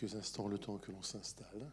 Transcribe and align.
quelques 0.00 0.14
instants 0.14 0.48
le 0.48 0.58
temps 0.58 0.78
que 0.78 0.92
l'on 0.92 1.02
s'installe. 1.02 1.70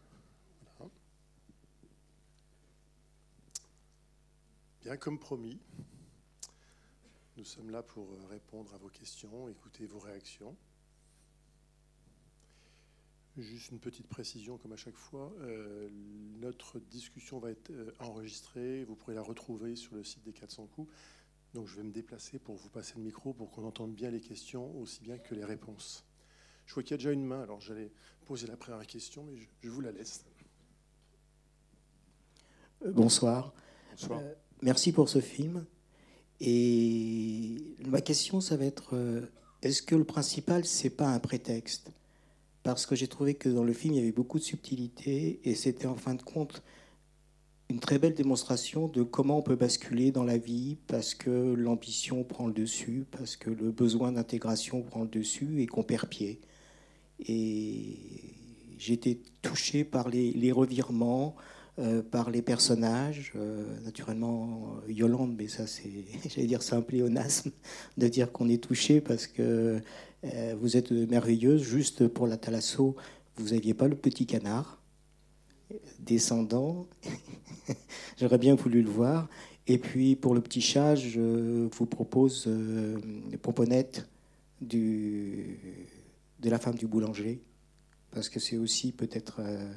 Bien 4.82 4.96
comme 4.96 5.18
promis, 5.18 5.58
nous 7.36 7.44
sommes 7.44 7.70
là 7.70 7.82
pour 7.82 8.06
répondre 8.30 8.72
à 8.74 8.78
vos 8.78 8.88
questions, 8.88 9.48
écouter 9.48 9.86
vos 9.86 9.98
réactions. 9.98 10.56
Juste 13.36 13.70
une 13.70 13.78
petite 13.78 14.08
précision, 14.08 14.58
comme 14.58 14.72
à 14.72 14.76
chaque 14.76 14.96
fois, 14.96 15.32
euh, 15.40 15.88
notre 16.40 16.80
discussion 16.80 17.38
va 17.38 17.50
être 17.50 17.70
euh, 17.70 17.92
enregistrée. 18.00 18.84
Vous 18.84 18.96
pourrez 18.96 19.14
la 19.14 19.22
retrouver 19.22 19.76
sur 19.76 19.94
le 19.94 20.02
site 20.04 20.24
des 20.24 20.32
400 20.32 20.66
coups. 20.66 20.92
Donc 21.54 21.66
je 21.68 21.76
vais 21.76 21.82
me 21.82 21.92
déplacer 21.92 22.38
pour 22.38 22.56
vous 22.56 22.68
passer 22.68 22.94
le 22.96 23.02
micro 23.02 23.32
pour 23.32 23.50
qu'on 23.50 23.64
entende 23.64 23.94
bien 23.94 24.10
les 24.10 24.20
questions 24.20 24.76
aussi 24.78 25.02
bien 25.02 25.18
que 25.18 25.34
les 25.34 25.44
réponses. 25.44 26.07
Je 26.68 26.74
vois 26.74 26.84
qu'il 26.84 26.92
y 26.92 26.94
a 26.94 26.98
déjà 26.98 27.10
une 27.10 27.24
main, 27.24 27.42
alors 27.42 27.60
j'allais 27.60 27.90
poser 28.26 28.46
la 28.46 28.56
première 28.56 28.86
question, 28.86 29.24
mais 29.24 29.36
je, 29.62 29.68
vous 29.68 29.80
la 29.80 29.90
laisse. 29.90 30.24
Euh, 32.84 32.92
bonsoir. 32.92 33.52
Bonsoir. 33.90 34.22
merci 34.62 34.92
pour 34.92 35.08
ce 35.08 35.20
film. 35.20 35.64
Et 36.40 37.74
ma 37.86 38.00
question, 38.00 38.40
ça 38.40 38.56
va 38.56 38.66
être 38.66 38.94
est-ce 39.62 39.82
que 39.82 39.96
le 39.96 40.04
principal, 40.04 40.64
c'est 40.64 40.90
pas 40.90 41.08
un 41.08 41.18
prétexte? 41.18 41.90
Parce 42.62 42.86
que 42.86 42.94
j'ai 42.94 43.08
trouvé 43.08 43.34
que 43.34 43.48
dans 43.48 43.64
le 43.64 43.72
film, 43.72 43.94
il 43.94 43.96
y 43.96 44.00
avait 44.00 44.12
beaucoup 44.12 44.38
de 44.38 44.44
subtilité 44.44 45.40
et 45.42 45.54
c'était 45.54 45.86
en 45.86 45.96
fin 45.96 46.14
de 46.14 46.22
compte 46.22 46.62
une 47.70 47.80
très 47.80 47.98
belle 47.98 48.14
démonstration 48.14 48.88
de 48.88 49.02
comment 49.02 49.38
on 49.38 49.42
peut 49.42 49.56
basculer 49.56 50.12
dans 50.12 50.24
la 50.24 50.38
vie 50.38 50.76
parce 50.86 51.14
que 51.14 51.54
l'ambition 51.54 52.24
prend 52.24 52.46
le 52.46 52.52
dessus, 52.52 53.04
parce 53.10 53.36
que 53.36 53.50
le 53.50 53.70
besoin 53.70 54.12
d'intégration 54.12 54.82
prend 54.82 55.02
le 55.02 55.08
dessus 55.08 55.60
et 55.60 55.66
qu'on 55.66 55.82
perd 55.82 56.08
pied. 56.08 56.40
Et 57.26 57.96
été 58.92 59.20
touché 59.42 59.84
par 59.84 60.08
les, 60.08 60.52
revirements, 60.52 61.34
euh, 61.78 62.02
par 62.02 62.30
les 62.30 62.42
personnages. 62.42 63.32
Euh, 63.36 63.64
naturellement, 63.84 64.76
Yolande, 64.88 65.34
mais 65.36 65.48
ça, 65.48 65.66
c'est, 65.66 65.90
j'allais 66.28 66.46
dire, 66.46 66.62
c'est 66.62 66.74
un 66.74 66.82
pléonasme 66.82 67.50
de 67.96 68.08
dire 68.08 68.32
qu'on 68.32 68.48
est 68.48 68.62
touché 68.62 69.00
parce 69.00 69.26
que 69.26 69.80
euh, 70.24 70.56
vous 70.60 70.76
êtes 70.76 70.90
merveilleuse. 70.92 71.62
Juste 71.62 72.06
pour 72.08 72.26
la 72.26 72.36
thalasso, 72.36 72.96
vous 73.36 73.50
n'aviez 73.50 73.74
pas 73.74 73.88
le 73.88 73.96
petit 73.96 74.26
canard 74.26 74.80
descendant. 75.98 76.86
J'aurais 78.18 78.38
bien 78.38 78.54
voulu 78.54 78.82
le 78.82 78.90
voir. 78.90 79.28
Et 79.66 79.76
puis 79.76 80.16
pour 80.16 80.34
le 80.34 80.40
petit 80.40 80.62
chat, 80.62 80.94
je 80.94 81.68
vous 81.70 81.86
propose 81.86 82.44
euh, 82.46 82.96
Pomponette 83.42 84.08
du, 84.62 85.58
de 86.38 86.50
la 86.50 86.58
femme 86.58 86.74
du 86.74 86.86
boulanger, 86.86 87.42
parce 88.10 88.28
que 88.28 88.40
c'est 88.40 88.56
aussi 88.56 88.92
peut-être 88.92 89.40
euh, 89.40 89.72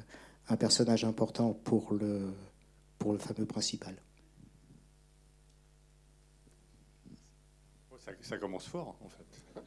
un 0.48 0.56
personnage 0.56 1.04
important 1.04 1.52
pour 1.52 1.94
le, 1.94 2.32
pour 2.98 3.12
le 3.12 3.18
fameux 3.18 3.46
principal. 3.46 3.96
Ça, 8.20 8.36
commence 8.36 8.66
fort, 8.66 8.96
en 9.00 9.08
fait. 9.08 9.42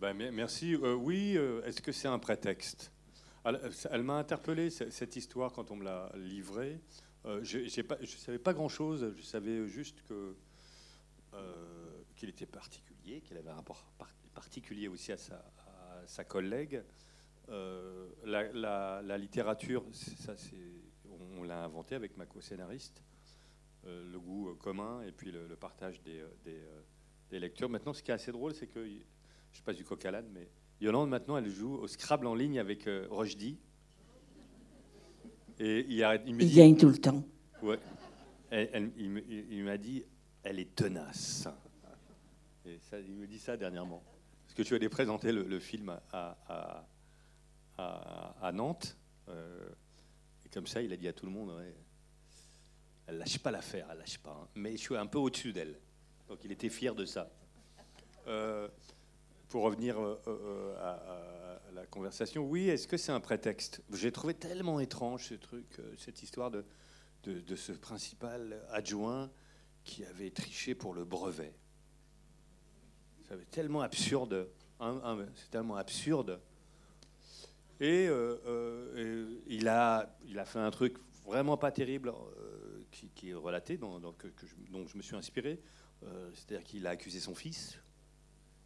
Ben, 0.00 0.12
merci. 0.12 0.74
Euh, 0.74 0.94
oui, 0.94 1.38
euh, 1.38 1.64
est-ce 1.64 1.80
que 1.80 1.90
c'est 1.90 2.08
un 2.08 2.18
prétexte? 2.18 2.92
Elle, 3.44 4.02
m'a 4.02 4.18
interpellé 4.18 4.68
cette 4.68 5.16
histoire 5.16 5.52
quand 5.52 5.70
on 5.70 5.76
me 5.76 5.84
l'a 5.84 6.12
livrée. 6.16 6.82
Je 7.24 7.60
ne 7.60 8.06
savais 8.06 8.38
pas 8.38 8.52
grand-chose. 8.52 9.14
Je 9.16 9.22
savais 9.22 9.66
juste 9.68 10.02
que 10.02 10.36
qu'il 12.14 12.28
était 12.28 12.46
particulier, 12.46 13.22
qu'il 13.22 13.36
avait 13.38 13.50
un 13.50 13.54
rapport 13.54 13.86
particulier 14.34 14.88
aussi 14.88 15.12
à 15.12 15.16
sa, 15.16 15.42
collègue. 16.24 16.82
La, 18.24 19.18
littérature, 19.18 19.84
ça, 19.92 20.34
on, 21.38 21.42
l'a 21.44 21.64
inventé 21.64 21.94
avec 21.94 22.16
ma 22.16 22.26
co-scénariste. 22.26 23.02
le 23.84 24.18
goût 24.18 24.54
commun 24.54 25.02
et 25.02 25.12
puis 25.12 25.30
le, 25.30 25.54
partage 25.56 26.02
des, 26.02 26.24
des, 26.44 26.60
des, 27.30 27.38
lectures. 27.38 27.68
Maintenant, 27.68 27.92
ce 27.92 28.02
qui 28.02 28.10
est 28.10 28.14
assez 28.14 28.32
drôle, 28.32 28.54
c'est 28.54 28.66
que 28.66 28.84
je 28.84 29.56
sais 29.56 29.64
pas 29.64 29.72
du 29.72 29.84
coq 29.84 30.04
à 30.04 30.10
l'âne, 30.10 30.28
mais 30.32 30.48
Yolande, 30.80 31.08
maintenant, 31.08 31.38
elle 31.38 31.48
joue 31.48 31.74
au 31.74 31.86
Scrabble 31.88 32.26
en 32.26 32.34
ligne 32.34 32.58
avec 32.58 32.86
euh, 32.86 33.08
Et 35.58 35.86
il, 35.88 36.02
arrête, 36.02 36.22
il, 36.26 36.34
me 36.34 36.42
il 36.42 36.54
gagne 36.54 36.76
tout 36.76 36.88
le 36.88 36.98
temps. 36.98 37.24
Ouais. 37.62 37.78
il, 38.52 39.64
m'a 39.64 39.78
dit, 39.78 40.04
elle 40.42 40.58
est 40.58 40.74
tenace. 40.74 41.48
Et 42.66 42.78
ça, 42.80 43.00
il 43.00 43.14
me 43.14 43.26
dit 43.26 43.38
ça 43.38 43.56
dernièrement. 43.56 44.02
Que 44.56 44.62
tu 44.62 44.74
allais 44.74 44.88
présenter 44.88 45.32
le, 45.32 45.60
film 45.60 46.00
à, 46.12 46.38
à, 46.48 46.86
à, 48.40 48.52
Nantes. 48.52 48.96
Euh, 49.28 49.68
et 50.44 50.48
comme 50.48 50.66
ça, 50.66 50.80
il 50.80 50.92
a 50.94 50.96
dit 50.96 51.08
à 51.08 51.12
tout 51.12 51.26
le 51.26 51.32
monde, 51.32 51.50
ouais, 51.50 51.74
elle 53.06 53.18
lâche 53.18 53.38
pas 53.38 53.50
l'affaire, 53.50 53.86
elle 53.90 53.98
lâche 53.98 54.18
pas. 54.18 54.30
Hein. 54.42 54.48
Mais 54.54 54.72
je 54.72 54.78
suis 54.78 54.96
un 54.96 55.06
peu 55.06 55.18
au-dessus 55.18 55.52
d'elle. 55.52 55.78
Donc 56.28 56.42
il 56.42 56.52
était 56.52 56.70
fier 56.70 56.94
de 56.94 57.04
ça. 57.04 57.30
Euh, 58.28 58.66
pour 59.50 59.62
revenir 59.62 60.00
euh, 60.00 60.74
à, 60.80 61.60
la 61.74 61.86
conversation, 61.86 62.48
oui, 62.48 62.70
est-ce 62.70 62.88
que 62.88 62.96
c'est 62.96 63.12
un 63.12 63.20
prétexte? 63.20 63.82
J'ai 63.92 64.10
trouvé 64.10 64.32
tellement 64.32 64.80
étrange 64.80 65.26
ce 65.26 65.34
truc, 65.34 65.66
cette 65.98 66.22
histoire 66.22 66.50
de, 66.50 66.64
de, 67.24 67.56
ce 67.56 67.72
principal 67.72 68.64
adjoint 68.70 69.30
qui 69.84 70.02
avait 70.06 70.30
triché 70.30 70.74
pour 70.74 70.94
le 70.94 71.04
brevet. 71.04 71.52
C'est 73.28 73.50
tellement 73.50 73.80
absurde. 73.80 74.48
Hein, 74.80 75.26
c'est 75.34 75.50
tellement 75.50 75.76
absurde. 75.76 76.40
Et, 77.80 78.08
il, 79.46 79.68
a, 79.68 80.16
il 80.26 80.38
a 80.38 80.44
fait 80.44 80.58
un 80.58 80.70
truc 80.70 80.96
vraiment 81.24 81.56
pas 81.56 81.70
terrible 81.70 82.12
qui, 82.90 83.30
est 83.30 83.34
relaté, 83.34 83.78
que, 83.78 84.28
dont 84.70 84.86
je 84.86 84.96
me 84.96 85.02
suis 85.02 85.16
inspiré. 85.16 85.60
C'est-à-dire 86.34 86.64
qu'il 86.64 86.86
a 86.86 86.90
accusé 86.90 87.20
son 87.20 87.34
fils 87.34 87.78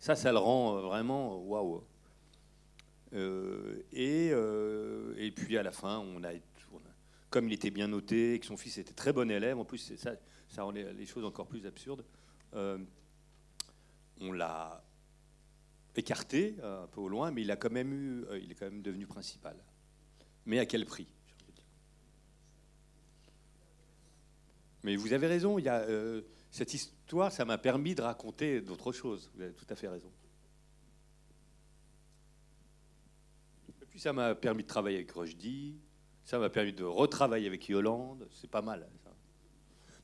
ça, 0.00 0.16
ça 0.16 0.32
le 0.32 0.38
rend 0.38 0.76
euh, 0.76 0.80
vraiment 0.80 1.38
waouh. 1.38 1.84
Euh, 3.12 3.82
et, 3.92 4.30
euh, 4.32 5.14
et, 5.18 5.30
puis 5.30 5.58
à 5.58 5.62
la 5.62 5.72
fin, 5.72 5.98
on 5.98 6.24
a, 6.24 6.30
comme 7.28 7.46
il 7.46 7.52
était 7.52 7.70
bien 7.70 7.86
noté 7.86 8.34
et 8.34 8.40
que 8.40 8.46
son 8.46 8.56
fils 8.56 8.78
était 8.78 8.94
très 8.94 9.12
bon 9.12 9.30
élève, 9.30 9.58
en 9.58 9.64
plus 9.64 9.94
ça, 9.96 10.12
ça 10.48 10.62
rend 10.62 10.70
les, 10.70 11.06
choses 11.06 11.24
encore 11.24 11.46
plus 11.46 11.66
absurdes, 11.66 12.04
on 14.20 14.32
l'a 14.32 14.84
écarté 15.96 16.56
un 16.62 16.86
peu 16.86 17.00
au 17.00 17.08
loin, 17.08 17.30
mais 17.30 17.42
il 17.42 17.50
a 17.50 17.56
quand 17.56 17.70
même 17.70 17.92
eu, 17.92 18.24
il 18.40 18.52
est 18.52 18.54
quand 18.54 18.66
même 18.66 18.82
devenu 18.82 19.06
principal. 19.06 19.56
Mais 20.46 20.58
à 20.58 20.66
quel 20.66 20.84
prix 20.86 21.08
Mais 24.82 24.96
vous 24.96 25.12
avez 25.12 25.26
raison, 25.26 25.58
il 25.58 25.64
y 25.64 25.68
a 25.68 25.86
cette 26.50 26.74
histoire, 26.74 27.30
ça 27.30 27.44
m'a 27.44 27.58
permis 27.58 27.94
de 27.94 28.02
raconter 28.02 28.60
d'autres 28.60 28.92
choses. 28.92 29.30
Vous 29.34 29.42
avez 29.42 29.52
tout 29.52 29.66
à 29.68 29.76
fait 29.76 29.88
raison. 29.88 30.10
Et 33.82 33.86
puis 33.86 34.00
ça 34.00 34.12
m'a 34.12 34.34
permis 34.34 34.62
de 34.62 34.68
travailler 34.68 34.96
avec 34.96 35.10
Rochdy, 35.12 35.78
ça 36.24 36.38
m'a 36.38 36.48
permis 36.48 36.72
de 36.72 36.84
retravailler 36.84 37.46
avec 37.46 37.68
Yolande, 37.68 38.26
c'est 38.32 38.50
pas 38.50 38.62
mal. 38.62 38.88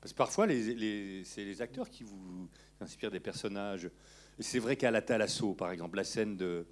Parce 0.06 0.12
que 0.12 0.18
parfois, 0.18 0.46
les, 0.46 1.24
c'est 1.24 1.44
les 1.44 1.62
acteurs 1.62 1.90
qui 1.90 2.04
vous 2.04 2.48
inspirent 2.80 3.10
des 3.10 3.18
personnages. 3.18 3.90
C'est 4.38 4.60
vrai 4.60 4.76
qu'à 4.76 4.92
la 4.92 5.02
Talasso, 5.02 5.52
par 5.54 5.72
exemple, 5.72 5.96
la 5.96 6.04
scène 6.04 6.36
de, 6.36 6.64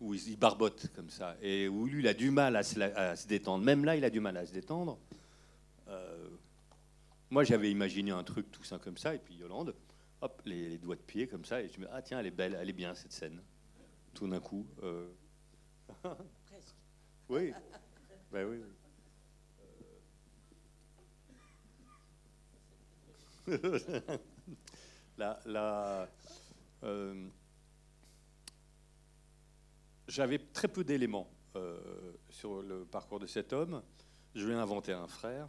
où 0.00 0.14
il 0.14 0.38
barbote 0.38 0.90
comme 0.96 1.10
ça, 1.10 1.36
et 1.42 1.68
où 1.68 1.84
lui, 1.84 2.00
il 2.00 2.08
a 2.08 2.14
du 2.14 2.30
mal 2.30 2.56
à 2.56 2.62
se, 2.62 3.26
détendre. 3.28 3.62
Même 3.62 3.84
là, 3.84 3.96
il 3.96 4.04
a 4.06 4.08
du 4.08 4.20
mal 4.20 4.34
à 4.38 4.46
se 4.46 4.52
détendre. 4.54 4.98
Euh, 5.88 6.30
moi, 7.28 7.44
j'avais 7.44 7.70
imaginé 7.70 8.12
un 8.12 8.24
truc 8.24 8.50
tout 8.50 8.64
ça 8.64 8.78
comme 8.78 8.96
ça, 8.96 9.14
et 9.14 9.18
puis 9.18 9.34
Yolande, 9.34 9.74
hop, 10.22 10.40
les, 10.46 10.78
doigts 10.78 10.96
de 10.96 11.02
pied 11.02 11.26
comme 11.26 11.44
ça, 11.44 11.60
et 11.60 11.68
je 11.68 11.78
me 11.80 11.84
dis, 11.84 11.92
ah 11.92 12.00
tiens, 12.00 12.20
elle 12.20 12.28
est 12.28 12.30
belle, 12.30 12.56
elle 12.58 12.70
est 12.70 12.72
bien 12.72 12.94
cette 12.94 13.12
scène. 13.12 13.42
Tout 14.14 14.26
d'un 14.26 14.40
coup. 14.40 14.66
Euh... 14.82 15.06
Presque. 16.46 16.76
oui. 17.28 17.52
ben 18.32 18.48
oui. 18.48 18.62
la, 25.18 26.08
euh, 26.82 27.28
J'avais 30.08 30.38
très 30.38 30.68
peu 30.68 30.84
d'éléments 30.84 31.30
euh, 31.56 31.78
sur 32.28 32.62
le 32.62 32.84
parcours 32.84 33.20
de 33.20 33.26
cet 33.26 33.52
homme. 33.52 33.82
Je 34.34 34.46
lui 34.46 34.52
ai 34.52 34.56
inventé 34.56 34.92
un 34.92 35.06
frère 35.06 35.48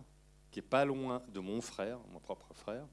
qui 0.51 0.59
est 0.59 0.63
pas 0.63 0.85
loin 0.85 1.23
de 1.33 1.39
mon 1.39 1.61
frère, 1.61 1.99
mon 2.11 2.19
propre 2.19 2.53
frère. 2.53 2.87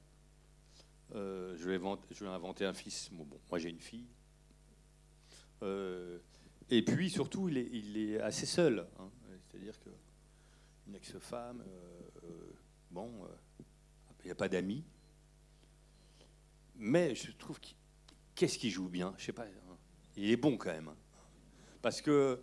Euh, 1.15 1.55
je, 1.57 1.69
vais 1.69 1.79
je, 2.11 2.23
vais 2.23 2.29
inventer 2.29 2.65
un 2.65 2.73
fils. 2.73 3.11
Moi, 3.11 3.59
j'ai 3.59 3.69
une 3.69 3.79
fille. 3.79 4.07
Et 6.71 6.83
puis, 6.83 7.09
surtout, 7.09 7.49
il 7.49 7.97
est, 7.97 8.21
assez 8.21 8.45
seul. 8.45 8.87
Hein. 8.99 9.09
C'est-à-dire 9.49 9.79
qu'une 9.79 10.95
ex-femme, 10.95 11.63
euh, 12.23 12.53
bon, 12.91 13.27
il 14.23 14.25
n'y 14.25 14.31
a 14.31 14.35
pas 14.35 14.49
d'amis. 14.49 14.83
Mais 16.75 17.15
je 17.15 17.31
trouve 17.31 17.59
qu'est-ce 18.35 18.57
qu'il 18.57 18.71
joue 18.71 18.87
bien? 18.87 19.13
Je 19.17 19.25
sais 19.25 19.33
pas. 19.33 19.43
Hein. 19.43 19.77
Il 20.15 20.29
est 20.29 20.37
bon 20.37 20.57
quand 20.57 20.71
même. 20.71 20.91
Parce 21.81 22.01
que 22.01 22.41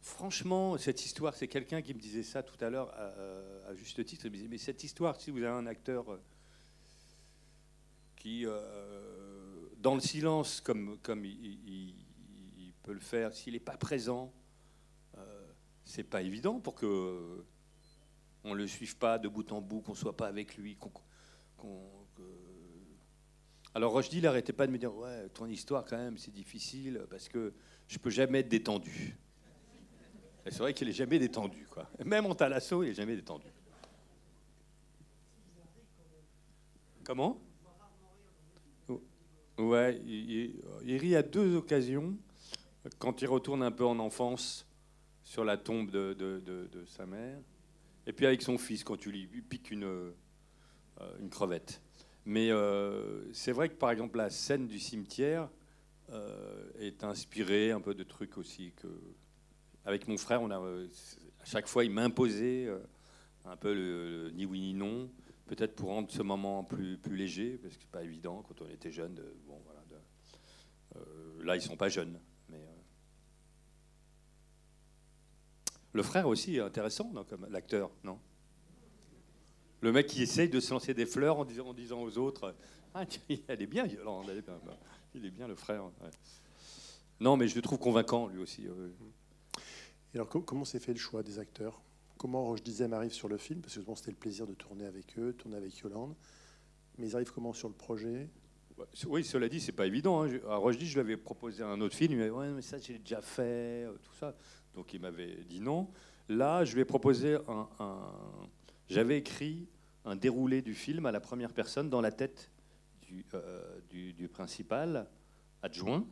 franchement, 0.00 0.78
cette 0.78 1.04
histoire, 1.04 1.34
c'est 1.34 1.48
quelqu'un 1.48 1.82
qui 1.82 1.92
me 1.92 1.98
disait 1.98 2.22
ça 2.22 2.42
tout 2.42 2.62
à 2.64 2.70
l'heure 2.70 2.92
à, 2.94 3.74
juste 3.74 4.04
titre. 4.04 4.26
Il 4.26 4.30
me 4.30 4.36
disait, 4.36 4.48
mais 4.48 4.58
cette 4.58 4.82
histoire, 4.84 5.20
si 5.20 5.30
vous 5.30 5.38
avez 5.38 5.48
un 5.48 5.66
acteur 5.66 6.12
euh, 6.12 6.22
qui, 8.16 8.44
euh, 8.46 9.68
dans 9.78 9.94
le 9.94 10.00
silence, 10.00 10.60
comme, 10.60 10.98
il, 11.24 11.94
peut 12.82 12.92
le 12.92 13.00
faire, 13.00 13.34
s'il 13.34 13.54
n'est 13.54 13.60
pas 13.60 13.76
présent, 13.76 14.32
euh, 15.18 15.46
c'est 15.84 16.04
pas 16.04 16.22
évident 16.22 16.60
pour 16.60 16.76
que 16.76 17.44
on 18.44 18.54
le 18.54 18.68
suive 18.68 18.96
pas 18.96 19.18
de 19.18 19.26
bout 19.26 19.50
en 19.50 19.60
bout, 19.60 19.80
qu'on 19.80 19.96
soit 19.96 20.16
pas 20.16 20.28
avec 20.28 20.56
lui, 20.56 20.76
alors 23.76 23.92
Rochdy, 23.92 24.16
il 24.16 24.22
n'arrêtait 24.22 24.54
pas 24.54 24.66
de 24.66 24.72
me 24.72 24.78
dire 24.78 24.94
Ouais, 24.96 25.28
ton 25.34 25.44
histoire, 25.46 25.84
quand 25.84 25.98
même, 25.98 26.16
c'est 26.16 26.32
difficile 26.32 27.04
parce 27.10 27.28
que 27.28 27.52
je 27.86 27.98
peux 27.98 28.08
jamais 28.08 28.38
être 28.38 28.48
détendu. 28.48 29.18
C'est 30.46 30.60
vrai 30.60 30.72
qu'il 30.72 30.88
est 30.88 30.92
jamais 30.92 31.18
détendu. 31.18 31.66
Quoi. 31.70 31.86
Même 32.02 32.24
en 32.24 32.34
talasso, 32.34 32.82
il 32.82 32.88
est 32.88 32.94
jamais 32.94 33.16
détendu. 33.16 33.48
Comment? 37.04 37.38
Ouais, 39.58 40.00
il, 40.06 40.96
rit 40.96 41.14
à 41.14 41.22
deux 41.22 41.56
occasions. 41.56 42.16
Quand 42.98 43.20
il 43.20 43.26
retourne 43.26 43.62
un 43.62 43.72
peu 43.72 43.84
en 43.84 43.98
enfance 43.98 44.66
sur 45.22 45.44
la 45.44 45.58
tombe 45.58 45.90
de, 45.90 46.14
de, 46.14 46.84
sa 46.86 47.04
mère, 47.04 47.38
et 48.06 48.14
puis 48.14 48.24
avec 48.24 48.40
son 48.40 48.56
fils 48.56 48.84
quand 48.84 48.96
tu 48.96 49.10
lui 49.10 49.26
piques 49.42 49.70
une, 49.70 50.14
une 51.20 51.30
crevette. 51.30 51.80
Mais 52.26 52.50
euh, 52.50 53.32
c'est 53.32 53.52
vrai 53.52 53.68
que 53.68 53.76
par 53.76 53.92
exemple 53.92 54.18
la 54.18 54.30
scène 54.30 54.66
du 54.66 54.80
cimetière 54.80 55.48
euh, 56.10 56.68
est 56.80 57.04
inspirée 57.04 57.70
un 57.70 57.80
peu 57.80 57.94
de 57.94 58.02
trucs 58.02 58.36
aussi 58.36 58.72
que 58.72 58.88
avec 59.84 60.08
mon 60.08 60.16
frère 60.16 60.42
on 60.42 60.50
a 60.50 60.58
euh, 60.58 60.88
à 61.40 61.44
chaque 61.44 61.68
fois 61.68 61.84
il 61.84 61.92
m'imposait 61.92 62.68
un 63.44 63.56
peu 63.56 63.72
le, 63.72 64.32
ni 64.34 64.44
oui 64.44 64.58
ni 64.58 64.74
non 64.74 65.08
peut-être 65.46 65.76
pour 65.76 65.90
rendre 65.90 66.10
ce 66.10 66.20
moment 66.22 66.64
plus 66.64 66.98
plus 66.98 67.14
léger 67.14 67.58
parce 67.62 67.76
que 67.76 67.82
c'est 67.82 67.90
pas 67.92 68.02
évident 68.02 68.42
quand 68.42 68.60
on 68.60 68.68
était 68.68 68.90
jeune 68.90 69.14
bon 69.46 69.60
voilà 69.64 69.80
là 71.44 71.54
ils 71.54 71.62
sont 71.62 71.76
pas 71.76 71.88
jeunes 71.88 72.18
mais 72.48 72.66
le 75.92 76.02
frère 76.02 76.26
aussi 76.26 76.56
est 76.56 76.60
intéressant 76.60 77.12
comme 77.28 77.46
l'acteur 77.50 77.92
non? 78.02 78.18
Le 79.80 79.92
mec 79.92 80.06
qui 80.06 80.22
essaye 80.22 80.48
de 80.48 80.60
se 80.60 80.72
lancer 80.72 80.94
des 80.94 81.06
fleurs 81.06 81.38
en 81.38 81.44
disant, 81.44 81.68
en 81.68 81.74
disant 81.74 82.02
aux 82.02 82.18
autres 82.18 82.54
Ah, 82.94 83.04
elle 83.48 83.62
est 83.62 83.66
bien, 83.66 83.86
Yolande, 83.86 84.26
elle 84.30 84.38
est 84.38 84.42
bien. 84.42 84.58
Il 85.14 85.24
est 85.24 85.30
bien 85.30 85.48
le 85.48 85.54
frère. 85.54 85.84
Non, 87.20 87.36
mais 87.36 87.48
je 87.48 87.54
le 87.54 87.62
trouve 87.62 87.78
convaincant, 87.78 88.28
lui 88.28 88.38
aussi. 88.38 88.64
Et 90.14 90.16
alors, 90.18 90.28
comment 90.28 90.64
s'est 90.64 90.80
fait 90.80 90.92
le 90.92 90.98
choix 90.98 91.22
des 91.22 91.38
acteurs? 91.38 91.80
Comment 92.18 92.44
Roche 92.44 92.62
Dizem 92.62 92.92
arrive 92.92 93.12
sur 93.12 93.28
le 93.28 93.36
film? 93.36 93.60
Parce 93.60 93.74
que 93.74 93.80
bon, 93.80 93.94
c'était 93.94 94.10
le 94.10 94.16
plaisir 94.16 94.46
de 94.46 94.54
tourner 94.54 94.86
avec 94.86 95.18
eux, 95.18 95.34
tourner 95.34 95.56
avec 95.56 95.76
Yolande. 95.78 96.14
Mais 96.98 97.08
ils 97.08 97.14
arrivent 97.14 97.32
comment 97.32 97.52
sur 97.52 97.68
le 97.68 97.74
projet? 97.74 98.28
Oui, 99.06 99.24
cela 99.24 99.48
dit, 99.48 99.60
c'est 99.60 99.72
pas 99.72 99.86
évident. 99.86 100.22
Hein. 100.22 100.38
À 100.48 100.56
Roche 100.56 100.78
je 100.78 100.92
lui 100.94 101.00
avais 101.00 101.16
proposé 101.16 101.62
un 101.62 101.80
autre 101.80 101.94
film. 101.94 102.12
Il 102.12 102.18
m'avait 102.18 102.30
dit 102.30 102.36
ouais, 102.36 102.50
mais 102.50 102.62
ça, 102.62 102.78
j'ai 102.78 102.98
déjà 102.98 103.20
fait, 103.20 103.84
euh, 103.84 103.92
tout 104.02 104.14
ça. 104.18 104.34
Donc 104.74 104.92
il 104.92 105.00
m'avait 105.00 105.44
dit 105.48 105.60
non. 105.60 105.88
Là, 106.28 106.64
je 106.64 106.74
lui 106.74 106.82
ai 106.82 106.84
proposé 106.84 107.38
un, 107.48 107.68
j'avais 108.88 109.18
écrit 109.18 109.68
un 110.04 110.16
déroulé 110.16 110.62
du 110.62 110.74
film 110.74 111.06
à 111.06 111.12
la 111.12 111.20
première 111.20 111.52
personne 111.52 111.90
dans 111.90 112.00
la 112.00 112.12
tête 112.12 112.50
du, 113.02 113.24
euh, 113.34 113.80
du, 113.90 114.28
principal 114.28 115.08
adjoint. 115.62 116.06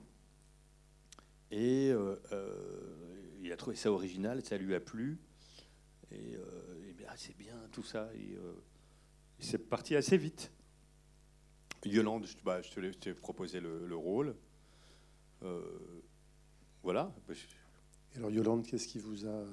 Et 1.50 1.90
euh, 1.90 2.16
euh, 2.32 3.36
il 3.42 3.52
a 3.52 3.56
trouvé 3.56 3.76
ça 3.76 3.92
original, 3.92 4.44
ça 4.44 4.56
lui 4.56 4.74
a 4.74 4.80
plu. 4.80 5.18
Et, 6.10 6.36
bien, 6.96 7.08
c'est 7.16 7.36
bien 7.36 7.56
tout 7.72 7.82
ça. 7.82 8.08
Et, 8.14 8.36
c'est 9.38 9.58
parti 9.58 9.94
assez 9.96 10.16
vite. 10.16 10.50
Yolande, 11.84 12.26
bah, 12.44 12.62
je 12.62 12.70
te 12.70 12.80
t'ai 12.92 13.12
proposé 13.12 13.60
le, 13.60 13.86
le 13.86 13.96
rôle. 13.96 14.34
voilà. 16.82 17.14
alors 18.16 18.30
Yolande, 18.30 18.66
qu'est-ce 18.66 18.88
qui 18.88 18.98
vous 18.98 19.26
a 19.26 19.44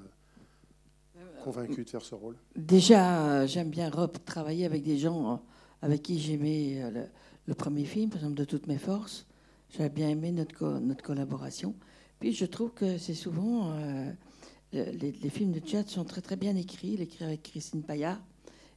convaincu 1.43 1.83
de 1.83 1.89
faire 1.89 2.01
ce 2.01 2.15
rôle 2.15 2.35
Déjà, 2.55 3.45
j'aime 3.45 3.69
bien 3.69 3.91
travailler 4.25 4.65
avec 4.65 4.83
des 4.83 4.97
gens 4.97 5.33
euh, 5.33 5.35
avec 5.81 6.03
qui 6.03 6.19
j'aimais 6.19 6.81
euh, 6.81 7.05
le, 7.47 7.53
premier 7.55 7.85
film, 7.85 8.09
par 8.09 8.19
exemple, 8.19 8.37
de 8.37 8.45
toutes 8.45 8.67
mes 8.67 8.77
forces. 8.77 9.25
J'avais 9.69 9.89
bien 9.89 10.09
aimé 10.09 10.31
notre, 10.31 10.79
notre 10.79 11.03
collaboration. 11.03 11.75
Puis 12.19 12.33
je 12.33 12.45
trouve 12.45 12.71
que 12.71 12.97
c'est 12.97 13.13
souvent. 13.13 13.71
Euh, 13.73 14.11
les, 14.73 15.29
films 15.29 15.51
de 15.51 15.59
Tchad 15.59 15.87
sont 15.89 16.05
très 16.05 16.21
très 16.21 16.37
bien 16.37 16.55
écrits, 16.55 16.93
écrits 16.93 17.25
avec 17.25 17.43
Christine 17.43 17.83
Payard. 17.83 18.21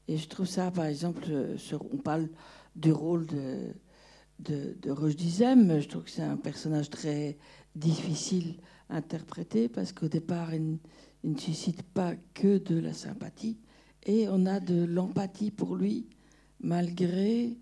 Et 0.08 0.16
je 0.16 0.28
trouve 0.28 0.46
ça, 0.46 0.70
par 0.70 0.86
exemple, 0.86 1.24
on 1.92 1.96
parle 1.98 2.28
du 2.74 2.92
rôle 2.92 3.26
de, 3.26 3.72
de, 4.40 4.76
de 4.80 4.90
Roche 4.90 5.16
Dizem. 5.16 5.80
Je 5.80 5.88
trouve 5.88 6.02
que 6.04 6.10
c'est 6.10 6.22
un 6.22 6.36
personnage 6.36 6.90
très 6.90 7.38
difficile 7.76 8.56
à 8.88 8.96
interpréter 8.96 9.68
parce 9.68 9.92
qu'au 9.92 10.08
départ, 10.08 10.52
il, 10.54 10.78
il 11.24 11.32
ne 11.32 11.38
suscite 11.38 11.82
pas 11.82 12.14
que 12.34 12.58
de 12.58 12.78
la 12.78 12.92
sympathie, 12.92 13.56
et 14.04 14.28
on 14.28 14.44
a 14.44 14.60
de 14.60 14.84
l'empathie 14.84 15.50
pour 15.50 15.74
lui, 15.74 16.06
malgré 16.60 17.56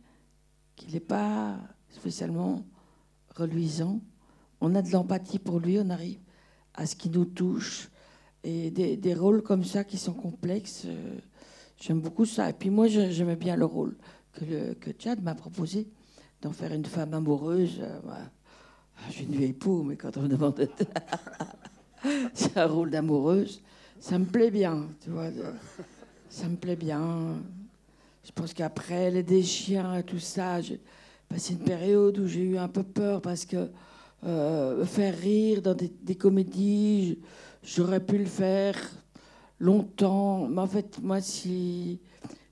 qu'il 0.74 0.92
n'est 0.92 1.00
pas 1.00 1.60
spécialement 1.88 2.66
reluisant. 3.36 4.00
On 4.60 4.74
a 4.74 4.82
de 4.82 4.90
l'empathie 4.90 5.38
pour 5.38 5.60
lui, 5.60 5.78
on 5.78 5.90
arrive 5.90 6.18
à 6.74 6.86
ce 6.86 6.96
qui 6.96 7.08
nous 7.08 7.24
touche, 7.24 7.88
et 8.42 8.72
des, 8.72 9.14
rôles 9.14 9.42
comme 9.42 9.62
ça 9.62 9.84
qui 9.84 9.96
sont 9.96 10.14
complexes, 10.14 10.82
euh, 10.86 11.18
j'aime 11.80 12.00
beaucoup 12.00 12.26
ça. 12.26 12.50
Et 12.50 12.52
puis 12.52 12.70
moi, 12.70 12.88
j'aimais 12.88 13.36
bien 13.36 13.54
le 13.54 13.64
rôle 13.64 13.96
que, 14.32 14.44
le, 14.44 14.76
Chad 14.98 15.22
m'a 15.22 15.36
proposé, 15.36 15.88
d'en 16.40 16.50
faire 16.50 16.72
une 16.72 16.84
femme 16.84 17.14
amoureuse. 17.14 17.78
Euh, 17.80 18.00
je 19.06 19.12
suis 19.12 19.24
une 19.24 19.36
vieille 19.36 19.52
peau, 19.52 19.84
mais 19.84 19.96
quand 19.96 20.16
on 20.16 20.22
me 20.22 20.28
demande 20.28 20.68
c'est 22.34 22.56
un 22.56 22.66
rôle 22.66 22.90
d'amoureuse. 22.90 23.62
Ça 24.00 24.18
me 24.18 24.24
plaît 24.24 24.50
bien, 24.50 24.88
tu 25.02 25.10
vois. 25.10 25.28
Ça 26.28 26.48
me 26.48 26.56
plaît 26.56 26.76
bien. 26.76 27.36
Je 28.24 28.32
pense 28.32 28.54
qu'après 28.54 29.10
les 29.10 29.22
déchiens 29.22 29.98
et 29.98 30.02
tout 30.02 30.18
ça, 30.18 30.60
j'ai 30.60 30.80
passé 31.28 31.54
une 31.54 31.60
période 31.60 32.18
où 32.18 32.26
j'ai 32.26 32.42
eu 32.42 32.58
un 32.58 32.68
peu 32.68 32.82
peur 32.82 33.20
parce 33.20 33.44
que 33.44 33.68
euh, 34.24 34.84
faire 34.84 35.18
rire 35.18 35.62
dans 35.62 35.74
des, 35.74 36.14
comédies, 36.14 37.18
j'aurais 37.64 38.04
pu 38.04 38.18
le 38.18 38.26
faire 38.26 38.76
longtemps. 39.58 40.46
Mais 40.48 40.60
en 40.60 40.66
fait, 40.66 41.00
moi, 41.02 41.20
si 41.20 42.00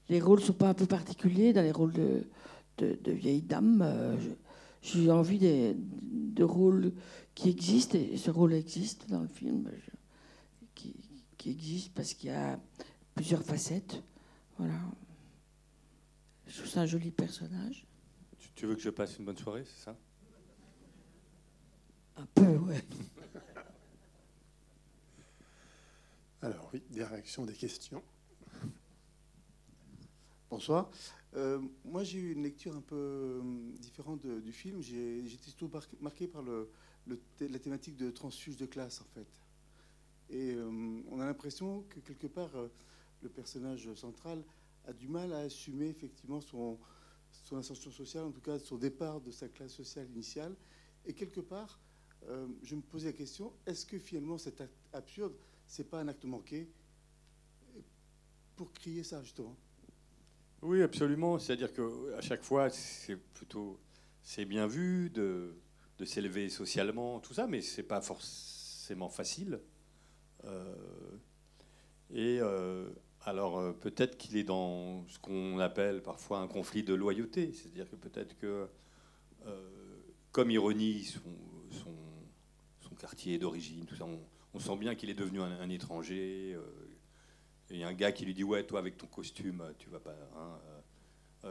les 0.08 0.20
rôles 0.20 0.40
sont 0.40 0.52
pas 0.52 0.68
un 0.68 0.74
peu 0.74 0.86
particuliers, 0.86 1.52
dans 1.52 1.62
les 1.62 1.70
rôles 1.70 1.92
de, 1.92 2.24
de, 2.78 3.12
vieilles 3.12 3.42
dames, 3.42 3.82
euh, 3.84 4.16
j'ai 4.82 5.10
envie 5.10 5.38
de, 5.38 5.76
de 6.02 6.44
rôles 6.44 6.92
qui 7.34 7.48
existe, 7.48 7.94
et 7.94 8.16
ce 8.16 8.30
rôle 8.30 8.52
existe 8.52 9.08
dans 9.08 9.20
le 9.20 9.28
film, 9.28 9.70
qui, 10.74 10.96
existe 11.46 11.92
parce 11.94 12.14
qu'il 12.14 12.30
y 12.30 12.32
a 12.32 12.60
plusieurs 13.14 13.42
facettes. 13.42 14.02
Voilà. 14.58 14.78
Je 16.46 16.58
trouve 16.58 16.68
ça 16.68 16.82
un 16.82 16.86
joli 16.86 17.10
personnage. 17.10 17.86
Tu, 18.54 18.66
veux 18.66 18.74
que 18.74 18.82
je 18.82 18.90
passe 18.90 19.18
une 19.18 19.24
bonne 19.24 19.38
soirée, 19.38 19.64
c'est 19.64 19.84
ça? 19.84 19.96
Un 22.16 22.26
peu, 22.34 22.56
ouais. 22.56 22.84
Alors 26.42 26.70
oui, 26.72 26.82
des 26.90 27.04
réactions, 27.04 27.46
des 27.46 27.54
questions. 27.54 28.02
Bonsoir. 30.50 30.90
Euh, 31.36 31.60
moi, 31.84 32.02
j'ai 32.02 32.18
eu 32.18 32.32
une 32.32 32.42
lecture 32.42 32.76
un 32.76 32.80
peu 32.80 32.96
euh, 32.96 33.42
différente 33.78 34.26
du 34.26 34.52
film. 34.52 34.82
J'ai 34.82 35.20
été 35.20 35.52
tout 35.52 35.70
marqué 36.00 36.26
par 36.26 36.42
le, 36.42 36.70
la 37.06 37.58
thématique 37.58 37.96
de 37.96 38.10
transfuge 38.10 38.56
de 38.56 38.66
classe, 38.66 39.00
en 39.00 39.08
fait. 39.14 39.26
Et 40.30 40.54
euh, 40.54 41.02
on 41.10 41.20
a 41.20 41.26
l'impression 41.26 41.82
que 41.88 42.00
quelque 42.00 42.26
part, 42.26 42.54
euh, 42.54 42.68
le 43.22 43.28
personnage 43.28 43.92
central 43.94 44.42
a 44.86 44.92
du 44.92 45.08
mal 45.08 45.32
à 45.32 45.38
assumer 45.40 45.88
effectivement 45.88 46.40
son, 46.40 46.78
son 47.44 47.56
ascension 47.56 47.90
sociale, 47.90 48.24
en 48.24 48.30
tout 48.30 48.40
cas 48.40 48.58
son 48.58 48.76
départ 48.76 49.20
de 49.20 49.30
sa 49.30 49.48
classe 49.48 49.72
sociale 49.72 50.08
initiale. 50.10 50.54
Et 51.04 51.12
quelque 51.12 51.40
part, 51.40 51.80
euh, 52.28 52.46
je 52.62 52.76
me 52.76 52.80
posais 52.80 53.08
la 53.08 53.12
question 53.12 53.52
est-ce 53.66 53.84
que 53.86 53.98
finalement 53.98 54.38
cet 54.38 54.60
acte 54.60 54.76
absurde, 54.92 55.34
c'est 55.66 55.88
pas 55.88 56.00
un 56.00 56.08
acte 56.08 56.24
manqué 56.24 56.68
pour 58.56 58.72
crier 58.72 59.02
ça 59.02 59.22
justement? 59.22 59.56
Oui, 60.62 60.82
absolument. 60.82 61.38
C'est-à-dire 61.38 61.72
que 61.72 62.14
à 62.14 62.20
chaque 62.20 62.42
fois, 62.42 62.68
c'est 62.70 63.16
plutôt 63.16 63.78
c'est 64.22 64.44
bien 64.44 64.66
vu 64.66 65.08
de 65.10 65.54
de 66.00 66.06
s'élever 66.06 66.48
socialement, 66.48 67.20
tout 67.20 67.34
ça, 67.34 67.46
mais 67.46 67.60
c'est 67.60 67.82
pas 67.82 68.00
forcément 68.00 69.10
facile. 69.10 69.60
Euh, 70.44 70.74
et 72.10 72.38
euh, 72.40 72.88
alors 73.20 73.58
euh, 73.58 73.72
peut-être 73.72 74.16
qu'il 74.16 74.38
est 74.38 74.44
dans 74.44 75.06
ce 75.08 75.18
qu'on 75.18 75.58
appelle 75.58 76.02
parfois 76.02 76.38
un 76.38 76.48
conflit 76.48 76.82
de 76.82 76.94
loyauté, 76.94 77.52
c'est-à-dire 77.52 77.88
que 77.88 77.96
peut-être 77.96 78.36
que, 78.38 78.66
comme 80.32 80.50
ironie 80.50 81.04
son, 81.04 81.20
son, 81.70 82.94
quartier 82.94 83.38
d'origine, 83.38 83.86
tout 83.86 83.96
ça, 83.96 84.04
on 84.52 84.58
sent 84.58 84.76
bien 84.76 84.94
qu'il 84.94 85.08
est 85.08 85.14
devenu 85.14 85.40
un, 85.40 85.70
étranger. 85.70 86.54
il 87.70 87.78
y 87.78 87.82
a 87.82 87.88
un 87.88 87.94
gars 87.94 88.12
qui 88.12 88.26
lui 88.26 88.34
dit 88.34 88.44
Ouais, 88.44 88.62
toi, 88.64 88.78
avec 88.78 88.98
ton 88.98 89.06
costume, 89.06 89.64
tu 89.78 89.88
vas 89.88 90.00
pas. 90.00 90.14
Hein, 90.36 91.48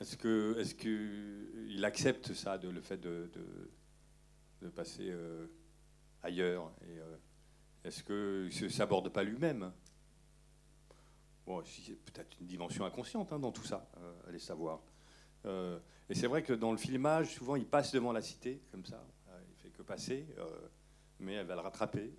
est-ce 0.00 0.16
que, 0.16 1.84
accepte 1.84 2.32
ça, 2.34 2.58
de, 2.58 2.68
le 2.68 2.80
fait 2.80 2.98
de, 2.98 3.30
passer 4.74 5.14
ailleurs 6.22 6.72
et, 6.82 7.86
Est-ce 7.86 8.02
qu'il 8.02 8.64
ne 8.64 8.70
s'aborde 8.70 9.10
pas 9.10 9.22
lui-même? 9.22 9.72
Bon, 11.50 11.62
peut-être 11.62 12.36
une 12.40 12.46
dimension 12.46 12.84
inconsciente 12.84 13.32
hein, 13.32 13.40
dans 13.40 13.50
tout 13.50 13.64
ça, 13.64 13.88
euh, 13.96 14.28
allez 14.28 14.38
savoir. 14.38 14.80
Euh, 15.46 15.80
et 16.08 16.14
c'est 16.14 16.28
vrai 16.28 16.44
que 16.44 16.52
dans 16.52 16.70
le 16.70 16.76
filmage, 16.76 17.34
souvent, 17.34 17.56
il 17.56 17.66
passe 17.66 17.92
devant 17.92 18.12
la 18.12 18.22
cité, 18.22 18.62
comme 18.70 18.84
ça. 18.84 19.04
Euh, 19.28 19.40
il 19.48 19.56
fait 19.56 19.70
que 19.70 19.82
passer, 19.82 20.26
mais 21.18 21.34
elle 21.34 21.46
va 21.46 21.56
le 21.56 21.60
rattraper. 21.62 22.12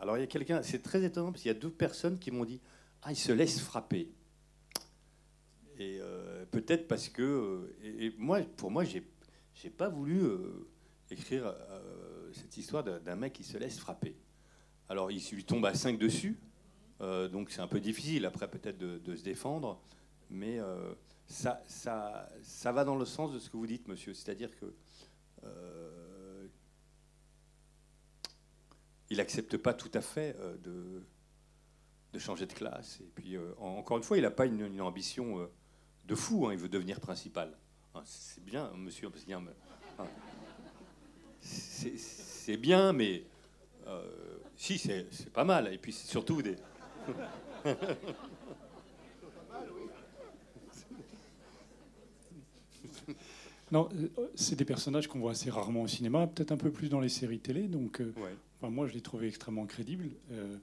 alors, 0.00 0.16
il 0.16 0.20
y 0.20 0.24
a 0.24 0.26
quelqu'un, 0.26 0.62
c'est 0.62 0.82
très 0.82 1.04
étonnant, 1.04 1.30
parce 1.30 1.42
qu'il 1.42 1.50
y 1.52 1.54
a 1.54 1.58
deux 1.58 1.70
personnes 1.70 2.18
qui 2.18 2.30
m'ont 2.30 2.46
dit 2.46 2.60
Ah, 3.02 3.12
il 3.12 3.16
se 3.16 3.32
laisse 3.32 3.60
frapper. 3.60 4.10
Et 5.78 6.00
peut-être 6.50 6.88
parce 6.88 7.08
que. 7.08 7.76
Et, 7.82 8.12
moi, 8.18 8.40
pour 8.56 8.70
moi, 8.70 8.84
j'ai, 8.84 9.06
j'ai 9.54 9.70
pas 9.70 9.88
voulu 9.88 10.22
écrire 11.10 11.54
cette 12.32 12.56
histoire 12.56 12.82
d'un 12.82 13.16
mec 13.16 13.32
qui 13.32 13.44
se 13.44 13.58
laisse 13.58 13.78
frapper. 13.78 14.16
Alors, 14.88 15.10
il 15.10 15.22
lui 15.32 15.44
tombe 15.44 15.66
à 15.66 15.74
5 15.74 15.98
dessus. 15.98 16.38
Euh, 17.00 17.28
donc 17.28 17.50
c'est 17.50 17.60
un 17.60 17.66
peu 17.66 17.80
difficile 17.80 18.24
après 18.24 18.48
peut-être 18.48 18.78
de, 18.78 19.14
se 19.14 19.22
défendre, 19.22 19.80
mais 20.30 20.58
euh, 20.58 20.94
ça, 21.26 21.62
ça, 21.66 22.28
ça, 22.42 22.72
va 22.72 22.84
dans 22.84 22.96
le 22.96 23.04
sens 23.04 23.32
de 23.32 23.38
ce 23.38 23.50
que 23.50 23.56
vous 23.56 23.66
dites, 23.66 23.86
monsieur. 23.88 24.14
C'est-à-dire 24.14 24.50
que 24.58 24.74
euh, 25.44 26.46
il 29.10 29.18
n'accepte 29.18 29.56
pas 29.58 29.74
tout 29.74 29.90
à 29.92 30.00
fait 30.00 30.36
de, 30.62 31.02
de, 32.12 32.18
changer 32.18 32.46
de 32.46 32.52
classe. 32.52 33.00
Et 33.00 33.10
puis 33.14 33.36
encore 33.58 33.98
une 33.98 34.02
fois, 34.02 34.16
il 34.16 34.22
n'a 34.22 34.30
pas 34.30 34.46
une, 34.46 34.80
ambition 34.80 35.48
de 36.06 36.14
fou. 36.14 36.46
Hein. 36.46 36.52
il 36.52 36.58
veut 36.58 36.68
devenir 36.68 37.00
principal. 37.00 37.56
Hein, 37.94 38.02
c'est 38.04 38.44
bien, 38.44 38.70
monsieur. 38.76 39.08
Hein. 39.08 40.04
C'est 41.40 42.56
bien, 42.56 42.92
mais 42.92 43.24
si, 44.56 44.78
c'est 44.78 45.32
pas 45.32 45.44
mal. 45.44 45.72
Et 45.72 45.78
puis 45.78 45.92
surtout 45.92 46.42
des 46.42 46.56
non, 53.72 53.88
euh, 53.94 54.08
c'est 54.34 54.56
des 54.56 54.64
personnages 54.64 55.08
qu'on 55.08 55.18
voit 55.18 55.32
assez 55.32 55.50
rarement 55.50 55.82
au 55.82 55.88
cinéma, 55.88 56.26
peut-être 56.26 56.52
un 56.52 56.56
peu 56.56 56.70
plus 56.70 56.88
dans 56.88 57.00
les 57.00 57.08
séries 57.08 57.40
télé. 57.40 57.68
Donc, 57.68 58.00
euh, 58.00 58.12
moi, 58.62 58.86
je 58.86 58.94
l'ai 58.94 59.00
trouvé 59.00 59.28
extrêmement 59.28 59.66
crédible. 59.66 60.10
Euh, 60.32 60.56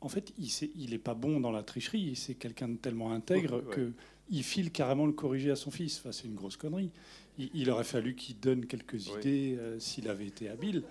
en 0.00 0.08
fait, 0.08 0.32
il 0.38 0.90
n'est 0.90 0.98
pas 0.98 1.14
bon 1.14 1.40
dans 1.40 1.50
la 1.50 1.62
tricherie. 1.62 2.14
C'est 2.16 2.34
quelqu'un 2.34 2.68
de 2.68 2.76
tellement 2.76 3.12
intègre 3.12 3.62
que 3.70 3.92
il 4.28 4.42
file 4.42 4.72
carrément 4.72 5.06
le 5.06 5.12
corriger 5.12 5.50
à 5.50 5.56
son 5.56 5.70
fils. 5.70 5.98
Enfin, 5.98 6.12
c'est 6.12 6.26
une 6.26 6.34
grosse 6.34 6.56
connerie. 6.56 6.90
Il, 7.38 7.70
aurait 7.70 7.84
fallu 7.84 8.14
qu'il 8.14 8.40
donne 8.40 8.66
quelques 8.66 9.08
idées 9.08 9.58
s'il 9.78 10.08
avait 10.08 10.26
été 10.26 10.48
habile. 10.48 10.82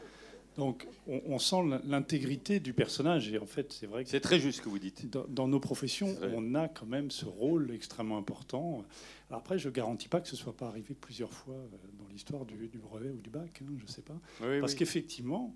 Donc, 0.58 0.88
on, 1.08 1.38
sent 1.38 1.58
l'intégrité 1.86 2.60
du 2.60 2.74
personnage. 2.74 3.32
Et 3.32 3.38
en 3.38 3.46
fait, 3.46 3.74
c'est 3.74 3.88
vrai 3.88 4.04
que. 4.04 4.10
C'est 4.10 4.22
très 4.22 4.40
juste 4.40 4.60
ce 4.60 4.64
que 4.64 4.70
vous 4.70 4.80
dites. 4.80 5.06
Dans, 5.30 5.48
nos 5.48 5.60
professions, 5.60 6.16
on 6.34 6.56
a 6.56 6.68
quand 6.68 6.86
même 6.86 7.12
ce 7.12 7.26
rôle 7.26 7.72
extrêmement 7.72 8.18
important. 8.18 8.84
après, 9.30 9.60
je 9.60 9.68
ne 9.68 9.74
garantis 9.74 10.08
pas 10.08 10.22
que 10.22 10.28
ce 10.28 10.36
ne 10.36 10.40
soit 10.40 10.56
pas 10.56 10.68
arrivé 10.68 10.94
plusieurs 10.94 11.34
fois 11.34 11.56
euh, 11.56 11.78
dans 12.00 12.08
l'histoire 12.08 12.46
du, 12.46 12.56
brevet 12.76 13.10
ou 13.10 13.20
du 13.20 13.30
bac. 13.30 13.62
Hein, 13.62 13.74
je 13.78 13.84
ne 13.84 13.90
sais 13.90 14.02
pas. 14.02 14.20
Parce 14.60 14.76
qu'effectivement, 14.76 15.56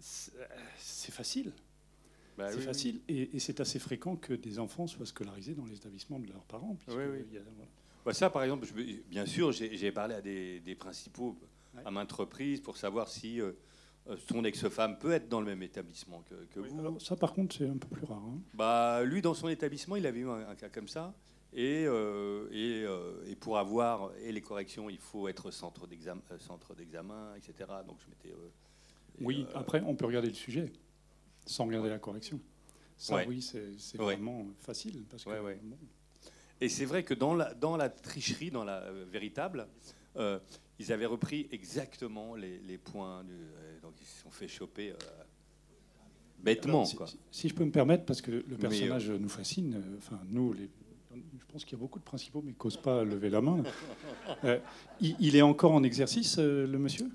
c'est 0.00 1.12
facile. 1.12 1.52
Bah 2.38 2.52
c'est 2.52 2.60
facile. 2.60 3.00
Et, 3.08 3.38
c'est 3.38 3.60
assez 3.60 3.78
fréquent 3.78 4.16
que 4.16 4.32
des 4.32 4.58
enfants 4.58 4.86
soient 4.86 5.06
scolarisés 5.06 5.54
dans 5.54 5.66
les 5.66 5.74
établissements 5.74 6.18
de 6.18 6.28
leurs 6.28 6.44
parents. 6.44 6.76
Bah, 8.04 8.14
ça, 8.14 8.30
par 8.30 8.42
exemple, 8.42 8.66
bien 9.10 9.26
sûr, 9.26 9.52
j'ai 9.52 9.92
parlé 9.92 10.14
à 10.14 10.20
des, 10.20 10.76
principaux 10.78 11.36
à 11.84 11.90
maintes 11.90 12.12
reprises 12.12 12.60
pour 12.60 12.76
savoir 12.76 13.08
si. 13.08 13.40
Euh, 13.40 13.52
euh, 14.08 14.16
son 14.28 14.44
ex-femme 14.44 14.98
peut 14.98 15.12
être 15.12 15.28
dans 15.28 15.40
le 15.40 15.46
même 15.46 15.62
établissement 15.62 16.22
que, 16.22 16.60
vous. 16.60 16.98
ça, 16.98 17.16
par 17.16 17.34
contre, 17.34 17.56
c'est 17.56 17.68
un 17.68 17.76
peu 17.76 17.88
plus 17.88 18.06
rare. 18.06 18.22
Hein. 18.24 18.40
Bah, 18.54 19.02
lui, 19.04 19.20
dans 19.20 19.34
son 19.34 19.48
établissement, 19.48 19.96
il 19.96 20.06
avait 20.06 20.20
eu 20.20 20.28
un, 20.28 20.54
cas 20.54 20.68
comme 20.68 20.88
ça. 20.88 21.14
Et, 21.52 21.84
euh, 21.86 22.48
euh, 22.52 23.24
et, 23.26 23.34
pour 23.34 23.58
avoir 23.58 24.10
et 24.22 24.32
les 24.32 24.40
corrections, 24.40 24.88
il 24.88 24.98
faut 24.98 25.28
être 25.28 25.50
centre 25.50 25.86
d'examen, 25.86 26.22
centre 26.38 26.74
d'examen, 26.74 27.34
etc. 27.36 27.70
Donc 27.86 27.98
je 28.00 28.08
m'étais. 28.08 28.38
oui. 29.20 29.46
après, 29.54 29.82
on 29.86 29.94
peut 29.94 30.06
regarder 30.06 30.28
le 30.28 30.34
sujet 30.34 30.72
sans 31.48 31.66
regarder 31.66 31.88
la 31.88 31.98
correction. 31.98 32.40
Ça, 32.96 33.24
oui, 33.26 33.42
c'est 33.42 33.96
vraiment 33.96 34.46
facile. 34.58 35.04
Parce 35.10 35.24
que, 35.24 35.30
Et 36.60 36.68
c'est 36.68 36.84
vrai 36.84 37.04
que 37.04 37.14
dans 37.14 37.34
la, 37.34 37.54
dans 37.54 37.76
la 37.76 37.88
tricherie, 37.88 38.50
dans 38.50 38.64
la 38.64 38.90
véritable, 39.10 39.68
ils 40.78 40.92
avaient 40.92 41.06
repris 41.06 41.48
exactement 41.50 42.34
les, 42.34 42.58
les 42.60 42.78
points 42.78 43.24
du, 43.24 43.34
donc 43.82 43.94
ils 44.00 44.06
se 44.06 44.22
sont 44.22 44.30
fait 44.30 44.48
choper 44.48 44.90
euh, 44.90 44.96
bêtement. 46.38 46.84
si, 46.84 46.96
Si, 47.30 47.48
je 47.48 47.54
peux 47.54 47.64
me 47.64 47.70
permettre, 47.70 48.04
parce 48.04 48.20
que 48.20 48.30
le 48.30 48.56
personnage 48.56 49.10
nous 49.10 49.28
fascine, 49.28 49.74
euh, 49.74 49.96
enfin 49.98 50.20
nous, 50.28 50.52
les, 50.52 50.68
je 51.14 51.44
pense 51.50 51.64
qu'il 51.64 51.76
y 51.76 51.80
a 51.80 51.82
beaucoup 51.82 51.98
de 51.98 52.04
principaux, 52.04 52.42
mais 52.44 52.52
qui 52.52 52.66
n'osent 52.66 52.80
pas 52.80 53.02
lever 53.02 53.30
la 53.30 53.40
main. 53.40 53.62
Euh, 54.44 54.58
il, 55.00 55.36
est 55.36 55.42
encore 55.42 55.72
en 55.72 55.82
exercice, 55.82 56.36
le 56.38 56.66
monsieur? 56.78 57.08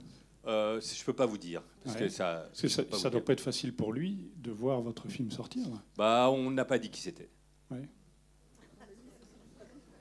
Euh, 0.46 0.82
Je 0.82 1.02
ne 1.02 1.06
peux 1.06 1.14
pas 1.14 1.26
vous 1.26 1.38
dire. 1.38 1.62
Parce 1.84 1.98
que 1.98 2.10
ça 2.10 2.50
ne 2.54 3.10
doit 3.10 3.24
pas 3.24 3.34
être 3.34 3.42
facile 3.42 3.74
pour 3.74 3.94
lui 3.94 4.32
de 4.38 4.52
voir 4.52 4.82
votre 4.82 5.08
film 5.08 5.32
sortir. 5.32 5.66
Bah, 5.98 6.30
on 6.32 6.52
n'a 6.52 6.66
pas 6.66 6.80
dit 6.80 6.90
qui 6.90 7.02
c'était. 7.02 7.30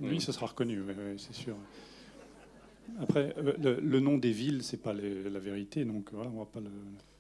Oui, 0.01 0.21
ça 0.21 0.33
sera 0.33 0.47
reconnu, 0.47 0.83
c'est 1.17 1.35
sûr. 1.35 1.57
Après, 3.01 3.35
euh, 3.39 3.79
le, 3.81 4.01
nom 4.01 4.19
des 4.19 4.33
villes, 4.33 4.63
c'est 4.63 4.83
pas 4.83 4.93
la 4.93 5.39
vérité, 5.39 5.85
donc 5.85 6.13
voilà, 6.13 6.31
on 6.31 6.39
va 6.41 6.47
pas 6.47 6.61
le. 6.61 6.71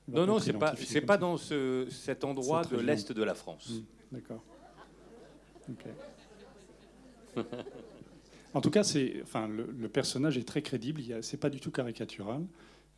Non, 0.08 0.26
non, 0.26 0.38
c'est 0.40 0.52
pas, 0.52 0.74
c'est 0.76 1.00
pas 1.00 1.16
dans 1.16 1.36
ce, 1.36 1.86
cet 1.90 2.24
endroit 2.24 2.64
de 2.64 2.76
l'est 2.76 3.12
de 3.12 3.22
la 3.22 3.34
France. 3.34 3.70
Mmh, 3.70 3.82
d'accord. 4.16 4.42
en 8.54 8.60
tout 8.60 8.70
cas, 8.70 8.82
c'est, 8.82 9.20
enfin, 9.22 9.48
le, 9.48 9.88
personnage 9.88 10.36
est 10.36 10.46
très 10.46 10.62
crédible. 10.62 11.02
C'est 11.22 11.38
pas 11.38 11.50
du 11.50 11.60
tout 11.60 11.70
caricatural. 11.70 12.42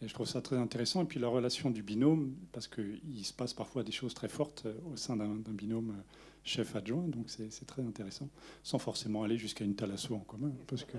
Et 0.03 0.09
je 0.09 0.15
trouve 0.15 0.27
ça 0.27 0.41
très 0.41 0.57
intéressant. 0.57 1.03
Et 1.03 1.05
puis 1.07 1.21
la 1.21 1.29
relation 1.29 1.71
du 1.71 1.83
binôme, 1.83 2.35
parce 2.53 2.69
qu'il 2.69 3.25
se 3.25 3.33
passe 3.33 3.55
parfois 3.55 3.83
des 3.83 3.93
choses 3.93 4.15
très 4.15 4.29
fortes 4.29 4.65
euh, 4.67 4.75
au 4.93 4.97
sein 4.97 5.17
d'un 5.17 5.37
binôme 5.49 5.91
euh, 5.91 6.03
chef 6.43 6.77
adjoint, 6.77 7.05
donc 7.09 7.27
c'est 7.29 7.67
très 7.67 7.83
intéressant, 7.83 8.29
sans 8.63 8.79
forcément 8.79 9.23
aller 9.23 9.39
jusqu'à 9.39 9.65
une 9.65 9.75
thalasso 9.75 10.15
en 10.15 10.19
commun, 10.19 10.53
parce 10.67 10.85
que 10.85 10.99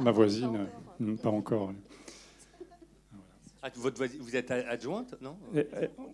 ma 0.00 0.10
voisine, 0.10 0.66
euh, 1.00 1.16
pas 1.16 1.30
encore. 1.30 1.72
Ah, 3.62 3.70
votre 3.76 4.04
vous 4.18 4.36
êtes 4.36 4.50
adjointe, 4.50 5.14
non? 5.22 5.38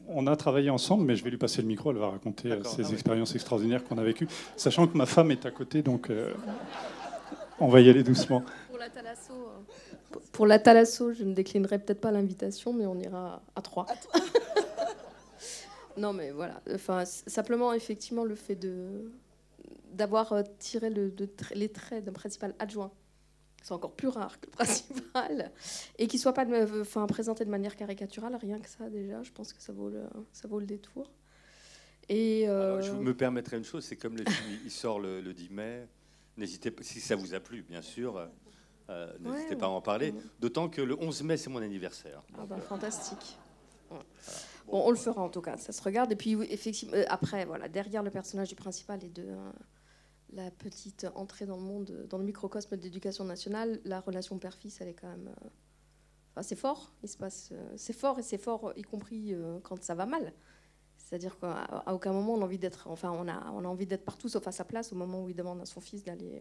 On 0.07 0.27
a 0.27 0.37
travaillé 0.37 0.71
ensemble, 0.71 1.05
mais 1.05 1.17
je 1.17 1.25
vais 1.25 1.31
lui 1.31 1.39
passer 1.39 1.63
le 1.63 1.69
micro, 1.69 1.91
elle 1.91 1.97
va 1.97 2.11
raconter 2.11 2.51
ses 2.65 2.85
ah 2.85 2.93
expériences 2.93 3.35
extraordinaires 3.35 3.83
qu'on 3.83 3.99
a 3.99 4.05
vécues, 4.05 4.29
sachant 4.57 4.87
que 4.87 4.97
ma 4.97 5.07
femme 5.07 5.33
est 5.33 5.47
à 5.47 5.51
côté, 5.51 5.83
donc 5.83 6.13
on 7.59 7.69
va 7.69 7.81
y 7.81 7.91
aller 7.91 8.03
doucement. 8.03 8.45
Pour 8.69 8.79
la 8.79 8.89
thalasso, 8.89 9.33
pour 10.33 10.47
la 10.47 10.59
thalasso, 10.59 11.13
je 11.13 11.25
ne 11.25 11.35
déclinerai 11.35 11.79
peut-être 11.79 12.01
pas 12.01 12.11
l'invitation, 12.11 12.73
mais 12.73 12.87
on 12.87 12.99
ira 12.99 13.43
à 13.55 13.63
trois. 13.63 13.87
non, 15.97 16.13
mais 16.13 16.31
voilà. 16.31 16.61
Enfin, 16.75 17.05
simplement, 17.05 17.73
effectivement, 17.73 18.25
le 18.25 18.35
fait 18.35 18.57
de 18.57 19.11
d'avoir 19.93 20.33
euh, 20.33 20.43
tiré 20.61 20.89
le, 20.89 21.13
les 21.55 21.69
traits 21.69 22.05
d'un 22.05 22.13
principal 22.13 22.55
adjoint, 22.61 22.93
c'est 23.61 23.73
encore 23.73 23.93
plus 23.93 24.07
rare 24.07 24.41
que 24.41 24.47
le 24.47 24.53
principal, 24.53 25.51
et 25.99 26.07
qu'il 26.07 26.21
soit 26.21 26.33
pas 26.33 26.47
enfin, 26.81 27.07
présenté 27.07 27.45
de 27.45 27.51
manière 27.51 27.75
caricaturale, 27.75 28.37
rien 28.37 28.61
que 28.61 28.69
ça 28.69 28.89
déjà, 28.89 29.23
je 29.25 29.33
pense 29.33 29.53
que 29.53 29.61
ça 29.61 29.73
vaut 29.73 29.91
le, 29.91 30.05
ça 30.33 30.47
vaut 30.47 30.61
le 30.61 30.67
détour. 30.67 31.11
Et 32.09 32.49
euh, 32.49 32.81
je 32.81 32.93
me 32.93 33.15
permettrai 33.15 33.57
une 33.57 33.65
chose, 33.65 33.85
c'est 33.85 33.97
comme 33.97 34.17
le 34.17 34.25
film, 34.25 34.59
il 34.65 34.71
sort 34.71 35.01
le, 35.01 35.21
le 35.21 35.35
10 35.35 35.51
mai. 35.51 35.87
N'hésitez 36.37 36.71
pas, 36.71 36.83
si 36.83 37.01
ça 37.01 37.17
vous 37.17 37.35
a 37.35 37.41
plu, 37.41 37.63
bien 37.63 37.83
sûr, 37.83 38.29
euh, 38.91 39.13
n'hésitez 39.21 39.57
pas 39.57 39.67
à 39.67 39.71
en 39.71 39.81
parler. 39.81 40.15
D'autant 40.41 40.69
que 40.69 40.83
le 40.83 41.01
11 41.01 41.23
mai, 41.23 41.37
c'est 41.37 41.51
mon 41.51 41.63
anniversaire. 41.63 42.23
Ah 42.37 42.45
bah, 42.47 42.59
fantastique. 42.59 43.39
Bon, 44.67 44.83
on 44.87 44.91
le 44.91 44.97
fera 44.97 45.23
en 45.23 45.29
tout 45.29 45.41
cas, 45.41 45.57
ça 45.57 45.73
se 45.73 45.83
regarde. 45.83 46.13
Et 46.13 46.17
puis, 46.17 46.33
effectivement, 46.51 46.95
euh, 46.95 47.05
après, 47.09 47.45
voilà, 47.45 47.69
derrière 47.69 48.03
le 48.03 48.11
personnage 48.11 48.49
du 48.49 48.55
principal 48.55 49.03
et 49.05 49.09
de 49.09 49.25
euh, 49.25 49.53
la 50.33 50.51
petite 50.51 51.07
entrée 51.15 51.47
dans 51.47 51.57
le 51.57 51.63
monde, 51.63 52.07
dans 52.09 52.19
le 52.19 52.25
microcosme 52.25 52.77
d'éducation 52.77 53.25
nationale, 53.25 53.81
la 53.85 54.01
relation 54.01 54.39
père-fils, 54.39 54.81
elle 54.81 54.89
est 54.89 54.95
quand 54.95 55.09
même. 55.09 55.31
Enfin, 56.33 56.43
c'est 56.43 56.57
fort, 56.57 56.93
il 57.03 57.09
se 57.09 57.17
passe. 57.17 57.53
c'est 57.77 57.93
fort 57.93 58.19
et 58.21 58.23
c'est 58.23 58.39
fort, 58.39 58.73
y 58.77 58.83
compris 58.83 59.35
quand 59.65 59.83
ça 59.83 59.97
va 59.97 60.07
mal. 60.07 60.33
C'est-à-dire 60.97 61.37
qu'à 61.41 61.93
aucun 61.93 62.13
moment 62.13 62.35
on 62.35 62.43
a 62.43 62.45
envie 62.45 62.59
d'être. 62.59 62.87
Enfin, 62.87 63.11
on 63.11 63.27
a, 63.27 63.51
on 63.51 63.65
a 63.65 63.69
envie 63.69 63.87
d'être 63.87 64.05
partout 64.05 64.29
sauf 64.29 64.47
à 64.47 64.53
sa 64.53 64.65
place 64.65 64.93
au 64.93 64.95
moment 64.95 65.25
où 65.25 65.29
il 65.29 65.35
demande 65.35 65.61
à 65.61 65.67
son 65.67 65.81
fils 65.81 66.05
d'aller 66.05 66.41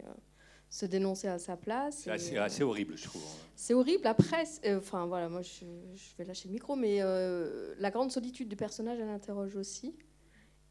se 0.70 0.86
dénoncer 0.86 1.28
à 1.28 1.38
sa 1.38 1.56
place. 1.56 2.02
C'est 2.04 2.38
assez, 2.38 2.62
horrible, 2.62 2.96
je 2.96 3.04
trouve. 3.04 3.22
Hein. 3.22 3.46
C'est 3.56 3.74
horrible. 3.74 4.06
Après, 4.06 4.44
enfin 4.76 5.04
voilà, 5.06 5.28
moi 5.28 5.42
je, 5.42 5.64
je, 5.94 6.16
vais 6.16 6.24
lâcher 6.24 6.48
le 6.48 6.54
micro, 6.54 6.76
mais 6.76 7.00
la 7.78 7.90
grande 7.90 8.10
solitude 8.10 8.48
du 8.48 8.56
personnage, 8.56 8.98
elle 9.00 9.08
interroge 9.08 9.56
aussi. 9.56 9.94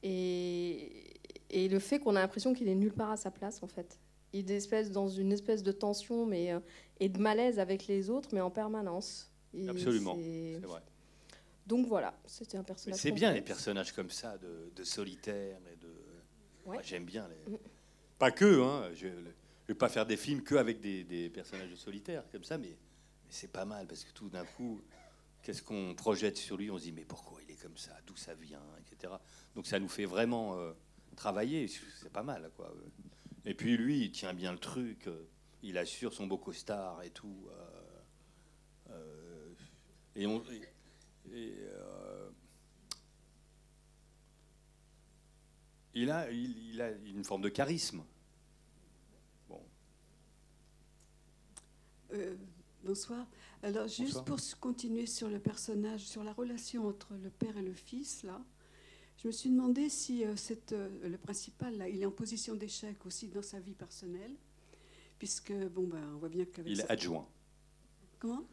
Et, 0.01 1.19
et 1.49 1.67
le 1.67 1.79
fait 1.79 1.99
qu'on 1.99 2.15
a 2.15 2.21
l'impression 2.21 2.53
qu'il 2.53 2.69
est 2.69 2.75
nulle 2.75 2.93
part 2.93 3.11
à 3.11 3.17
sa 3.17 3.29
place, 3.29 3.61
en 3.61 3.67
fait. 3.67 3.99
Il 4.31 4.51
est 4.51 4.91
dans 4.91 5.09
une 5.09 5.31
espèce 5.31 5.63
de 5.63 5.71
tension 5.71 6.25
mais, 6.25 6.53
et 6.99 7.09
de 7.09 7.19
malaise 7.19 7.59
avec 7.59 7.87
les 7.87 8.09
autres, 8.09 8.29
mais 8.31 8.41
en 8.41 8.51
permanence. 8.51 9.31
Absolument, 9.67 10.15
c'est 10.15 10.65
vrai. 10.65 10.81
Donc 11.65 11.87
voilà, 11.87 12.19
c'était 12.25 12.57
un 12.57 12.63
personnage. 12.63 12.99
C'est 12.99 13.11
bien 13.11 13.31
les 13.31 13.41
personnages 13.41 13.91
comme 13.91 14.09
ça, 14.09 14.37
de, 14.37 14.71
de 14.75 14.83
solitaires 14.83 15.59
et 15.71 15.75
de. 15.75 16.81
J'aime 16.83 17.05
bien 17.05 17.27
les. 17.27 17.51
Mm. 17.51 17.57
Pas 18.17 18.31
que, 18.31 18.61
hein. 18.61 18.89
Je 18.93 19.07
vais 19.69 19.77
pas 19.77 19.89
faire 19.89 20.05
des 20.05 20.17
films 20.17 20.43
que 20.43 20.55
avec 20.55 20.79
des, 20.79 21.03
des 21.03 21.29
personnages 21.29 21.73
solitaires 21.75 22.23
comme 22.31 22.43
ça, 22.43 22.57
mais, 22.57 22.77
c'est 23.29 23.51
pas 23.51 23.65
mal 23.65 23.87
parce 23.87 24.03
que 24.03 24.11
tout 24.11 24.29
d'un 24.29 24.43
coup, 24.43 24.81
qu'est-ce 25.43 25.61
qu'on 25.61 25.93
projette 25.95 26.37
sur 26.37 26.57
lui 26.57 26.71
On 26.71 26.77
se 26.77 26.83
dit 26.83 26.91
mais 26.91 27.05
pourquoi 27.05 27.39
il 27.43 27.51
est 27.51 27.61
comme 27.61 27.77
ça 27.77 27.95
D'où 28.07 28.15
ça 28.15 28.33
vient 28.33 28.63
Etc. 28.79 29.13
Donc 29.55 29.67
ça 29.67 29.79
nous 29.79 29.87
fait 29.87 30.05
vraiment 30.05 30.57
euh, 30.57 30.73
travailler. 31.15 31.67
C'est 31.67 32.11
pas 32.11 32.23
mal, 32.23 32.49
quoi. 32.55 32.73
Et 33.45 33.53
puis 33.53 33.77
lui, 33.77 34.05
il 34.05 34.11
tient 34.11 34.33
bien 34.33 34.51
le 34.51 34.57
truc. 34.57 35.07
Euh, 35.07 35.27
il 35.61 35.77
assure 35.77 36.13
son 36.13 36.27
beau 36.27 36.37
costard 36.37 37.03
et 37.03 37.09
tout. 37.11 37.47
Euh, 38.89 39.53
et 40.15 40.25
on. 40.25 40.43
Il, 45.93 46.11
a 46.11 46.29
une 46.31 47.23
forme 47.25 47.41
de 47.41 47.49
charisme. 47.49 48.03
Bon. 49.49 49.61
Euh, 52.13 52.35
bonsoir. 52.83 53.25
Alors, 53.63 53.87
juste 53.87 54.23
pour 54.25 54.37
continuer 54.59 55.05
sur 55.05 55.29
le 55.29 55.39
personnage, 55.39 56.01
sur 56.01 56.23
la 56.23 56.33
relation 56.33 56.87
entre 56.87 57.13
le 57.15 57.29
père 57.29 57.57
et 57.57 57.61
le 57.61 57.73
fils, 57.73 58.23
là, 58.23 58.41
je 59.17 59.27
me 59.27 59.31
suis 59.31 59.49
demandé 59.49 59.89
si 59.89 60.25
euh, 60.25 60.35
cette, 60.35 60.71
le 60.73 61.17
principal, 61.17 61.77
là, 61.77 61.89
il 61.89 62.01
est 62.01 62.05
en 62.05 62.11
position 62.11 62.55
d'échec 62.55 63.05
aussi 63.05 63.27
dans 63.27 63.41
sa 63.41 63.59
vie 63.59 63.75
personnelle, 63.75 64.35
puisque, 65.17 65.53
bon, 65.53 65.87
ben, 65.87 66.01
on 66.15 66.17
voit 66.17 66.29
bien 66.29 66.45
qu'avec. 66.45 66.71
Il 66.71 66.79
est 66.79 66.91
adjoint. 66.91 67.27
Comment? 68.17 68.45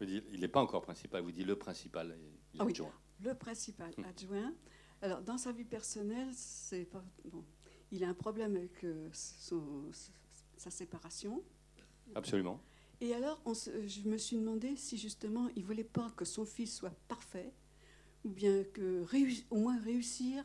Il 0.00 0.40
n'est 0.40 0.48
pas 0.48 0.62
encore 0.62 0.82
principal, 0.82 1.22
vous 1.22 1.32
dites 1.32 1.46
le 1.46 1.56
principal. 1.56 2.16
Ah 2.58 2.64
adjoint. 2.64 2.92
le 3.22 3.34
principal 3.34 3.92
hum. 3.98 4.04
adjoint. 4.04 4.54
Alors, 5.02 5.22
dans 5.22 5.38
sa 5.38 5.52
vie 5.52 5.64
personnelle, 5.64 6.28
c'est 6.32 6.88
bon, 7.24 7.44
il 7.90 8.04
a 8.04 8.08
un 8.08 8.14
problème 8.14 8.56
avec 8.56 8.84
euh, 8.84 9.08
sa 9.12 10.70
séparation. 10.70 11.42
Absolument. 12.14 12.60
Et 13.00 13.14
alors, 13.14 13.40
je 13.46 14.08
me 14.08 14.18
suis 14.18 14.36
demandé 14.36 14.76
si 14.76 14.98
justement 14.98 15.48
il 15.56 15.64
voulait 15.64 15.84
pas 15.84 16.10
que 16.16 16.24
son 16.24 16.44
fils 16.44 16.76
soit 16.76 16.94
parfait, 17.08 17.52
ou 18.24 18.28
bien 18.28 18.64
que 18.64 19.06
au 19.50 19.56
moins 19.56 19.80
réussir 19.80 20.44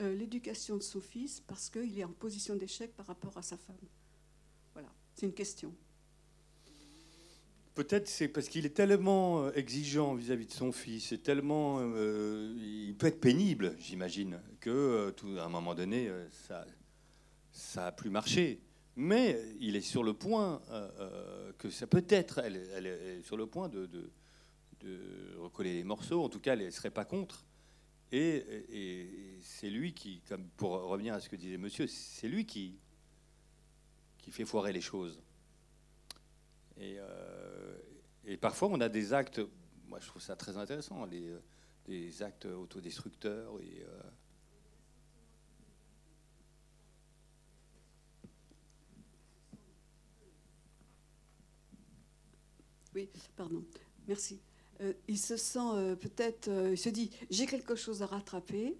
euh, 0.00 0.14
l'éducation 0.16 0.76
de 0.76 0.82
son 0.82 1.00
fils, 1.00 1.40
parce 1.40 1.70
qu'il 1.70 1.98
est 1.98 2.04
en 2.04 2.12
position 2.12 2.56
d'échec 2.56 2.94
par 2.96 3.06
rapport 3.06 3.36
à 3.36 3.42
sa 3.42 3.56
femme. 3.56 3.76
Voilà, 4.72 4.92
c'est 5.14 5.26
une 5.26 5.34
question. 5.34 5.72
Peut-être 7.74 8.06
c'est 8.06 8.28
parce 8.28 8.48
qu'il 8.48 8.66
est 8.66 8.74
tellement 8.74 9.44
euh, 9.44 9.52
exigeant 9.54 10.14
vis-à-vis 10.14 10.46
de 10.46 10.52
son 10.52 10.72
fils, 10.72 11.12
et 11.12 11.18
tellement, 11.18 11.78
euh, 11.80 12.54
il 12.58 12.94
peut 12.96 13.06
être 13.06 13.20
pénible, 13.20 13.74
j'imagine, 13.78 14.40
que 14.60 14.70
euh, 14.70 15.10
tout, 15.10 15.38
à 15.38 15.44
un 15.44 15.48
moment 15.48 15.74
donné, 15.74 16.10
ça, 16.48 16.66
ça 17.50 17.86
a 17.86 17.92
plus 17.92 18.10
marché. 18.10 18.60
Mais 18.96 19.40
il 19.60 19.76
est 19.76 19.80
sur 19.80 20.02
le 20.02 20.12
point 20.12 20.60
que 21.58 21.70
ça 21.70 21.86
peut 21.86 22.04
être, 22.08 22.38
elle, 22.38 22.86
est 22.86 23.22
sur 23.22 23.36
le 23.36 23.46
point 23.46 23.68
de, 23.68 24.10
recoller 25.38 25.74
les 25.74 25.84
morceaux. 25.84 26.22
En 26.22 26.28
tout 26.28 26.40
cas, 26.40 26.52
elle 26.52 26.64
ne 26.64 26.70
serait 26.70 26.90
pas 26.90 27.04
contre. 27.04 27.44
Et, 28.10 29.38
c'est 29.40 29.70
lui 29.70 29.94
qui, 29.94 30.22
pour 30.56 30.72
revenir 30.72 31.14
à 31.14 31.20
ce 31.20 31.28
que 31.28 31.36
disait 31.36 31.56
Monsieur, 31.56 31.86
c'est 31.86 32.28
lui 32.28 32.44
qui 32.44 32.78
fait 34.30 34.44
foirer 34.44 34.72
les 34.72 34.82
choses. 34.82 35.22
Et, 36.76 36.96
euh, 36.98 37.78
et, 38.24 38.36
parfois, 38.36 38.68
on 38.68 38.80
a 38.80 38.88
des 38.88 39.12
actes, 39.12 39.40
moi 39.86 40.00
je 40.00 40.06
trouve 40.06 40.22
ça 40.22 40.36
très 40.36 40.56
intéressant, 40.56 41.04
les, 41.06 41.28
euh, 41.28 41.42
des 41.86 42.22
actes 42.22 42.46
autodestructeurs. 42.46 43.60
Et, 43.60 43.82
euh, 43.82 44.02
Oui, 52.94 53.08
pardon. 53.36 53.64
Merci. 54.08 54.40
il 55.08 55.18
se 55.18 55.36
sent 55.36 55.96
peut-être, 56.00 56.48
il 56.70 56.78
se 56.78 56.88
dit, 56.88 57.10
j'ai 57.30 57.46
quelque 57.46 57.74
chose 57.74 58.02
à 58.02 58.06
rattraper. 58.06 58.76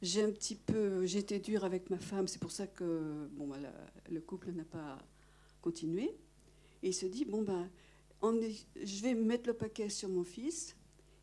J'ai 0.00 0.22
un 0.22 0.30
petit 0.30 0.54
peu, 0.54 1.04
j'ai 1.06 1.18
été 1.18 1.40
dur 1.40 1.64
avec 1.64 1.90
ma 1.90 1.98
femme, 1.98 2.28
c'est 2.28 2.38
pour 2.38 2.52
ça 2.52 2.68
que 2.68 3.28
bon, 3.32 3.50
le 4.08 4.20
couple 4.20 4.52
n'a 4.52 4.64
pas 4.64 4.98
continué. 5.60 6.16
Et 6.84 6.88
il 6.88 6.94
se 6.94 7.06
dit, 7.06 7.24
bon, 7.24 7.42
ben, 7.42 7.68
je 8.22 9.02
vais 9.02 9.14
mettre 9.14 9.48
le 9.48 9.54
paquet 9.54 9.88
sur 9.88 10.08
mon 10.08 10.22
fils, 10.22 10.76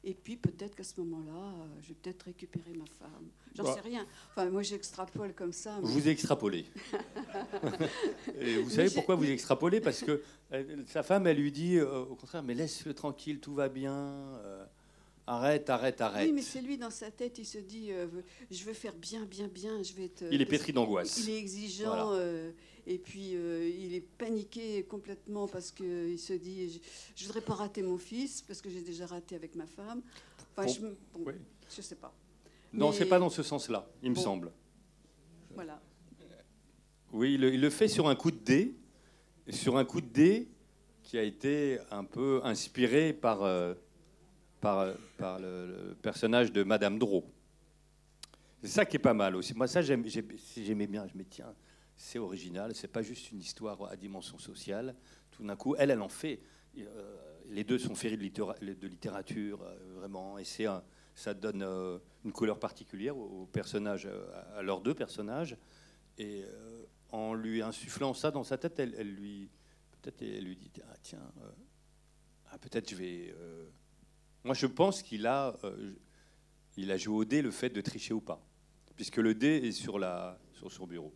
et 0.06 0.14
puis 0.14 0.38
peut-être 0.38 0.76
qu'à 0.76 0.84
ce 0.84 1.02
moment-là, 1.02 1.34
euh, 1.34 1.66
je 1.82 1.90
vais 1.90 1.96
peut-être 1.96 2.24
récupérer 2.24 2.74
ma 2.74 2.86
femme. 2.86 3.26
J'en 3.56 3.64
bah. 3.64 3.74
sais 3.74 3.82
rien. 3.82 4.06
Enfin, 4.30 4.50
moi, 4.52 4.62
j'extrapole 4.62 5.34
comme 5.34 5.52
ça. 5.52 5.80
Vous 5.82 6.08
extrapolez. 6.08 6.66
et 8.40 8.58
vous 8.58 8.70
savez 8.70 8.92
pourquoi 8.92 9.16
vous 9.16 9.26
extrapolez? 9.26 9.82
Parce 9.82 10.04
que 10.04 10.22
euh, 10.54 10.84
sa 10.86 11.02
femme, 11.02 11.26
elle 11.26 11.38
lui 11.38 11.52
dit, 11.52 11.78
euh, 11.78 12.02
au 12.02 12.16
contraire, 12.16 12.44
mais 12.44 12.54
laisse-le 12.54 12.94
tranquille, 12.94 13.40
tout 13.40 13.56
va 13.56 13.68
bien. 13.68 14.14
Arrête, 15.28 15.70
arrête, 15.72 16.02
arrête. 16.02 16.28
Oui, 16.28 16.34
mais 16.34 16.44
c'est 16.44 16.62
lui 16.62 16.78
dans 16.78 16.92
sa 16.92 17.10
tête, 17.10 17.40
il 17.40 17.46
se 17.46 17.58
dit 17.58 17.88
euh, 17.90 18.06
je 18.52 18.64
veux 18.64 18.74
faire 18.74 18.94
bien, 18.94 19.26
bien, 19.26 19.48
bien. 19.48 19.82
Je 19.82 19.94
vais 19.94 20.06
être, 20.06 20.24
il 20.32 20.40
est 20.40 20.46
pétri 20.46 20.72
d'angoisse. 20.72 21.18
Il 21.18 21.32
est 21.32 21.40
exigeant 21.40 22.12
euh, 22.14 22.52
et 22.86 23.00
puis 23.00 23.32
euh, 23.34 23.68
il 23.68 23.96
est 23.96 24.02
paniqué 24.02 24.84
complètement 24.84 25.48
parce 25.48 25.72
qu'il 25.72 26.20
se 26.20 26.34
dit 26.34 26.80
je 27.16 27.24
ne 27.24 27.28
voudrais 27.28 27.42
pas 27.42 27.56
rater 27.56 27.82
mon 27.82 27.98
fils 27.98 28.44
parce 28.44 28.62
que 28.62 28.70
j'ai 28.70 28.82
déjà 28.82 29.08
raté 29.08 29.36
avec 29.36 29.56
ma 29.56 29.66
femme. 29.66 30.04
Enfin, 30.56 30.68
je 30.68 30.86
ne 30.86 31.82
sais 31.82 31.96
pas. 31.96 32.14
Non, 32.72 32.92
c'est 32.92 33.08
pas 33.08 33.18
dans 33.18 33.32
ce 33.32 33.42
sens-là, 33.42 33.90
il 34.04 34.12
me 34.12 34.16
semble. 34.16 34.52
Voilà. 35.56 35.82
Oui, 37.14 37.34
il, 37.34 37.44
il, 37.46 37.62
le 37.62 37.70
fait 37.72 37.88
sur 37.88 38.10
un 38.10 38.16
coup 38.16 38.30
de 38.30 38.38
dé, 38.38 38.76
sur 39.50 39.78
un 39.78 39.86
coup 39.86 40.02
de 40.02 40.08
dé 40.08 40.50
qui 41.02 41.18
a 41.18 41.24
été 41.24 41.80
un 41.90 42.04
peu 42.04 42.42
inspiré 42.44 43.14
par 43.14 43.44
par, 45.18 45.40
le, 45.40 45.96
personnage 46.02 46.52
de 46.52 46.64
Madame 46.64 46.98
Drault. 46.98 47.26
C'est 48.62 48.70
ça 48.70 48.86
qui 48.86 48.96
est 48.96 49.00
pas 49.00 49.14
mal 49.14 49.36
aussi. 49.36 49.54
Moi, 49.54 49.68
ça, 49.68 49.82
j'aimais 49.82 50.88
bien. 50.88 51.08
Je 51.08 51.18
me 51.18 51.24
tiens, 51.24 51.54
c'est 51.96 52.20
original. 52.20 52.74
C'est 52.74 52.88
pas 52.88 53.04
juste 53.04 53.32
une 53.32 53.40
histoire 53.40 53.84
à 53.86 53.96
dimension 53.96 54.40
sociale. 54.40 54.96
Tout 55.32 55.44
d'un 55.46 55.56
coup, 55.56 55.76
elle, 55.78 55.92
elle 55.92 56.02
en 56.02 56.10
fait. 56.10 56.42
Euh, 56.78 57.16
les 57.50 57.64
deux 57.64 57.78
sont 57.78 57.94
féris 57.96 58.18
de, 58.18 58.88
littérature, 58.88 59.62
euh, 59.62 59.78
vraiment. 59.96 60.38
Et 60.40 60.44
c'est 60.44 60.66
ça 61.14 61.34
donne 61.34 61.62
euh, 61.62 62.00
une 62.26 62.34
couleur 62.34 62.60
particulière 62.60 63.16
aux 63.16 63.46
personnages, 63.46 64.10
à 64.56 64.62
leurs 64.64 64.82
deux 64.82 64.96
personnages. 64.96 65.56
Et 66.18 66.44
en 67.12 67.34
lui 67.34 67.62
insufflant 67.62 68.14
ça 68.14 68.32
dans 68.32 68.44
sa 68.44 68.58
tête, 68.58 68.80
elle, 68.80 69.14
lui, 69.14 69.50
peut-être, 69.92 70.22
elle 70.22 70.46
lui 70.46 70.56
dit 70.56 70.72
ah, 70.82 70.96
tiens, 71.02 71.32
ah, 72.52 72.58
peut-être 72.58 72.90
je 72.90 72.96
vais 72.96 73.36
moi, 74.46 74.54
je 74.54 74.68
pense 74.68 75.02
qu'il 75.02 75.26
a, 75.26 75.58
euh, 75.64 75.94
il 76.78 76.92
a 76.92 76.98
joué 76.98 77.16
au 77.16 77.26
dé 77.26 77.42
le 77.42 77.50
fait 77.50 77.70
de 77.70 77.82
tricher 77.82 78.14
ou 78.14 78.22
pas, 78.22 78.40
puisque 78.96 79.18
le 79.18 79.34
dé 79.34 79.48
est 79.48 79.72
sur, 79.72 79.98
la, 79.98 80.38
sur 80.54 80.72
son 80.72 80.86
bureau. 80.86 81.14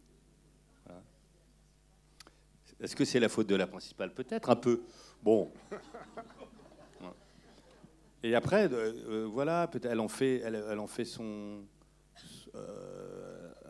Est-ce 2.81 2.95
que 2.95 3.03
c'est 3.03 3.19
la 3.19 3.27
faute 3.27 3.47
de 3.47 3.55
la 3.55 3.67
principale? 3.67 4.13
Peut-être 4.13 4.49
un 4.49 4.55
peu. 4.55 4.83
Bon. 5.21 5.51
Et 8.23 8.35
après, 8.35 8.71
euh, 8.71 8.93
euh, 9.09 9.27
voilà, 9.29 9.67
peut 9.67 9.81
elle 9.83 9.99
en 9.99 10.07
fait, 10.07 10.37
elle, 10.37 10.79
en 10.79 10.87
fait 10.87 11.05
son 11.05 11.65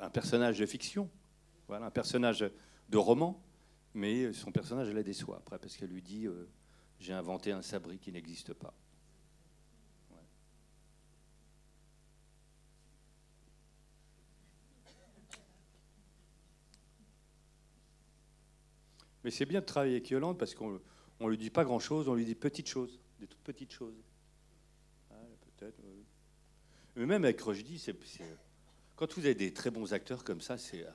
un 0.02 0.10
personnage 0.10 0.60
de 0.60 0.66
fiction, 0.66 1.10
voilà, 1.68 1.88
un 1.88 1.92
personnage 1.92 2.50
de 2.88 2.98
roman, 2.98 3.44
mais 3.94 4.32
son 4.32 4.52
personnage 4.52 4.94
la 4.94 5.04
déçoit 5.04 5.38
après 5.38 5.60
parce 5.60 5.76
qu'elle 5.76 5.90
lui 5.90 6.02
dit 6.02 6.28
j'ai 7.00 7.14
inventé 7.14 7.52
un 7.52 7.62
sabri 7.62 8.00
qui 8.00 8.12
n'existe 8.12 8.54
pas. 8.54 8.74
Mais 19.24 19.32
c'est 19.32 19.46
bien 19.46 19.60
de 19.60 19.66
travailler 19.66 19.96
avec 19.96 20.10
Yolande 20.10 20.38
parce 20.38 20.56
qu'on 20.56 20.80
ne 21.20 21.28
lui 21.28 21.38
dit 21.38 21.50
pas 21.50 21.64
grand-chose, 21.64 22.08
on 22.08 22.16
lui 22.16 22.26
dit 22.26 22.36
petites 22.36 22.68
choses, 22.68 23.00
des 23.20 23.28
toutes 23.28 23.42
petites 23.42 23.74
choses. 23.74 23.96
peut-être. 25.58 25.80
Mais 26.96 27.06
même 27.06 27.24
avec 27.24 27.40
Rochdy, 27.42 27.80
c'est, 27.80 27.96
quand 28.96 29.14
vous 29.14 29.26
avez 29.26 29.36
des 29.36 29.54
très 29.54 29.72
bons 29.72 29.94
acteurs 29.94 30.24
comme 30.24 30.42
ça, 30.42 30.58
c'est, 30.58 30.86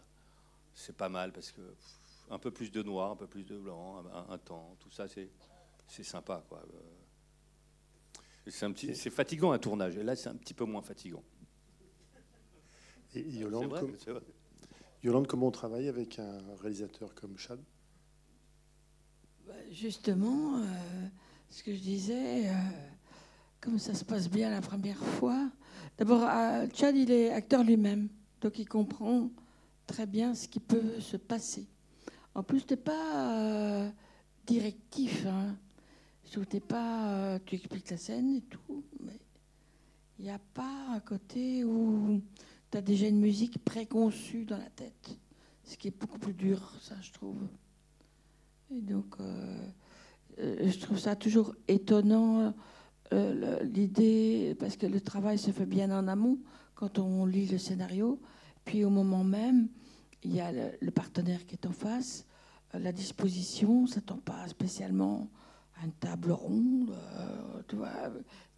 c'est 0.74 0.96
pas 0.96 1.08
mal 1.08 1.32
parce 1.32 1.50
que 1.52 1.62
un 2.30 2.38
peu 2.38 2.50
plus 2.50 2.70
de 2.70 2.82
noir, 2.82 3.10
un 3.10 3.16
peu 3.16 3.26
plus 3.26 3.44
de 3.44 3.56
blanc, 3.58 4.02
un, 4.28 4.38
temps, 4.38 4.76
tout 4.80 4.90
ça, 4.90 5.06
c'est 5.08 6.02
sympa. 6.02 6.44
quoi. 6.48 6.62
C'est 8.48 9.10
fatigant 9.10 9.52
un 9.52 9.58
tournage, 9.58 9.96
et 9.96 10.02
là 10.02 10.16
c'est 10.16 10.28
un 10.28 10.34
petit 10.34 10.54
peu 10.54 10.64
moins 10.64 10.82
fatigant. 10.82 11.22
Et 13.14 13.20
Yolande, 13.20 13.96
Yolande, 15.02 15.26
comment 15.26 15.46
on 15.46 15.52
travaille 15.52 15.88
avec 15.88 16.18
un 16.18 16.38
réalisateur 16.60 17.14
comme 17.14 17.38
Chad? 17.38 17.60
Justement, 19.70 20.58
euh, 20.58 20.64
ce 21.50 21.62
que 21.62 21.74
je 21.74 21.80
disais, 21.80 22.48
euh, 22.48 22.52
comme 23.60 23.78
ça 23.78 23.92
se 23.92 24.04
passe 24.04 24.30
bien 24.30 24.48
la 24.48 24.60
première 24.60 24.98
fois. 24.98 25.50
D'abord, 25.98 26.22
euh, 26.22 26.66
Chad, 26.72 26.96
il 26.96 27.10
est 27.10 27.32
acteur 27.32 27.64
lui-même, 27.64 28.08
donc 28.40 28.58
il 28.58 28.68
comprend 28.68 29.30
très 29.86 30.06
bien 30.06 30.34
ce 30.34 30.46
qui 30.46 30.60
peut 30.60 31.00
se 31.00 31.16
passer. 31.16 31.66
En 32.34 32.42
plus, 32.42 32.64
tu 32.64 32.74
n'es 32.74 32.76
pas 32.76 33.90
directif. 34.46 35.26
Hein. 35.26 35.56
Je 36.32 36.58
pas, 36.58 37.38
tu 37.44 37.56
expliques 37.56 37.90
la 37.90 37.96
scène 37.96 38.36
et 38.36 38.42
tout, 38.42 38.84
mais 39.00 39.18
il 40.18 40.24
n'y 40.24 40.30
a 40.30 40.40
pas 40.52 40.86
un 40.90 41.00
côté 41.00 41.64
où 41.64 42.22
tu 42.70 42.78
as 42.78 42.80
déjà 42.80 43.08
une 43.08 43.20
musique 43.20 43.62
préconçue 43.64 44.44
dans 44.44 44.58
la 44.58 44.70
tête. 44.70 45.18
Ce 45.64 45.76
qui 45.76 45.88
est 45.88 45.98
beaucoup 45.98 46.18
plus 46.18 46.34
dur, 46.34 46.72
ça, 46.80 46.94
je 47.00 47.12
trouve. 47.12 47.38
Et 48.70 48.80
donc, 48.80 49.16
euh, 49.20 49.58
euh, 50.40 50.70
je 50.70 50.78
trouve 50.78 50.98
ça 50.98 51.16
toujours 51.16 51.54
étonnant, 51.68 52.54
euh, 53.12 53.62
l'idée, 53.62 54.56
parce 54.58 54.76
que 54.76 54.86
le 54.86 55.00
travail 55.00 55.38
se 55.38 55.50
fait 55.50 55.66
bien 55.66 55.90
en 55.96 56.08
amont, 56.08 56.38
quand 56.74 56.98
on 56.98 57.26
lit 57.26 57.46
le 57.46 57.58
scénario. 57.58 58.20
Puis 58.64 58.84
au 58.84 58.90
moment 58.90 59.24
même, 59.24 59.68
il 60.22 60.34
y 60.34 60.40
a 60.40 60.50
le, 60.50 60.90
partenaire 60.90 61.44
qui 61.46 61.54
est 61.54 61.66
en 61.66 61.72
face, 61.72 62.26
la 62.72 62.92
disposition, 62.92 63.86
ça 63.86 64.00
tombe 64.00 64.22
pas 64.22 64.48
spécialement 64.48 65.28
à 65.80 65.84
une 65.84 65.92
table 65.92 66.32
ronde, 66.32 66.94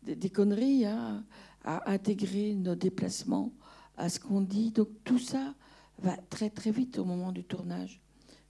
des, 0.04 0.30
conneries, 0.30 0.86
hein, 0.86 1.24
à 1.64 1.90
intégrer 1.90 2.54
nos 2.54 2.76
déplacements 2.76 3.52
à 3.96 4.08
ce 4.08 4.20
qu'on 4.20 4.40
dit. 4.40 4.70
Donc 4.70 4.88
tout 5.02 5.18
ça 5.18 5.54
va 5.98 6.16
très 6.30 6.50
très 6.50 6.70
vite 6.70 6.98
au 6.98 7.04
moment 7.04 7.32
du 7.32 7.42
tournage, 7.42 8.00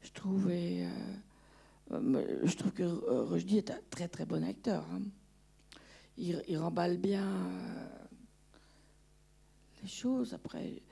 je 0.03 0.13
trouve. 0.13 0.51
Je 1.91 2.57
trouve 2.57 2.73
que 2.73 2.83
Rushdie 2.83 3.59
est 3.59 3.71
un 3.71 3.81
très 3.91 4.09
très 4.09 4.27
bon 4.27 4.45
acteur. 4.45 4.85
Hein. 4.93 5.03
Il, 6.19 6.57
remballe 6.57 6.97
bien 6.97 7.27
euh, 7.27 8.07
les 9.83 9.89
choses. 9.89 10.33
Après, 10.33 10.83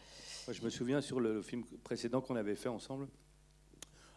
je 0.50 0.62
me 0.62 0.68
souviens 0.68 1.00
sur 1.00 1.18
le, 1.18 1.40
film 1.40 1.64
précédent 1.82 2.20
qu'on 2.20 2.36
avait 2.36 2.56
fait 2.56 2.68
ensemble. 2.68 3.08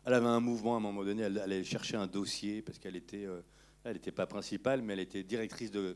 Elle 0.05 0.13
avait 0.13 0.27
un 0.27 0.41
mouvement 0.41 0.73
à 0.73 0.77
un 0.77 0.81
moment 0.81 1.05
donné. 1.05 1.23
Elle, 1.23 1.39
allait 1.39 1.63
chercher 1.63 1.95
un 1.95 2.07
dossier 2.07 2.61
parce 2.61 2.77
qu'elle 2.77 2.97
était, 2.97 3.25
euh, 3.25 3.41
elle 3.85 3.93
n'était 3.93 4.11
pas 4.11 4.27
principale, 4.27 4.81
mais 4.81 4.93
elle 4.93 4.99
était 4.99 5.23
directrice 5.23 5.71
de, 5.71 5.95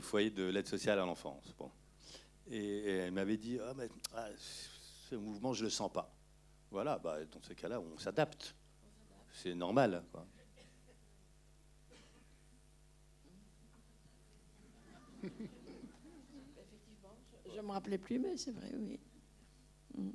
foyer 0.00 0.30
de 0.30 0.44
l'aide 0.44 0.66
sociale 0.66 0.98
à 0.98 1.04
l'enfance. 1.04 1.54
Bon. 1.58 1.70
Et, 2.50 2.86
elle 2.88 3.12
m'avait 3.12 3.36
dit 3.36 3.58
ah, 3.60 3.74
ah, 4.14 4.28
ce 4.38 5.16
mouvement, 5.16 5.52
je 5.52 5.64
le 5.64 5.70
sens 5.70 5.92
pas. 5.92 6.14
Voilà, 6.70 6.98
bah, 6.98 7.18
dans 7.26 7.42
ce 7.42 7.52
cas-là, 7.52 7.78
on 7.78 7.98
s'adapte. 7.98 8.54
C'est 9.32 9.54
normal. 9.54 10.04
Quoi. 10.12 10.26
je 17.50 17.56
ne 17.56 17.62
me 17.62 17.70
rappelais 17.70 17.98
plus, 17.98 18.18
mais 18.18 18.36
c'est 18.36 18.52
vrai, 18.52 18.72
oui. 18.76 18.98
Mm. 19.96 20.10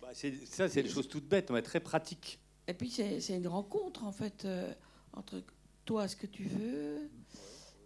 Bah, 0.00 0.08
ça, 0.14 0.68
c'est 0.68 0.82
des 0.82 0.88
choses 0.88 1.08
toutes 1.08 1.28
bêtes, 1.28 1.50
mais 1.50 1.62
très 1.62 1.80
pratiques. 1.80 2.38
Et 2.66 2.74
puis, 2.74 2.90
c'est 2.90 3.36
une 3.36 3.48
rencontre, 3.48 4.04
en 4.04 4.12
fait, 4.12 4.44
euh, 4.44 4.72
entre 5.12 5.42
toi, 5.84 6.06
ce 6.06 6.16
que 6.16 6.26
tu 6.26 6.44
veux, 6.44 7.10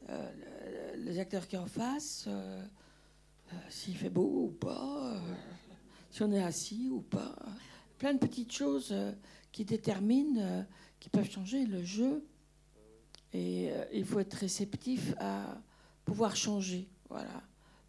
euh, 0.08 0.94
les 0.96 1.18
acteurs 1.18 1.46
qui 1.46 1.56
en 1.56 1.66
face. 1.66 2.24
Euh, 2.26 2.62
s'il 3.68 3.96
fait 3.96 4.08
beau 4.08 4.46
ou 4.46 4.50
pas, 4.50 5.20
si 6.10 6.22
on 6.22 6.32
est 6.32 6.42
assis 6.42 6.88
ou 6.90 7.02
pas. 7.02 7.36
Plein 7.98 8.14
de 8.14 8.18
petites 8.18 8.50
choses 8.50 8.94
qui 9.52 9.64
déterminent, 9.64 10.66
qui 10.98 11.08
peuvent 11.08 11.30
changer 11.30 11.66
le 11.66 11.84
jeu. 11.84 12.24
Et 13.32 13.70
il 13.92 14.04
faut 14.04 14.18
être 14.18 14.34
réceptif 14.34 15.14
à 15.18 15.58
pouvoir 16.04 16.34
changer. 16.36 16.88
Voilà. 17.08 17.42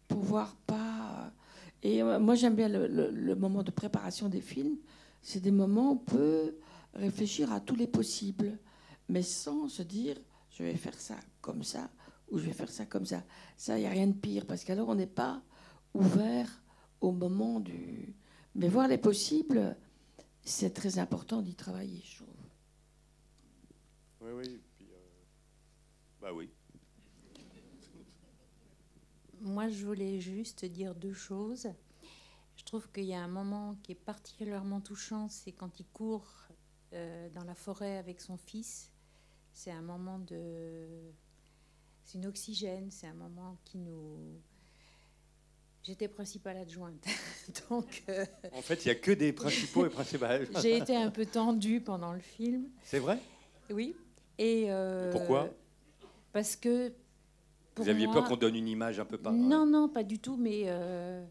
Pouvoir 0.08 0.54
pas. 0.66 1.32
Et 1.82 2.02
moi, 2.02 2.34
j'aime 2.34 2.54
bien 2.54 2.68
le, 2.68 3.34
moment 3.34 3.62
de 3.62 3.70
préparation 3.70 4.28
des 4.28 4.40
films. 4.40 4.76
C'est 5.22 5.40
des 5.40 5.50
moments 5.50 5.90
où 5.90 5.94
on 5.94 5.96
peut 5.96 6.56
réfléchir 6.94 7.52
à 7.52 7.60
tous 7.60 7.76
les 7.76 7.86
possibles, 7.86 8.58
mais 9.08 9.22
sans 9.22 9.68
se 9.68 9.82
dire 9.82 10.16
je 10.50 10.62
vais 10.62 10.74
faire 10.74 10.98
ça 10.98 11.16
comme 11.40 11.62
ça 11.62 11.90
ou 12.30 12.38
je 12.38 12.44
vais 12.44 12.52
faire 12.52 12.70
ça 12.70 12.86
comme 12.86 13.04
ça. 13.04 13.22
Ça, 13.56 13.76
il 13.78 13.82
n'y 13.82 13.86
a 13.86 13.90
rien 13.90 14.06
de 14.06 14.12
pire, 14.12 14.46
parce 14.46 14.64
qu'alors 14.64 14.88
on 14.88 14.94
n'est 14.94 15.06
pas 15.06 15.42
ouvert 15.92 16.62
au 17.00 17.12
moment 17.12 17.60
du... 17.60 18.14
Mais 18.54 18.68
voir 18.68 18.88
les 18.88 18.98
possibles, 18.98 19.76
c'est 20.44 20.72
très 20.74 20.98
important 20.98 21.42
d'y 21.42 21.54
travailler, 21.54 22.02
je 22.04 22.16
trouve. 22.16 22.34
Oui, 24.20 24.30
oui. 24.32 24.60
Puis, 24.76 24.86
euh, 24.92 24.98
Bah 26.20 26.32
oui. 26.32 26.50
Moi, 29.40 29.68
je 29.68 29.84
voulais 29.84 30.20
juste 30.20 30.64
dire 30.64 30.94
deux 30.94 31.12
choses. 31.12 31.68
Je 32.56 32.64
trouve 32.64 32.90
qu'il 32.92 33.04
y 33.04 33.14
a 33.14 33.22
un 33.22 33.28
moment 33.28 33.76
qui 33.82 33.92
est 33.92 33.96
particulièrement 33.96 34.80
touchant, 34.80 35.28
c'est 35.28 35.52
quand 35.52 35.80
il 35.80 35.86
court 35.86 36.48
euh, 36.92 37.28
dans 37.30 37.44
la 37.44 37.54
forêt 37.54 37.98
avec 37.98 38.20
son 38.20 38.36
fils. 38.36 38.90
C'est 39.52 39.70
un 39.70 39.82
moment 39.82 40.18
de... 40.18 41.12
C'est 42.04 42.18
une 42.18 42.26
oxygène, 42.26 42.90
c'est 42.90 43.06
un 43.06 43.14
moment 43.14 43.58
qui 43.64 43.78
nous 43.78 44.40
J'étais 45.84 46.08
principale 46.08 46.56
adjointe. 46.56 47.06
Donc, 47.70 48.04
euh, 48.08 48.24
En 48.52 48.62
fait, 48.62 48.84
il 48.84 48.88
n'y 48.88 48.92
a 48.92 48.94
que 48.94 49.10
des 49.10 49.34
principaux 49.34 49.84
et 49.84 49.90
principales. 49.90 50.48
J'ai 50.62 50.78
été 50.78 50.96
un 50.96 51.10
peu 51.10 51.26
tendue 51.26 51.82
pendant 51.82 52.14
le 52.14 52.20
film. 52.20 52.68
C'est 52.82 52.98
vrai? 52.98 53.18
Oui. 53.70 53.94
Et 54.38 54.66
euh, 54.68 55.12
Pourquoi? 55.12 55.50
Parce 56.32 56.56
que. 56.56 56.92
Vous 57.76 57.88
aviez 57.88 58.06
peur 58.06 58.24
qu'on 58.26 58.36
donne 58.36 58.54
une 58.54 58.68
image 58.68 58.98
un 58.98 59.04
peu 59.04 59.18
par. 59.18 59.32
Non, 59.32 59.66
non, 59.66 59.88
pas 59.88 60.04
du 60.04 60.18
tout, 60.18 60.36
mais 60.36 60.62
euh, 60.66 61.22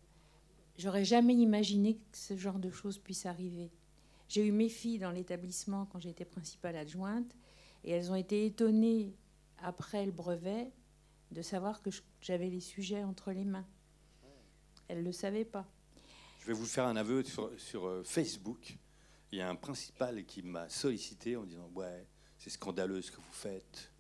j'aurais 0.78 1.06
jamais 1.06 1.34
imaginé 1.34 1.96
que 1.96 2.18
ce 2.18 2.38
genre 2.38 2.60
de 2.60 2.70
choses 2.70 3.00
puisse 3.00 3.26
arriver. 3.26 3.72
J'ai 4.28 4.46
eu 4.46 4.52
mes 4.52 4.70
filles 4.70 5.00
dans 5.00 5.12
l'établissement 5.12 5.88
quand 5.92 6.00
j'étais 6.00 6.26
principale 6.26 6.76
adjointe, 6.76 7.34
et 7.84 7.92
elles 7.92 8.12
ont 8.12 8.16
été 8.16 8.46
étonnées 8.46 9.16
après 9.58 10.06
le 10.06 10.12
brevet 10.12 10.72
de 11.32 11.42
savoir 11.42 11.82
que 11.82 11.90
j'avais 12.22 12.50
les 12.50 12.60
sujets 12.60 13.04
entre 13.04 13.32
les 13.32 13.46
mains. 13.46 13.66
Elle 14.88 15.00
ne 15.00 15.06
le 15.06 15.12
savait 15.12 15.46
pas. 15.46 15.66
Je 16.42 16.48
vais 16.48 16.54
vous 16.54 16.66
faire 16.66 16.86
un 16.86 16.96
aveu 16.96 17.24
sur, 17.24 17.88
euh, 17.88 18.04
Facebook. 18.04 18.78
Il 19.32 19.40
y 19.40 19.42
a 19.42 19.50
un 19.50 19.56
principal 19.56 20.26
qui 20.26 20.42
m'a 20.44 20.68
sollicité 20.70 21.36
en 21.36 21.44
disant 21.44 21.70
Ouais, 21.74 22.06
c'est 22.38 22.50
scandaleux 22.50 23.02
ce 23.02 23.12
que 23.12 23.18
vous 23.18 23.32
faites. 23.32 23.92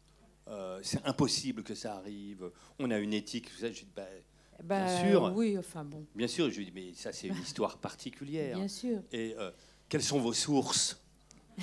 Euh, 0.49 0.79
c'est 0.83 1.03
impossible 1.05 1.63
que 1.63 1.73
ça 1.73 1.95
arrive. 1.95 2.51
On 2.79 2.91
a 2.91 2.97
une 2.97 3.13
éthique. 3.13 3.49
Je 3.57 3.67
dis 3.67 3.87
bah, 3.95 4.03
Bien 4.61 4.85
bah, 4.85 5.09
sûr. 5.09 5.33
Oui, 5.35 5.57
enfin 5.57 5.85
bon. 5.85 6.05
Bien 6.13 6.27
sûr, 6.27 6.49
je 6.49 6.57
lui 6.57 6.65
dis 6.65 6.71
Mais 6.75 6.93
ça, 6.93 7.13
c'est 7.13 7.27
une 7.27 7.41
histoire 7.41 7.77
particulière. 7.77 8.57
Bien 8.57 8.67
sûr. 8.67 9.01
Et 9.11 9.35
euh, 9.37 9.51
quelles 9.87 10.03
sont 10.03 10.19
vos 10.19 10.33
sources? 10.33 11.01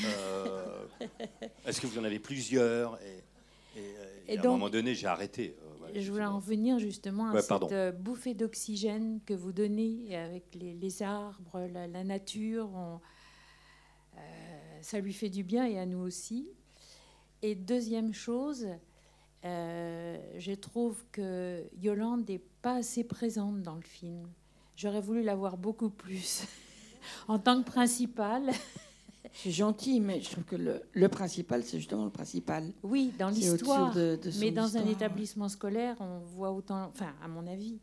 Est-ce 1.66 1.80
que 1.80 1.86
vous 1.86 1.98
en 1.98 2.04
avez 2.04 2.20
plusieurs? 2.20 2.98
Et, 3.02 4.38
à 4.38 4.40
un 4.40 4.44
moment 4.44 4.70
donné, 4.70 4.94
j'ai 4.94 5.06
arrêté 5.08 5.56
je 5.94 6.10
voulais 6.10 6.24
en 6.24 6.38
venir 6.38 6.78
justement 6.78 7.30
à 7.30 7.40
cette 7.40 7.72
euh, 7.72 7.92
bouffée 7.92 8.34
d'oxygène 8.34 9.20
que 9.26 9.34
vous 9.34 9.52
donnez 9.52 10.16
avec 10.16 10.44
les, 10.54 11.02
arbres, 11.02 11.68
la, 11.72 12.04
nature. 12.04 13.00
Euh, 14.16 14.20
ça 14.82 15.00
lui 15.00 15.12
fait 15.12 15.28
du 15.28 15.42
bien 15.42 15.66
et 15.66 15.78
à 15.78 15.86
nous 15.86 15.98
aussi. 15.98 16.48
Et 17.42 17.54
deuxième 17.54 18.12
chose, 18.12 18.68
euh, 19.44 20.18
je 20.38 20.52
trouve 20.52 21.04
que 21.12 21.64
Yolande 21.80 22.28
n'est 22.28 22.42
pas 22.62 22.76
assez 22.76 23.04
présente 23.04 23.62
dans 23.62 23.76
le 23.76 23.82
film. 23.82 24.28
J'aurais 24.76 25.00
voulu 25.00 25.22
la 25.22 25.34
voir 25.34 25.56
beaucoup 25.56 25.90
plus 25.90 26.44
en 27.28 27.38
tant 27.38 27.62
que 27.62 27.66
principale. 27.66 28.50
C'est 29.32 29.50
gentil, 29.50 30.00
mais 30.00 30.20
je 30.20 30.30
trouve 30.30 30.44
que 30.44 30.56
le, 30.56 31.08
principal, 31.08 31.62
c'est 31.62 31.78
justement 31.78 32.04
le 32.04 32.10
principal. 32.10 32.72
Oui, 32.82 33.12
dans 33.18 33.28
l'histoire. 33.28 33.94
mais 34.40 34.50
dans 34.50 34.76
un 34.76 34.86
établissement 34.86 35.48
scolaire, 35.48 35.96
on 36.00 36.18
voit 36.20 36.52
autant. 36.52 36.86
Enfin, 36.86 37.12
à 37.22 37.28
mon 37.28 37.46
avis. 37.46 37.78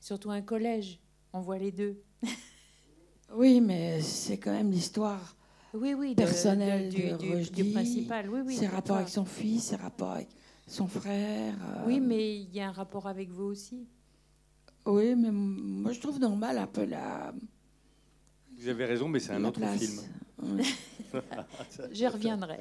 Surtout 0.00 0.30
un 0.30 0.42
collège, 0.42 1.00
on 1.32 1.40
voit 1.40 1.58
les 1.58 1.72
deux. 1.72 2.00
oui, 3.34 3.60
mais 3.60 4.00
c'est 4.00 4.38
quand 4.38 4.52
même 4.52 4.70
l'histoire. 4.70 5.36
Oui, 5.74 5.94
oui, 5.94 6.14
personnelle 6.14 6.88
du, 6.88 7.12
du, 7.50 7.72
principal. 7.72 8.30
Oui, 8.30 8.40
oui, 8.44 8.56
ses 8.56 8.68
rapports 8.68 8.96
avec 8.96 9.08
son 9.08 9.24
fils, 9.24 9.64
ses 9.64 9.76
rapports 9.76 10.12
avec 10.12 10.28
son 10.66 10.86
frère. 10.86 11.54
Euh, 11.54 11.84
oui, 11.86 12.00
mais 12.00 12.36
il 12.36 12.54
y 12.54 12.60
a 12.60 12.68
un 12.68 12.72
rapport 12.72 13.06
avec 13.06 13.30
vous 13.30 13.44
aussi. 13.44 13.86
Oui, 14.86 15.14
mais 15.14 15.30
moi 15.30 15.92
je 15.92 16.00
trouve 16.00 16.18
normal 16.18 16.56
un 16.56 16.66
peu 16.66 16.84
la 16.84 17.34
Vous 18.58 18.68
avez 18.68 18.86
raison, 18.86 19.08
mais 19.08 19.20
c'est 19.20 19.32
un 19.32 19.44
autre 19.44 19.60
film. 19.78 20.00
Je 21.92 22.12
reviendrai. 22.12 22.58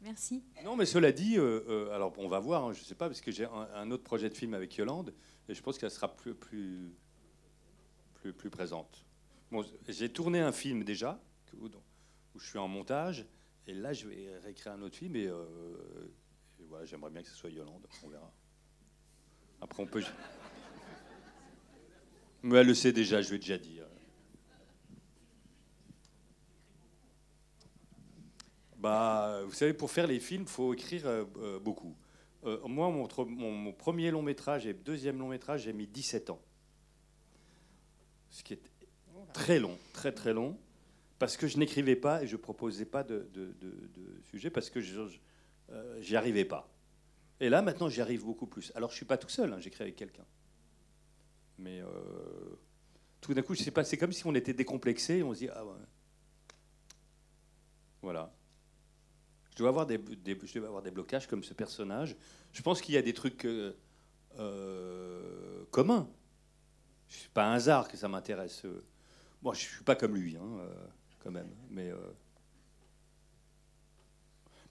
Merci. 0.00 0.44
Non, 0.64 0.76
mais 0.76 0.86
cela 0.86 1.10
dit, 1.10 1.36
euh, 1.36 1.64
euh, 1.68 1.94
alors 1.94 2.14
on 2.18 2.28
va 2.28 2.38
voir, 2.38 2.64
hein, 2.64 2.72
je 2.72 2.80
ne 2.80 2.84
sais 2.84 2.94
pas, 2.94 3.08
parce 3.08 3.20
que 3.20 3.32
j'ai 3.32 3.46
un, 3.74 3.90
autre 3.90 4.04
projet 4.04 4.30
de 4.30 4.34
film 4.34 4.54
avec 4.54 4.76
Yolande, 4.76 5.12
et 5.48 5.54
je 5.54 5.60
pense 5.60 5.76
qu'elle 5.76 5.90
sera 5.90 6.16
plus, 6.16 6.34
plus, 6.34 6.94
plus, 8.14 8.32
plus 8.32 8.48
présente. 8.48 9.04
Bon, 9.50 9.62
j'ai 9.88 10.08
tourné 10.08 10.40
un 10.40 10.52
film 10.52 10.84
déjà, 10.84 11.20
où, 11.58 11.66
où, 11.66 12.38
je 12.38 12.46
suis 12.46 12.58
en 12.58 12.68
montage, 12.68 13.26
et 13.66 13.74
là 13.74 13.92
je 13.92 14.06
vais 14.08 14.38
réécrire 14.38 14.72
un 14.72 14.82
autre 14.82 14.96
film, 14.96 15.16
et, 15.16 15.26
euh, 15.26 15.44
voilà, 16.68 16.86
j'aimerais 16.86 17.10
bien 17.10 17.22
que 17.22 17.28
ce 17.28 17.34
soit 17.34 17.50
Yolande, 17.50 17.86
on 18.04 18.08
verra. 18.08 18.32
Après, 19.60 19.82
on 19.82 19.86
peut. 19.86 20.02
Mais 22.42 22.58
elle 22.58 22.68
le 22.68 22.74
sait 22.74 22.92
déjà, 22.92 23.20
je 23.20 23.28
lui 23.28 23.36
ai 23.36 23.40
déjà 23.40 23.58
dit. 23.58 23.80
Bah, 28.80 29.42
vous 29.44 29.52
savez, 29.52 29.74
pour 29.74 29.90
faire 29.90 30.06
les 30.06 30.18
films, 30.18 30.44
il 30.44 30.48
faut 30.48 30.72
écrire 30.72 31.06
euh, 31.06 31.24
euh, 31.36 31.58
beaucoup. 31.58 31.94
Euh, 32.44 32.66
moi, 32.66 32.88
mon, 32.88 33.06
mon, 33.26 33.72
premier 33.74 34.10
long 34.10 34.22
métrage 34.22 34.66
et 34.66 34.72
deuxième 34.72 35.18
long 35.18 35.28
métrage, 35.28 35.64
j'ai 35.64 35.74
mis 35.74 35.86
17 35.86 36.30
ans. 36.30 36.40
Ce 38.30 38.42
qui 38.42 38.54
est 38.54 38.62
très 39.34 39.58
long, 39.58 39.76
très 39.92 40.12
très 40.12 40.32
long, 40.32 40.58
parce 41.18 41.36
que 41.36 41.46
je 41.46 41.58
n'écrivais 41.58 41.96
pas 41.96 42.22
et 42.22 42.26
je 42.26 42.36
proposais 42.36 42.86
pas 42.86 43.04
de, 43.04 43.28
de, 43.34 43.54
sujet, 44.30 44.48
parce 44.48 44.70
que 44.70 44.80
j'y 44.80 46.16
arrivais 46.16 46.46
pas. 46.46 46.72
Et 47.38 47.50
là, 47.50 47.60
maintenant, 47.60 47.90
j'y 47.90 48.00
arrive 48.00 48.24
beaucoup 48.24 48.46
plus. 48.46 48.72
Alors, 48.74 48.90
je 48.90 48.96
suis 48.96 49.04
pas 49.04 49.18
tout 49.18 49.28
seul, 49.28 49.52
hein, 49.52 49.60
j'écris 49.60 49.82
avec 49.82 49.96
quelqu'un. 49.96 50.24
Mais 51.58 51.82
tout 53.20 53.34
d'un 53.34 53.42
coup, 53.42 53.54
je 53.54 53.68
pas, 53.68 53.84
c'est 53.84 53.98
comme 53.98 54.12
si 54.12 54.26
on 54.26 54.34
était 54.34 54.54
décomplexé, 54.54 55.22
on 55.22 55.34
se 55.34 55.40
dit, 55.40 55.48
ah 55.52 55.66
ouais. 55.66 55.72
Voilà. 58.00 58.32
Je 59.50 59.56
dois 59.56 59.68
avoir 59.68 59.86
des, 59.86 60.00
avoir 60.56 60.82
des 60.82 60.90
blocages 60.90 61.26
comme 61.26 61.42
ce 61.42 61.54
personnage. 61.54 62.16
Je 62.52 62.62
pense 62.62 62.80
qu'il 62.80 62.94
y 62.94 62.98
a 62.98 63.02
des 63.02 63.12
trucs 63.12 63.44
euh, 63.44 63.72
euh, 64.38 65.64
communs. 65.70 66.08
C'est 67.08 67.30
pas 67.30 67.46
un 67.46 67.54
hasard 67.54 67.88
que 67.88 67.96
ça 67.96 68.08
m'intéresse. 68.08 68.62
Moi, 69.42 69.54
je 69.54 69.60
suis 69.60 69.84
pas 69.84 69.96
comme 69.96 70.16
lui, 70.16 70.36
hein, 70.36 70.58
euh, 70.60 70.74
quand 71.18 71.30
même. 71.30 71.50
Mais 71.68 71.92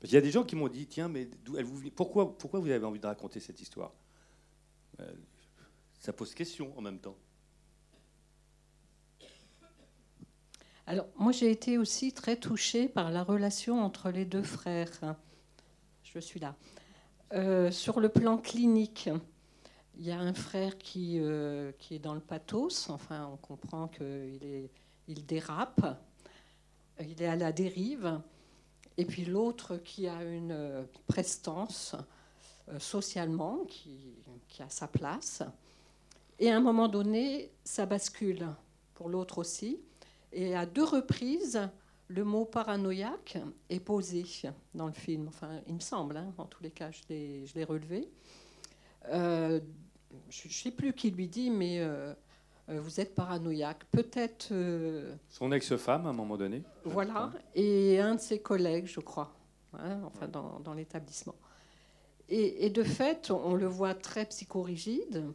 il 0.04 0.12
y 0.12 0.18
a 0.18 0.22
des 0.22 0.32
gens 0.32 0.44
qui 0.46 0.56
m'ont 0.56 0.70
dit, 0.70 0.88
tiens, 0.88 1.10
mais 1.10 1.30
elle 1.58 1.66
vous, 1.66 1.92
pourquoi, 1.92 2.38
pourquoi 2.38 2.62
vous 2.62 2.70
avez 2.70 2.86
envie 2.86 3.00
de 3.00 3.08
raconter 3.08 3.40
cette 3.40 3.60
histoire? 3.60 3.94
Ça 6.00 6.14
pose 6.14 6.34
question 6.34 6.78
en 6.78 6.82
même 6.82 7.00
temps. 7.00 7.18
Alors, 10.90 11.06
moi, 11.18 11.32
j'ai 11.32 11.52
été 11.52 11.78
aussi 11.78 12.14
très 12.14 12.36
touchée 12.36 12.90
par 12.90 13.12
la 13.12 13.24
relation 13.24 13.80
entre 13.80 14.10
les 14.10 14.26
deux 14.26 14.42
frères. 14.42 15.16
Je 16.02 16.18
suis 16.18 16.40
là. 16.40 16.56
Euh, 17.32 17.70
sur 17.70 18.00
le 18.00 18.10
plan 18.10 18.40
clinique, 18.40 19.08
il 20.00 20.08
y 20.08 20.12
a 20.12 20.20
un 20.20 20.34
frère 20.34 20.80
qui, 20.80 21.20
euh, 21.20 21.72
qui 21.78 21.94
est 21.94 22.00
dans 22.00 22.16
le 22.16 22.20
pathos. 22.20 22.90
Enfin, 22.90 23.30
on 23.32 23.38
comprend 23.38 23.88
qu'il 23.88 24.68
il 25.08 25.26
dérape. 25.28 26.02
Il 27.00 27.22
est 27.22 27.28
à 27.28 27.36
la 27.36 27.52
dérive. 27.52 28.20
Et 28.98 29.06
puis 29.06 29.26
l'autre 29.26 29.78
qui 29.78 30.08
a 30.08 30.24
une 30.24 30.88
prestance 31.06 31.96
euh, 32.70 32.80
socialement, 32.80 33.60
qui, 33.68 34.16
qui 34.48 34.64
a 34.64 34.70
sa 34.70 34.88
place. 34.88 35.44
Et 36.40 36.50
à 36.50 36.58
un 36.58 36.62
moment 36.62 36.88
donné, 36.88 37.52
ça 37.64 37.86
bascule 37.86 38.48
pour 38.96 39.08
l'autre 39.08 39.38
aussi. 39.38 39.80
Et 40.32 40.56
à 40.56 40.66
deux 40.66 40.84
reprises, 40.84 41.60
le 42.08 42.24
mot 42.24 42.46
paranoïaque 42.46 43.38
est 43.70 43.80
posé 43.80 44.26
dans 44.74 44.88
le 44.88 44.94
film. 44.94 45.28
Enfin, 45.28 45.62
il 45.68 45.76
me 45.76 45.80
semble, 45.80 46.18
hein. 46.18 46.34
en 46.38 46.46
tous 46.46 46.64
les 46.64 46.72
cas, 46.72 46.90
je 46.92 47.04
l'ai 47.10 47.64
relevé. 47.64 48.10
Euh, 49.10 49.60
je 50.30 50.48
ne 50.48 50.54
sais 50.54 50.72
plus 50.72 50.94
qui 50.94 51.12
lui 51.12 51.28
dit, 51.28 51.50
mais 51.50 51.80
euh, 51.80 52.14
euh, 52.70 52.80
vous 52.82 53.00
êtes 53.00 53.16
paranoïaque. 53.16 53.86
Peut-être. 53.92 54.54
Son 55.30 55.52
ex-femme, 55.52 56.08
à 56.08 56.10
un 56.10 56.14
moment 56.14 56.38
donné. 56.38 56.64
Voilà, 56.84 57.32
et 57.56 58.00
un 58.00 58.16
de 58.16 58.20
ses 58.20 58.40
collègues, 58.40 58.88
je 58.88 59.00
crois, 59.00 59.32
hein, 59.74 60.02
enfin, 60.06 60.28
dans, 60.28 60.60
dans 60.60 60.74
l'établissement. 60.74 61.36
Et, 62.28 62.66
et, 62.66 62.70
de 62.70 62.84
fait, 62.84 63.32
on 63.32 63.56
le 63.56 63.66
voit 63.66 63.96
très 63.96 64.26
psychorigide. 64.26 65.26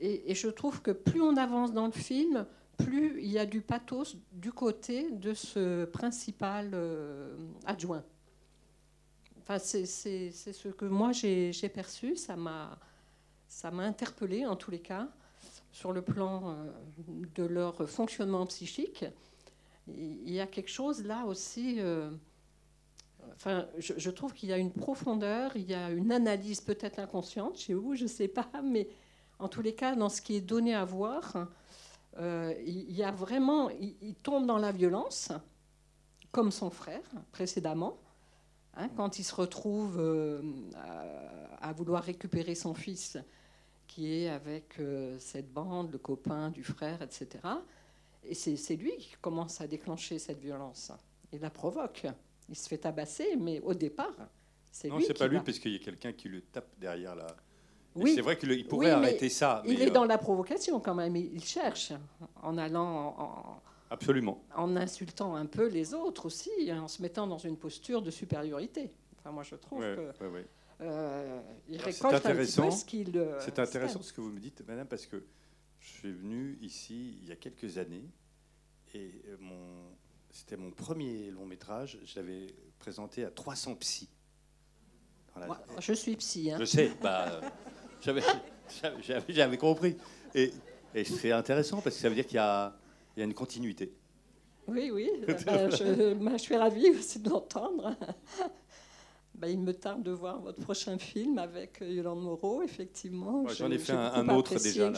Et, 0.00 0.30
et 0.30 0.34
je 0.34 0.48
trouve 0.48 0.80
que 0.82 0.92
plus 0.92 1.20
on 1.20 1.36
avance 1.36 1.72
dans 1.72 1.86
le 1.86 1.92
film, 1.92 2.46
plus 2.78 3.20
il 3.20 3.30
y 3.30 3.38
a 3.38 3.46
du 3.46 3.60
pathos 3.60 4.16
du 4.32 4.52
côté 4.52 5.10
de 5.10 5.34
ce 5.34 5.84
principal 5.84 6.70
euh, 6.74 7.36
adjoint. 7.64 8.04
Enfin, 9.40 9.58
c'est 9.58 9.86
ce 9.86 10.68
que 10.68 10.84
moi 10.84 11.12
j'ai 11.12 11.52
perçu, 11.68 12.16
ça 12.16 12.36
m'a 12.36 12.78
interpellé 13.62 14.46
en 14.46 14.56
tous 14.56 14.70
les 14.70 14.80
cas 14.80 15.08
sur 15.72 15.92
le 15.92 16.02
plan 16.02 16.50
euh, 16.50 16.70
de 17.34 17.44
leur 17.44 17.88
fonctionnement 17.88 18.46
psychique. 18.46 19.04
Il 19.88 20.30
y 20.30 20.38
a 20.40 20.46
quelque 20.46 20.70
chose 20.70 21.04
là 21.04 21.24
aussi. 21.26 21.80
Euh, 21.80 22.10
enfin, 23.34 23.66
je, 23.78 23.94
je 23.96 24.10
trouve 24.10 24.32
qu'il 24.32 24.48
y 24.48 24.52
a 24.52 24.58
une 24.58 24.72
profondeur, 24.72 25.56
il 25.56 25.68
y 25.68 25.74
a 25.74 25.90
une 25.90 26.12
analyse 26.12 26.60
peut-être 26.60 27.00
inconsciente 27.00 27.58
chez 27.58 27.74
vous, 27.74 27.96
je 27.96 28.04
ne 28.04 28.08
sais 28.08 28.28
pas, 28.28 28.48
mais 28.62 28.88
en 29.40 29.48
tous 29.48 29.62
les 29.62 29.74
cas, 29.74 29.96
dans 29.96 30.08
ce 30.08 30.22
qui 30.22 30.36
est 30.36 30.40
donné 30.40 30.72
à 30.72 30.84
voir, 30.84 31.48
euh, 32.18 32.54
il 32.64 32.92
y 32.92 33.02
a 33.02 33.10
vraiment, 33.10 33.70
il, 33.70 34.14
tombe 34.22 34.46
dans 34.46 34.58
la 34.58 34.72
violence, 34.72 35.32
comme 36.30 36.50
son 36.50 36.70
frère 36.70 37.04
précédemment, 37.32 37.98
hein, 38.74 38.88
quand 38.96 39.18
il 39.18 39.24
se 39.24 39.34
retrouve 39.34 39.98
euh, 39.98 40.42
à, 41.60 41.72
vouloir 41.72 42.02
récupérer 42.02 42.54
son 42.54 42.74
fils, 42.74 43.16
qui 43.86 44.12
est 44.12 44.28
avec 44.28 44.78
euh, 44.78 45.18
cette 45.18 45.52
bande, 45.52 45.92
le 45.92 45.98
copain 45.98 46.50
du 46.50 46.64
frère, 46.64 47.02
etc. 47.02 47.28
Et 48.24 48.34
c'est 48.34 48.76
lui 48.76 48.96
qui 48.98 49.16
commence 49.20 49.60
à 49.60 49.66
déclencher 49.66 50.18
cette 50.18 50.38
violence. 50.38 50.92
Il 51.32 51.40
la 51.40 51.50
provoque. 51.50 52.06
Il 52.48 52.56
se 52.56 52.68
fait 52.68 52.78
tabasser, 52.78 53.36
mais 53.36 53.60
au 53.60 53.74
départ, 53.74 54.14
c'est 54.70 54.88
lui. 54.88 54.96
Non, 54.96 55.02
c'est 55.06 55.18
pas 55.18 55.26
lui, 55.28 55.40
parce 55.40 55.58
qu'il 55.58 55.72
y 55.72 55.76
a 55.76 55.78
quelqu'un 55.78 56.12
qui 56.12 56.28
le 56.28 56.42
tape 56.42 56.68
derrière 56.78 57.16
la, 57.16 57.26
oui. 57.94 58.14
C'est 58.14 58.20
vrai 58.20 58.38
qu'il 58.38 58.66
pourrait 58.66 58.90
arrêter 58.90 59.28
ça. 59.28 59.62
il 59.66 59.82
est 59.82 59.90
dans 59.90 60.04
euh, 60.04 60.08
la 60.08 60.18
provocation 60.18 60.80
quand 60.80 60.94
même. 60.94 61.16
Il 61.16 61.44
cherche 61.44 61.92
en 62.42 62.56
allant 62.58 63.14
en, 63.18 63.62
Absolument. 63.90 64.42
En 64.56 64.74
insultant 64.76 65.36
un 65.36 65.44
peu 65.44 65.68
les 65.68 65.92
autres 65.92 66.26
aussi, 66.26 66.50
en 66.72 66.88
se 66.88 67.02
mettant 67.02 67.26
dans 67.26 67.38
une 67.38 67.58
posture 67.58 68.00
de 68.00 68.10
supériorité. 68.10 68.90
Enfin, 69.18 69.32
moi, 69.32 69.42
je 69.42 69.54
trouve 69.56 69.80
que. 69.80 70.12
Euh, 70.80 71.40
il 71.68 71.80
récolte 71.80 72.26
un 72.26 72.34
petit 72.34 72.60
peu 72.60 72.70
ce 72.70 72.84
qu'il. 72.84 73.16
Euh, 73.16 73.38
c'est 73.40 73.58
intéressant 73.58 74.02
ce 74.02 74.12
que 74.12 74.20
vous 74.20 74.30
me 74.30 74.40
dites, 74.40 74.66
madame, 74.66 74.88
parce 74.88 75.06
que 75.06 75.22
je 75.78 75.88
suis 75.88 76.12
venu 76.12 76.58
ici 76.62 77.18
il 77.22 77.28
y 77.28 77.32
a 77.32 77.36
quelques 77.36 77.78
années 77.78 78.08
et 78.94 79.12
mon, 79.38 79.84
c'était 80.30 80.56
mon 80.56 80.70
premier 80.70 81.30
long 81.30 81.46
métrage. 81.46 81.98
Je 82.04 82.16
l'avais 82.16 82.46
présenté 82.78 83.24
à 83.24 83.30
300 83.30 83.76
psys. 83.76 84.08
je 85.78 85.92
suis 85.92 86.16
psy. 86.16 86.50
Hein. 86.50 86.56
Je 86.58 86.64
sais. 86.64 86.90
Bah, 87.00 87.40
J'avais 89.28 89.58
compris. 89.58 89.96
Et, 90.34 90.52
c'est 91.04 91.32
intéressant 91.32 91.80
parce 91.80 91.96
que 91.96 92.02
ça 92.02 92.08
veut 92.08 92.14
dire 92.14 92.26
qu'il 92.26 92.36
y, 92.36 92.38
a 92.38 92.74
une 93.16 93.34
continuité. 93.34 93.92
Oui, 94.66 94.90
oui. 94.92 95.10
Ben, 95.46 95.70
je, 95.70 96.38
suis 96.38 96.56
ravie 96.56 96.90
aussi 96.90 97.18
de 97.20 97.30
l'entendre. 97.30 97.96
Ben, 99.34 99.48
il 99.48 99.60
me 99.60 99.72
tarde 99.72 100.04
de 100.04 100.12
voir 100.12 100.40
votre 100.40 100.60
prochain 100.60 100.98
film 100.98 101.38
avec 101.38 101.78
Yolande 101.80 102.22
Moreau, 102.22 102.62
effectivement. 102.62 103.48
J'en 103.48 103.72
ai 103.72 103.78
fait 103.78 103.92
un, 103.92 104.28
autre 104.28 104.54
déjà. 104.62 104.92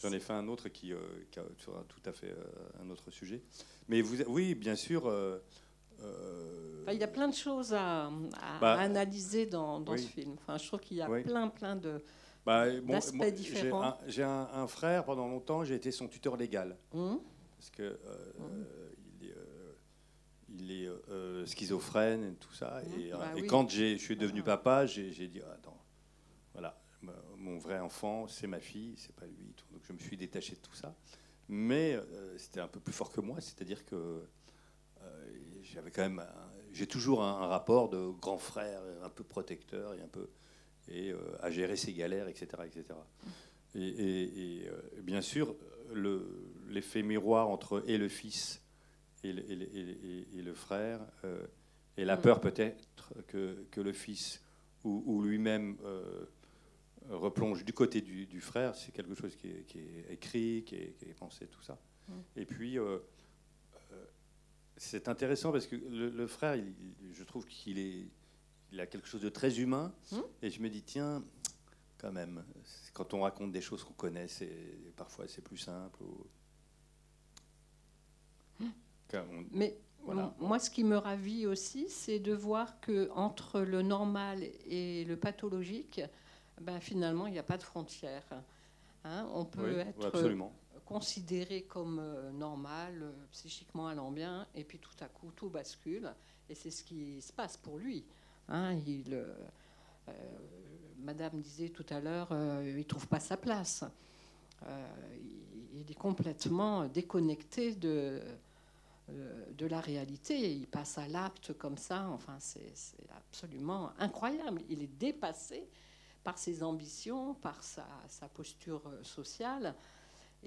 J'en 0.00 0.12
ai 0.12 0.20
fait 0.20 0.34
un 0.34 0.46
autre 0.46 0.68
qui, 0.68 0.92
euh, 0.92 0.98
qui 1.30 1.40
sera 1.64 1.82
tout 1.88 2.08
à 2.08 2.12
fait 2.12 2.30
euh, 2.30 2.84
un 2.84 2.90
autre 2.90 3.10
sujet. 3.10 3.40
Mais 3.88 4.02
vous, 4.02 4.22
oui, 4.28 4.54
bien 4.54 4.76
sûr. 4.76 5.06
Euh, 5.06 5.38
il 6.92 6.98
y 6.98 7.04
a 7.04 7.08
plein 7.08 7.28
de 7.28 7.34
choses 7.34 7.74
à, 7.74 8.10
bah, 8.60 8.74
analyser 8.78 9.46
dans, 9.46 9.84
ce 9.96 10.06
film. 10.06 10.34
Enfin, 10.38 10.58
je 10.58 10.66
trouve 10.66 10.80
qu'il 10.80 10.96
y 10.96 11.02
a 11.02 11.06
plein, 11.08 11.48
plein 11.48 11.76
de 11.76 12.00
bah, 12.46 12.70
d'aspects 12.80 13.34
différents. 13.34 13.98
J'ai 14.06 14.22
un, 14.22 14.66
frère, 14.68 15.04
pendant 15.04 15.26
longtemps, 15.26 15.64
j'ai 15.64 15.74
été 15.74 15.90
son 15.90 16.06
tuteur 16.06 16.36
légal. 16.36 16.76
Hum. 16.94 17.20
Parce 17.58 17.70
que 17.70 17.82
euh, 17.82 18.32
hum. 18.38 18.64
il 19.20 19.28
est, 19.28 19.34
euh, 19.34 19.72
il 20.48 20.70
est 20.70 20.86
euh, 20.86 21.44
schizophrène 21.44 22.24
et 22.24 22.34
tout 22.34 22.52
ça. 22.54 22.80
Hum. 22.84 23.00
Et, 23.00 23.10
bah 23.10 23.32
quand 23.48 23.68
je 23.68 23.96
suis 23.96 24.16
devenu 24.16 24.44
papa, 24.44 24.86
j'ai 24.86 25.26
dit 25.26 25.42
attends, 25.52 25.82
voilà, 26.52 26.80
mon 27.36 27.58
vrai 27.58 27.80
enfant, 27.80 28.28
c'est 28.28 28.46
ma 28.46 28.60
fille, 28.60 28.94
c'est 28.96 29.14
pas 29.14 29.26
lui. 29.26 29.52
Donc 29.72 29.82
je 29.82 29.92
me 29.92 29.98
suis 29.98 30.16
détaché 30.16 30.54
de 30.54 30.60
tout 30.60 30.74
ça. 30.74 30.94
Mais 31.48 31.98
c'était 32.36 32.60
un 32.60 32.68
peu 32.68 32.80
plus 32.80 32.92
fort 32.92 33.10
que 33.10 33.20
moi, 33.20 33.40
c'est-à-dire 33.40 33.84
que 33.84 34.22
j'avais 35.72 35.90
quand 35.90 36.02
même, 36.02 36.24
j'ai 36.72 36.86
toujours 36.86 37.22
un, 37.22 37.46
rapport 37.46 37.88
de 37.88 38.10
grand 38.20 38.38
frère, 38.38 38.80
un 39.02 39.08
peu 39.08 39.24
protecteur 39.24 39.94
et 39.94 40.00
un 40.00 40.08
peu 40.08 40.28
et 40.88 41.10
euh, 41.10 41.18
à 41.40 41.50
gérer 41.50 41.76
ses 41.76 41.92
galères, 41.92 42.28
etc., 42.28 42.46
etc. 42.64 42.84
Et, 43.74 43.80
et, 43.88 44.68
euh, 44.68 44.80
bien 45.02 45.20
sûr, 45.20 45.54
le, 45.92 46.24
l'effet 46.68 47.02
miroir 47.02 47.48
entre 47.48 47.82
et 47.86 47.98
le 47.98 48.08
fils 48.08 48.62
et 49.24 49.32
le, 49.32 50.54
frère, 50.54 51.00
et 51.96 52.04
la 52.04 52.16
mm. 52.16 52.20
peur 52.20 52.40
peut-être 52.40 53.12
que, 53.26 53.66
que, 53.72 53.80
le 53.80 53.92
fils 53.92 54.40
ou, 54.84 55.20
lui-même 55.20 55.76
replonge 57.10 57.64
du 57.64 57.72
côté 57.72 58.02
du, 58.02 58.40
frère, 58.40 58.76
c'est 58.76 58.92
quelque 58.92 59.16
chose 59.16 59.34
qui 59.34 59.48
est, 59.48 60.12
écrit, 60.12 60.62
qui 60.64 60.76
est, 60.76 61.16
pensé, 61.18 61.46
tout 61.48 61.62
ça. 61.62 61.76
Mm. 62.06 62.12
Et 62.36 62.46
puis, 62.46 62.78
c'est 64.76 65.08
intéressant 65.08 65.52
parce 65.52 65.66
que 65.66 65.76
le, 65.76 66.26
frère, 66.26 66.62
je 67.12 67.24
trouve 67.24 67.46
qu'il 67.46 67.78
est, 67.78 68.08
il 68.72 68.80
a 68.80 68.86
quelque 68.86 69.08
chose 69.08 69.22
de 69.22 69.28
très 69.28 69.58
humain. 69.60 69.92
Hmm. 70.12 70.20
Et 70.42 70.50
je 70.50 70.60
me 70.60 70.68
dis, 70.68 70.82
tiens, 70.82 71.24
quand 71.98 72.12
même, 72.12 72.44
quand 72.92 73.14
on 73.14 73.22
raconte 73.22 73.52
des 73.52 73.60
choses 73.60 73.82
qu'on 73.84 73.94
connaît, 73.94 74.26
parfois 74.96 75.26
c'est 75.28 75.42
plus 75.42 75.58
simple. 75.58 75.98
Hmm. 78.60 78.70
Mais 79.50 79.78
moi, 80.38 80.58
ce 80.58 80.70
qui 80.70 80.84
me 80.84 80.96
ravit 80.96 81.46
aussi, 81.46 81.88
c'est 81.88 82.18
de 82.18 82.32
voir 82.32 82.80
que 82.80 83.10
entre 83.12 83.60
le 83.60 83.82
normal 83.82 84.42
et 84.66 85.04
le 85.04 85.16
pathologique, 85.16 86.00
ben, 86.60 86.80
finalement, 86.80 87.26
il 87.26 87.32
n'y 87.32 87.38
a 87.38 87.44
pas 87.44 87.58
de 87.58 87.62
frontière. 87.62 88.24
Hein. 89.04 89.28
on 89.34 89.44
peut 89.44 89.78
être 89.78 90.10
considéré 90.86 91.62
comme 91.62 91.98
euh, 91.98 92.30
normal, 92.30 93.02
euh, 93.02 93.12
psychiquement 93.32 93.88
allant 93.88 94.12
bien, 94.12 94.46
et 94.54 94.64
puis 94.64 94.78
tout 94.78 94.94
à 95.00 95.08
coup, 95.08 95.32
tout 95.34 95.50
bascule. 95.50 96.14
Et 96.48 96.54
c'est 96.54 96.70
ce 96.70 96.82
qui 96.84 97.20
se 97.20 97.32
passe 97.32 97.56
pour 97.56 97.76
lui. 97.76 98.04
Hein, 98.48 98.74
il, 98.86 99.12
euh, 99.12 99.34
Madame 100.98 101.40
disait 101.40 101.70
tout 101.70 101.84
à 101.90 102.00
l'heure, 102.00 102.28
il 102.64 102.76
ne 102.76 102.82
trouve 102.84 103.08
pas 103.08 103.18
sa 103.18 103.36
place. 103.36 103.84
il 105.74 105.90
est 105.90 105.98
complètement 105.98 106.86
déconnecté 106.86 107.74
de, 107.74 108.22
de 109.08 109.66
la 109.66 109.80
réalité. 109.80 110.54
Il 110.54 110.68
passe 110.68 110.98
à 110.98 111.08
l'acte 111.08 111.52
comme 111.54 111.76
ça. 111.76 112.08
Enfin, 112.10 112.36
c'est 112.38 112.72
absolument 113.16 113.90
incroyable. 113.98 114.62
Il 114.68 114.82
est 114.82 114.98
dépassé 114.98 115.68
par 116.22 116.38
ses 116.38 116.62
ambitions, 116.62 117.34
par 117.34 117.62
sa, 117.64 117.86
sa 118.08 118.28
posture 118.28 118.82
sociale. 119.02 119.74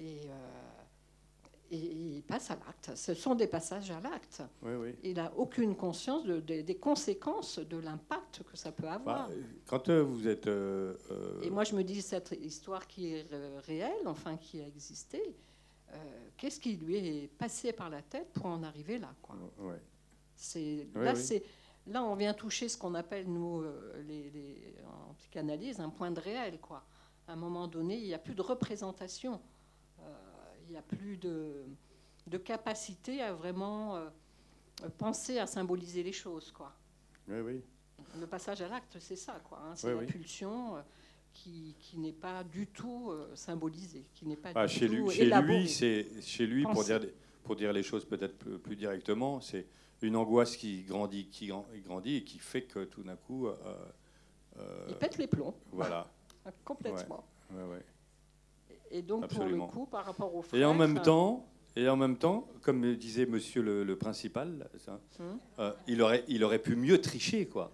Et 0.00 0.28
et 1.72 1.76
il 1.76 2.22
passe 2.22 2.50
à 2.50 2.56
l'acte. 2.56 2.96
Ce 2.96 3.14
sont 3.14 3.36
des 3.36 3.46
passages 3.46 3.90
à 3.92 4.00
l'acte. 4.00 4.42
Il 5.04 5.14
n'a 5.14 5.32
aucune 5.36 5.76
conscience 5.76 6.26
des 6.26 6.76
conséquences 6.76 7.60
de 7.60 7.76
l'impact 7.76 8.42
que 8.42 8.56
ça 8.56 8.72
peut 8.72 8.88
avoir. 8.88 9.28
Bah, 9.28 9.34
quand 9.66 9.88
euh, 9.88 10.02
vous 10.02 10.26
êtes... 10.26 10.48
Euh, 10.48 10.96
euh, 11.12 11.42
et 11.42 11.50
moi, 11.50 11.62
je 11.62 11.76
me 11.76 11.84
dis, 11.84 12.02
cette 12.02 12.36
histoire 12.42 12.86
qui 12.88 13.14
est 13.14 13.26
réelle, 13.66 14.06
enfin, 14.06 14.36
qui 14.36 14.60
a 14.60 14.66
existé, 14.66 15.22
qu'est-ce 16.36 16.58
qui 16.58 16.76
lui 16.76 16.96
est 16.96 17.28
passé 17.28 17.72
par 17.72 17.88
la 17.88 18.02
tête 18.02 18.32
pour 18.32 18.46
en 18.46 18.62
arriver 18.62 18.98
là 18.98 19.12
quoi? 19.22 19.36
C'est, 20.34 20.88
là, 20.94 21.14
c'est, 21.14 21.44
là, 21.86 22.02
on 22.02 22.16
vient 22.16 22.32
toucher 22.32 22.68
ce 22.68 22.78
qu'on 22.78 22.94
appelle, 22.94 23.28
nous, 23.28 23.62
les, 24.08 24.30
les, 24.30 24.74
en 24.86 25.14
psychanalyse, 25.14 25.78
un 25.78 25.90
point 25.90 26.10
de 26.10 26.20
réel. 26.20 26.58
Quoi. 26.60 26.82
À 27.28 27.34
un 27.34 27.36
moment 27.36 27.68
donné, 27.68 27.98
il 27.98 28.06
n'y 28.06 28.14
a 28.14 28.18
plus 28.18 28.34
de 28.34 28.42
représentation 28.42 29.40
n'y 30.72 30.78
a 30.78 30.82
plus 30.82 31.16
de, 31.16 31.64
de, 32.26 32.38
capacité 32.38 33.22
à 33.22 33.32
vraiment 33.32 33.96
euh, 33.96 34.08
penser 34.98 35.38
à 35.38 35.46
symboliser 35.46 36.02
les 36.02 36.12
choses. 36.12 36.52
Quoi. 36.52 36.72
Oui, 37.28 37.40
oui. 37.40 37.62
Le 38.18 38.26
passage 38.26 38.62
à 38.62 38.68
l'acte, 38.68 38.96
c'est 38.98 39.16
ça. 39.16 39.40
Quoi, 39.44 39.60
hein. 39.64 39.74
c'est 39.74 39.94
la 39.94 40.02
pulsion 40.02 40.76
euh, 40.76 40.80
qui, 41.32 41.76
qui 41.78 41.98
n'est 41.98 42.12
pas 42.12 42.44
du 42.44 42.66
tout 42.66 43.10
euh, 43.10 43.34
symbolisée, 43.34 44.06
qui 44.14 44.26
n'est 44.26 44.36
pas 44.36 44.52
ah, 44.54 44.66
chez 44.66 44.88
lui, 44.88 45.08
chez 45.10 45.26
lui, 45.26 45.68
c'est 45.68 46.06
chez 46.22 46.46
lui 46.46 46.64
pour 46.64 46.84
dire 46.84 47.00
pour 47.44 47.56
dire 47.56 47.72
les 47.72 47.82
choses 47.82 48.04
peut-être 48.04 48.36
plus, 48.58 48.76
directement, 48.76 49.40
c'est 49.40 49.66
une 50.02 50.14
angoisse 50.14 50.56
qui 50.56 50.82
grandit, 50.82 51.26
qui 51.26 51.50
grandit 51.84 52.16
et 52.16 52.24
qui 52.24 52.38
fait 52.38 52.62
que 52.62 52.84
tout 52.84 53.02
d'un 53.02 53.16
coup, 53.16 53.48
il 54.88 54.94
pète 54.96 55.18
les 55.18 55.26
plombs. 55.26 55.54
Voilà. 55.72 56.10
Complètement. 56.64 57.24
Ouais, 57.50 57.64
ouais, 57.64 57.84
et 58.90 59.02
donc, 59.02 59.28
pour 59.28 59.44
le 59.44 59.58
coup, 59.58 59.86
par 59.86 60.04
rapport 60.04 60.34
aux 60.34 60.42
frères... 60.42 60.60
Et 60.60 60.64
en 60.64 60.74
même 60.74 61.00
temps, 61.00 61.46
et 61.76 61.88
en 61.88 61.96
même 61.96 62.16
temps, 62.16 62.48
comme 62.62 62.96
disait 62.96 63.26
monsieur 63.26 63.62
le, 63.62 63.96
principal, 63.96 64.68
hum. 65.18 65.38
euh, 65.58 65.72
il, 65.86 66.02
aurait, 66.02 66.24
il 66.28 66.42
aurait 66.42 66.58
pu 66.58 66.74
mieux 66.76 67.00
tricher, 67.00 67.46
quoi. 67.46 67.72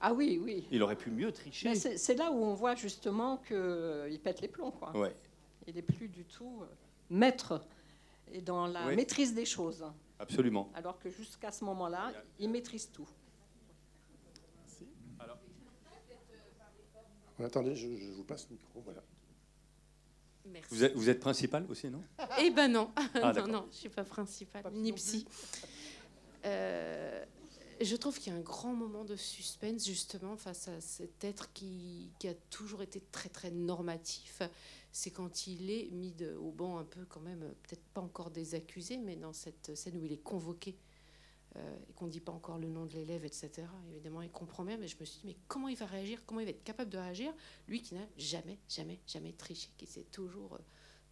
Ah 0.00 0.12
oui, 0.12 0.40
oui. 0.40 0.66
Il 0.70 0.82
aurait 0.82 0.96
pu 0.96 1.10
mieux 1.10 1.32
tricher. 1.32 1.74
C'est 1.74 2.14
là 2.14 2.30
où 2.30 2.36
on 2.36 2.54
voit 2.54 2.76
justement 2.76 3.38
qu'il 3.38 3.56
euh, 3.56 4.18
pète 4.22 4.40
les 4.40 4.48
plombs, 4.48 4.70
quoi. 4.70 4.96
Ouais. 4.96 5.14
Il 5.66 5.74
n'est 5.74 5.82
plus 5.82 6.08
du 6.08 6.24
tout 6.24 6.60
euh, 6.62 6.66
maître 7.10 7.60
et 8.32 8.40
dans 8.40 8.68
la 8.68 8.86
maîtrise 8.94 9.34
des 9.34 9.44
choses. 9.44 9.84
Absolument. 10.20 10.70
Alors 10.74 10.98
que 10.98 11.10
jusqu'à 11.10 11.50
ce 11.50 11.64
moment-là, 11.64 12.12
il 12.38 12.48
maîtrise 12.48 12.90
tout. 12.92 13.08
Merci. 14.60 14.86
Alors. 15.18 15.38
Attendez, 17.40 17.74
je, 17.74 17.88
je 17.96 18.12
vous 18.12 18.24
passe 18.24 18.46
le 18.48 18.54
micro, 18.54 18.80
voilà. 18.80 19.02
Vous 20.70 20.84
êtes, 20.84 20.94
vous 20.94 21.10
êtes 21.10 21.20
principal 21.20 21.66
aussi, 21.68 21.88
non? 21.88 22.02
Eh 22.40 22.50
ben 22.50 22.68
non, 22.68 22.90
ah, 22.96 23.32
non, 23.36 23.46
non, 23.46 23.68
je 23.70 23.76
suis 23.76 23.88
pas 23.88 24.04
principal, 24.04 24.64
ni 24.72 24.92
psy. 24.92 25.26
Euh, 26.44 27.24
je 27.80 27.96
trouve 27.96 28.18
qu'il 28.18 28.32
y 28.32 28.36
a 28.36 28.38
un 28.38 28.42
grand 28.42 28.74
moment 28.74 29.04
de 29.04 29.16
suspense 29.16 29.86
justement 29.86 30.36
face 30.36 30.68
à 30.68 30.80
cet 30.80 31.22
être 31.24 31.52
qui, 31.52 32.10
qui 32.18 32.28
a 32.28 32.34
toujours 32.50 32.82
été 32.82 33.00
très 33.12 33.28
très 33.28 33.50
normatif. 33.50 34.42
C'est 34.90 35.10
quand 35.10 35.46
il 35.46 35.70
est 35.70 35.90
mis 35.92 36.12
de, 36.12 36.34
au 36.34 36.50
banc 36.50 36.78
un 36.78 36.84
peu 36.84 37.04
quand 37.04 37.20
même, 37.20 37.40
peut-être 37.62 37.84
pas 37.94 38.00
encore 38.00 38.30
des 38.30 38.54
accusés, 38.54 38.96
mais 38.98 39.16
dans 39.16 39.32
cette 39.32 39.76
scène 39.76 39.96
où 39.96 40.04
il 40.04 40.12
est 40.12 40.22
convoqué 40.22 40.74
euh, 40.74 40.87
et 41.56 41.92
qu'on 41.94 42.06
ne 42.06 42.10
dit 42.10 42.20
pas 42.20 42.32
encore 42.32 42.58
le 42.58 42.68
nom 42.68 42.86
de 42.86 42.92
l'élève, 42.92 43.24
etc. 43.24 43.50
Évidemment, 43.90 44.22
il 44.22 44.30
comprend 44.30 44.64
bien, 44.64 44.76
mais 44.76 44.86
je 44.86 44.96
me 45.00 45.04
suis 45.04 45.20
dit, 45.20 45.26
mais 45.26 45.36
comment 45.48 45.68
il 45.68 45.76
va 45.76 45.86
réagir? 45.86 46.22
Comment 46.26 46.40
il 46.40 46.44
va 46.44 46.50
être 46.50 46.64
capable 46.64 46.90
de 46.90 46.98
réagir? 46.98 47.32
Lui 47.66 47.82
qui 47.82 47.94
n'a 47.94 48.06
jamais, 48.16 48.58
jamais, 48.68 49.00
jamais 49.06 49.32
triché, 49.32 49.70
qui 49.76 49.86
s'est 49.86 50.06
toujours 50.10 50.54
euh, 50.54 50.58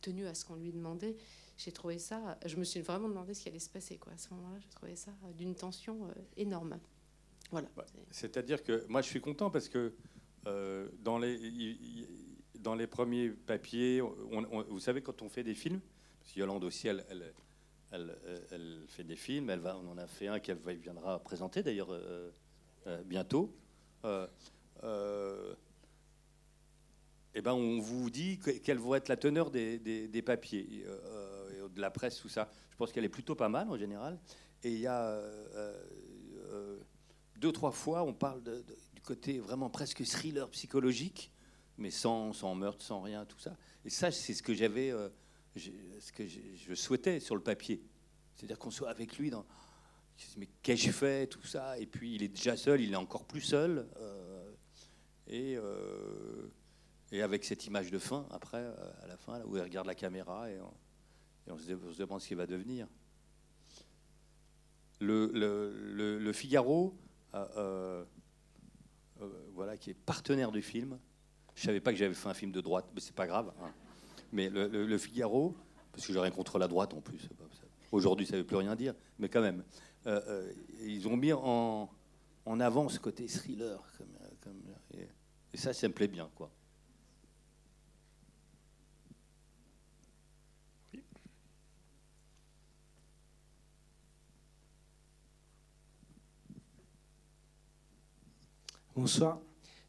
tenu 0.01 0.27
à 0.27 0.35
ce 0.35 0.45
qu'on 0.45 0.57
lui 0.57 0.73
demandait. 0.73 1.17
J'ai 1.57 1.73
trouvé 1.73 1.99
ça, 1.99 2.39
je 2.45 2.57
me 2.57 2.65
suis 2.65 2.81
vraiment 2.81 3.09
demandé 3.09 3.35
ce 3.35 3.43
qui 3.43 3.49
allait 3.49 3.59
se 3.59 3.71
passer. 3.71 3.99
À 4.13 4.19
ce 4.19 4.33
moment-là, 4.35 4.59
j'ai 4.61 4.69
trouvé 4.69 4.95
ça 4.95 5.11
euh, 5.25 5.33
d'une 5.33 5.55
tension 5.55 6.09
énorme. 6.37 6.79
Voilà. 7.51 7.69
Bah, 7.77 7.87
c'est-à-dire 8.11 8.63
que 8.63 8.87
moi, 8.89 9.03
je 9.03 9.09
suis 9.09 9.21
content 9.21 9.51
parce 9.51 9.69
que 9.69 9.95
dans, 11.03 11.19
les, 11.19 12.07
dans 12.61 12.77
les 12.77 12.87
premiers 12.87 13.31
papiers, 13.31 14.01
vous 14.01 14.79
savez, 14.79 15.03
quand 15.03 15.23
on 15.23 15.29
fait 15.29 15.43
des 15.43 15.55
films, 15.55 15.81
parce 16.21 16.35
que 16.35 16.39
Yolande 16.39 16.63
aussi, 16.63 16.87
elle 16.87 17.05
elle, 17.11 17.35
fait 18.89 19.05
des 19.05 19.17
films. 19.17 19.51
Elle 19.51 19.61
va, 19.61 19.77
on 19.77 19.89
en 19.91 19.99
a 19.99 20.07
fait 20.07 20.29
un 20.29 20.41
qu'elle 20.41 20.59
viendra 20.59 21.19
présenter 21.23 21.63
d'ailleurs 21.63 21.93
euh, 21.93 22.31
euh, 22.87 23.03
bientôt. 23.05 23.55
Euh, 24.05 24.27
eh 27.35 27.43
ben, 27.43 27.53
on 27.53 27.81
vous 27.81 28.09
dit 28.09 28.39
quelle 28.39 28.79
va 28.79 28.97
être 28.97 29.09
la 29.09 29.17
teneur 29.17 29.51
des, 29.51 30.23
papiers, 30.25 30.85
de 31.75 31.81
la 31.81 31.91
presse, 31.91 32.19
tout 32.19 32.29
ça. 32.29 32.51
Je 32.71 32.77
pense 32.77 32.93
qu'elle 32.93 33.05
est 33.05 33.11
plutôt 33.11 33.35
pas 33.35 33.49
mal 33.49 33.69
en 33.69 33.77
général. 33.77 34.19
Et 34.63 34.71
il 34.71 34.81
y 34.81 34.87
a 34.87 35.21
deux, 37.37 37.53
trois 37.53 37.73
fois, 37.73 38.05
on 38.05 38.15
parle 38.15 38.43
du 38.95 39.03
côté 39.03 39.39
vraiment 39.39 39.69
presque 39.69 40.03
thriller 40.07 40.49
psychologique, 40.51 41.31
mais 41.77 41.91
sans, 41.91 42.33
sans 42.33 42.55
meurtre, 42.55 42.83
sans 42.83 43.03
rien, 43.03 43.27
tout 43.27 43.39
ça. 43.39 43.55
Et 43.85 43.91
ça, 43.91 44.11
c'est 44.11 44.33
ce 44.33 44.43
que 44.43 44.55
j'avais 44.55 44.93
ce 45.61 46.13
que 46.13 46.27
je 46.27 46.75
souhaitais 46.75 47.21
sur 47.21 47.35
le 47.35 47.43
papier. 47.43 47.83
C'est-à-dire 48.37 48.59
qu'on 48.59 48.71
soit 48.71 48.91
avec 48.91 49.19
lui 49.19 49.31
dans. 49.31 49.47
Mais 50.37 50.49
qu'ai-je 50.63 50.91
fait 50.91 51.27
Tout 51.27 51.45
ça? 51.45 51.79
Et 51.79 51.87
puis 51.87 52.15
il 52.15 52.23
est 52.23 52.29
déjà 52.29 52.57
seul, 52.57 52.81
il 52.81 52.93
est 52.93 52.97
encore 52.97 53.25
plus 53.25 53.41
seul. 53.41 53.89
Euh, 53.97 54.53
et, 55.27 55.57
euh, 55.57 56.49
et 57.13 57.23
avec 57.23 57.45
cette 57.45 57.67
image 57.67 57.91
de 57.91 57.99
fin, 57.99 58.27
après, 58.31 58.63
euh, 58.63 58.93
à 59.03 59.07
la 59.07 59.17
fin, 59.17 59.43
où 59.45 59.57
il 59.57 59.63
regarde 59.63 59.87
la 59.87 59.95
caméra 59.95 60.51
et 60.51 60.59
on, 61.49 61.59
se, 61.59 61.99
demande 61.99 62.21
ce 62.21 62.29
qu'il 62.29 62.37
va 62.37 62.47
devenir. 62.47 62.87
Le, 65.01 65.31
le, 65.33 66.33
Figaro, 66.33 66.97
voilà, 69.53 69.77
qui 69.77 69.91
est 69.91 69.95
partenaire 69.95 70.53
du 70.53 70.63
film. 70.63 70.99
Je 71.55 71.63
savais 71.63 71.81
pas 71.81 71.93
que 71.93 71.99
j'avais 71.99 72.15
fait 72.15 72.29
un 72.29 72.35
film 72.35 72.53
de 72.53 72.61
droite, 72.61 72.87
mais 72.95 73.01
c'est 73.01 73.15
pas 73.15 73.27
grave. 73.27 73.53
Hein. 73.61 73.73
Mais 74.37 74.51
le, 74.51 74.99
Figaro, 74.99 75.57
parce 75.93 76.07
que 76.07 76.13
j'ai 76.13 76.21
rien 76.21 76.31
contre 76.31 76.59
la 76.59 76.69
droite 76.69 76.93
en 76.93 77.01
plus, 77.01 77.27
aujourd'hui 77.91 78.27
ça 78.27 78.35
ne 78.35 78.41
veut 78.41 78.47
plus 78.47 78.57
rien 78.57 78.77
dire, 78.77 78.93
mais 79.19 79.31
quand 79.31 79.41
même, 79.41 79.65
euh, 80.07 80.21
euh, 80.29 80.53
ils 80.83 81.09
ont 81.09 81.17
mis 81.17 81.33
en, 81.33 81.89
en, 82.45 82.61
avant 82.61 82.91
ce 82.91 83.01
côté 83.01 83.25
thriller. 83.29 83.83
Comme, 84.43 84.61
et, 84.93 85.57
ça, 85.57 85.73
ça 85.73 85.89
me 85.89 85.95
plaît 85.95 86.07
bien. 86.07 86.29
quoi. 86.35 86.51
Bonsoir. 98.95 99.41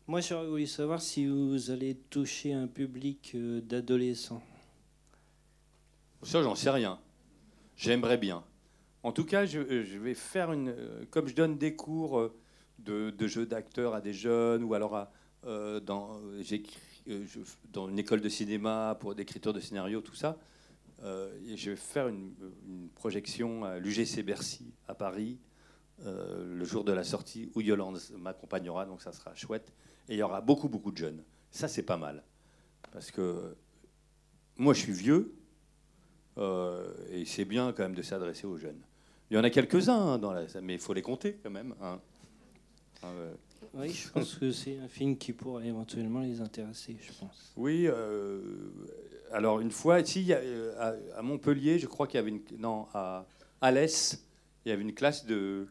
Moi, 0.09 0.21
j'aurais 0.21 0.47
voulu 0.47 0.67
savoir 0.67 1.01
si 1.01 1.25
vous 1.25 1.69
allez 1.69 1.95
toucher 1.95 2.53
un 2.53 2.67
public 2.67 3.33
euh, 3.35 3.59
d'adolescents. 3.59 4.41
Ça, 6.23 6.41
j'en 6.41 6.55
sais 6.55 6.69
rien. 6.69 6.97
J'aimerais 7.75 8.17
bien. 8.17 8.41
En 9.03 9.11
tout 9.11 9.25
cas, 9.25 9.45
je, 9.45 9.59
vais 9.59 10.13
faire 10.13 10.53
une. 10.53 10.73
Comme 11.11 11.27
je 11.27 11.35
donne 11.35 11.57
des 11.57 11.75
cours 11.75 12.31
de, 12.79 13.09
de 13.09 13.27
jeux 13.27 13.45
d'acteurs 13.45 13.93
à 13.93 13.99
des 13.99 14.13
jeunes, 14.13 14.63
ou 14.63 14.73
alors 14.73 15.07
dans, 15.43 16.21
une 16.45 17.99
école 17.99 18.21
de 18.21 18.29
cinéma 18.29 18.97
pour 19.01 19.13
d'écriture 19.13 19.51
de 19.51 19.59
scénario, 19.59 20.01
tout 20.01 20.15
ça. 20.15 20.37
je 21.03 21.69
vais 21.69 21.75
faire 21.75 22.07
une, 22.07 22.33
une 22.67 22.89
projection 22.95 23.65
à 23.65 23.77
l'UGC 23.77 24.23
Bercy 24.23 24.73
à 24.87 24.95
Paris 24.95 25.37
euh, 26.05 26.53
le 26.55 26.63
jour 26.63 26.83
de 26.83 26.91
la 26.91 27.03
sortie 27.03 27.49
où 27.55 27.61
Yolande 27.61 27.99
m'accompagnera, 28.19 28.85
donc 28.85 29.01
ça 29.01 29.11
sera 29.11 29.33
chouette. 29.33 29.73
Et 30.09 30.15
il 30.15 30.17
y 30.17 30.23
aura 30.23 30.41
beaucoup, 30.41 30.69
beaucoup 30.69 30.91
de 30.91 30.97
jeunes. 30.97 31.23
Ça, 31.51 31.67
c'est 31.67 31.83
pas 31.83 31.97
mal. 31.97 32.23
Parce 32.91 33.11
que 33.11 33.55
moi, 34.57 34.73
je 34.73 34.79
suis 34.79 34.93
vieux, 34.93 35.35
euh, 36.37 36.93
et 37.11 37.25
c'est 37.25 37.45
bien 37.45 37.73
quand 37.73 37.83
même 37.83 37.95
de 37.95 38.01
s'adresser 38.01 38.47
aux 38.47 38.57
jeunes. 38.57 38.81
Il 39.29 39.35
y 39.35 39.37
en 39.37 39.43
a 39.43 39.49
quelques-uns, 39.49 40.13
hein, 40.13 40.33
la... 40.33 40.61
mais 40.61 40.75
il 40.75 40.79
faut 40.79 40.93
les 40.93 41.01
compter 41.01 41.37
quand 41.43 41.51
même. 41.51 41.75
Hein. 41.81 41.99
Ah, 43.03 43.11
oui, 43.73 43.89
je 43.89 44.09
pense 44.09 44.35
que 44.35 44.51
c'est 44.51 44.79
un 44.79 44.87
film 44.87 45.17
qui 45.17 45.33
pourrait 45.33 45.67
éventuellement 45.67 46.21
les 46.21 46.41
intéresser, 46.41 46.97
je 47.01 47.11
pense. 47.19 47.53
Oui, 47.57 47.85
euh, 47.87 48.39
alors 49.31 49.59
une 49.59 49.71
fois, 49.71 50.03
si, 50.03 50.31
à, 50.33 50.95
à 51.15 51.21
Montpellier, 51.21 51.79
je 51.79 51.87
crois 51.87 52.07
qu'il 52.07 52.17
y 52.17 52.21
avait 52.21 52.29
une... 52.29 52.41
Non, 52.57 52.87
à 52.93 53.25
Alès, 53.61 54.25
il 54.65 54.69
y 54.69 54.71
avait 54.71 54.83
une 54.83 54.93
classe 54.93 55.25
de 55.25 55.67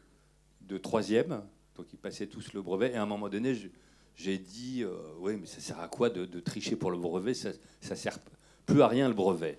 de 0.66 0.78
troisième, 0.78 1.42
donc 1.76 1.92
ils 1.92 1.98
passaient 1.98 2.26
tous 2.26 2.52
le 2.52 2.60
brevet. 2.60 2.90
Et 2.90 2.96
à 2.96 3.02
un 3.02 3.06
moment 3.06 3.28
donné, 3.28 3.54
j'ai 4.16 4.38
dit, 4.38 4.82
euh, 4.82 4.96
oui, 5.18 5.36
mais 5.38 5.46
ça 5.46 5.60
sert 5.60 5.78
à 5.78 5.88
quoi 5.88 6.08
de, 6.08 6.40
tricher 6.40 6.74
pour 6.74 6.90
le 6.90 6.96
brevet? 6.96 7.34
Ça, 7.34 7.50
ça 7.80 7.94
sert 7.94 8.18
plus 8.64 8.80
à 8.80 8.88
rien 8.88 9.08
le 9.08 9.14
brevet. 9.14 9.58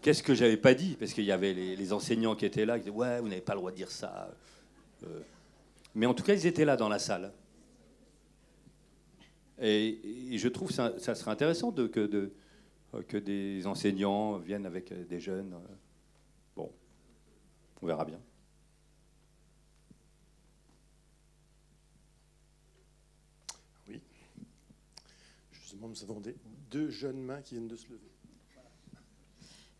Qu'est-ce 0.00 0.22
que 0.22 0.34
j'avais 0.34 0.56
pas 0.56 0.74
dit? 0.74 0.96
Parce 0.98 1.12
qu'il 1.12 1.24
y 1.24 1.32
avait 1.32 1.52
les, 1.52 1.92
enseignants 1.92 2.34
qui 2.34 2.46
étaient 2.46 2.64
là, 2.64 2.78
qui 2.78 2.84
disaient, 2.84 2.96
ouais, 2.96 3.20
vous 3.20 3.28
n'avez 3.28 3.42
pas 3.42 3.52
le 3.52 3.58
droit 3.58 3.70
de 3.70 3.76
dire 3.76 3.90
ça. 3.90 4.30
Euh, 5.04 5.20
mais 5.94 6.06
en 6.06 6.14
tout 6.14 6.24
cas, 6.24 6.34
ils 6.34 6.46
étaient 6.46 6.64
là 6.64 6.76
dans 6.76 6.88
la 6.88 6.98
salle. 6.98 7.32
Et, 9.60 10.38
je 10.38 10.48
trouve 10.48 10.70
ça, 10.70 10.98
ça 10.98 11.14
serait 11.14 11.32
intéressant 11.32 11.70
de, 11.70 11.86
que, 11.86 12.06
de, 12.06 12.32
que 13.08 13.18
des 13.18 13.66
enseignants 13.66 14.38
viennent 14.38 14.66
avec 14.66 14.92
des 15.08 15.20
jeunes. 15.20 15.54
Bon, 16.56 16.72
on 17.82 17.86
verra 17.86 18.06
bien. 18.06 18.20
Nous 25.76 26.02
avons 26.02 26.22
deux 26.70 26.90
jeunes 26.90 27.20
mains 27.20 27.42
qui 27.42 27.54
viennent 27.54 27.68
de 27.68 27.76
se 27.76 27.88
lever. 27.88 28.10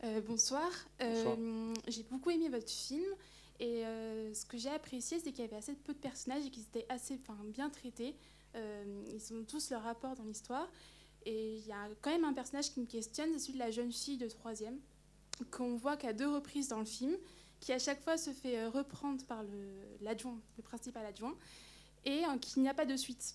Euh, 0.04 0.20
bonsoir. 0.20 0.70
Euh, 1.02 1.74
j'ai 1.88 2.04
beaucoup 2.04 2.30
aimé 2.30 2.48
votre 2.48 2.70
film. 2.70 3.04
Et 3.60 3.84
euh, 3.84 4.32
ce 4.32 4.46
que 4.46 4.56
j'ai 4.56 4.70
apprécié, 4.70 5.18
c'est 5.18 5.32
qu'il 5.32 5.44
y 5.44 5.48
avait 5.48 5.56
assez 5.56 5.74
peu 5.74 5.92
de 5.92 5.98
personnages 5.98 6.46
et 6.46 6.50
qu'ils 6.50 6.62
étaient 6.62 6.86
assez 6.88 7.18
bien 7.46 7.70
traités. 7.70 8.14
ils 8.54 9.34
ont 9.34 9.44
tous 9.44 9.70
leur 9.70 9.82
rapport 9.82 10.14
dans 10.14 10.24
l'histoire. 10.24 10.70
Et 11.26 11.56
il 11.56 11.66
y 11.66 11.72
a 11.72 11.88
quand 12.00 12.10
même 12.10 12.24
un 12.24 12.32
personnage 12.32 12.72
qui 12.72 12.80
me 12.80 12.86
questionne, 12.86 13.30
c'est 13.32 13.38
celui 13.40 13.54
de 13.54 13.58
la 13.58 13.70
jeune 13.70 13.92
fille 13.92 14.16
de 14.16 14.28
troisième, 14.28 14.78
qu'on 15.50 15.76
voit 15.76 15.96
qu'à 15.96 16.12
deux 16.12 16.28
reprises 16.28 16.68
dans 16.68 16.78
le 16.78 16.84
film, 16.84 17.16
qui 17.58 17.72
à 17.72 17.78
chaque 17.80 18.00
fois 18.02 18.16
se 18.16 18.30
fait 18.30 18.66
reprendre 18.68 19.24
par 19.26 19.42
l'adjoint, 20.00 20.40
le, 20.56 20.62
principal 20.62 21.04
adjoint, 21.04 21.36
et 22.04 22.22
qu'il 22.40 22.62
n'y 22.62 22.68
a 22.68 22.74
pas 22.74 22.86
de 22.86 22.96
suite. 22.96 23.34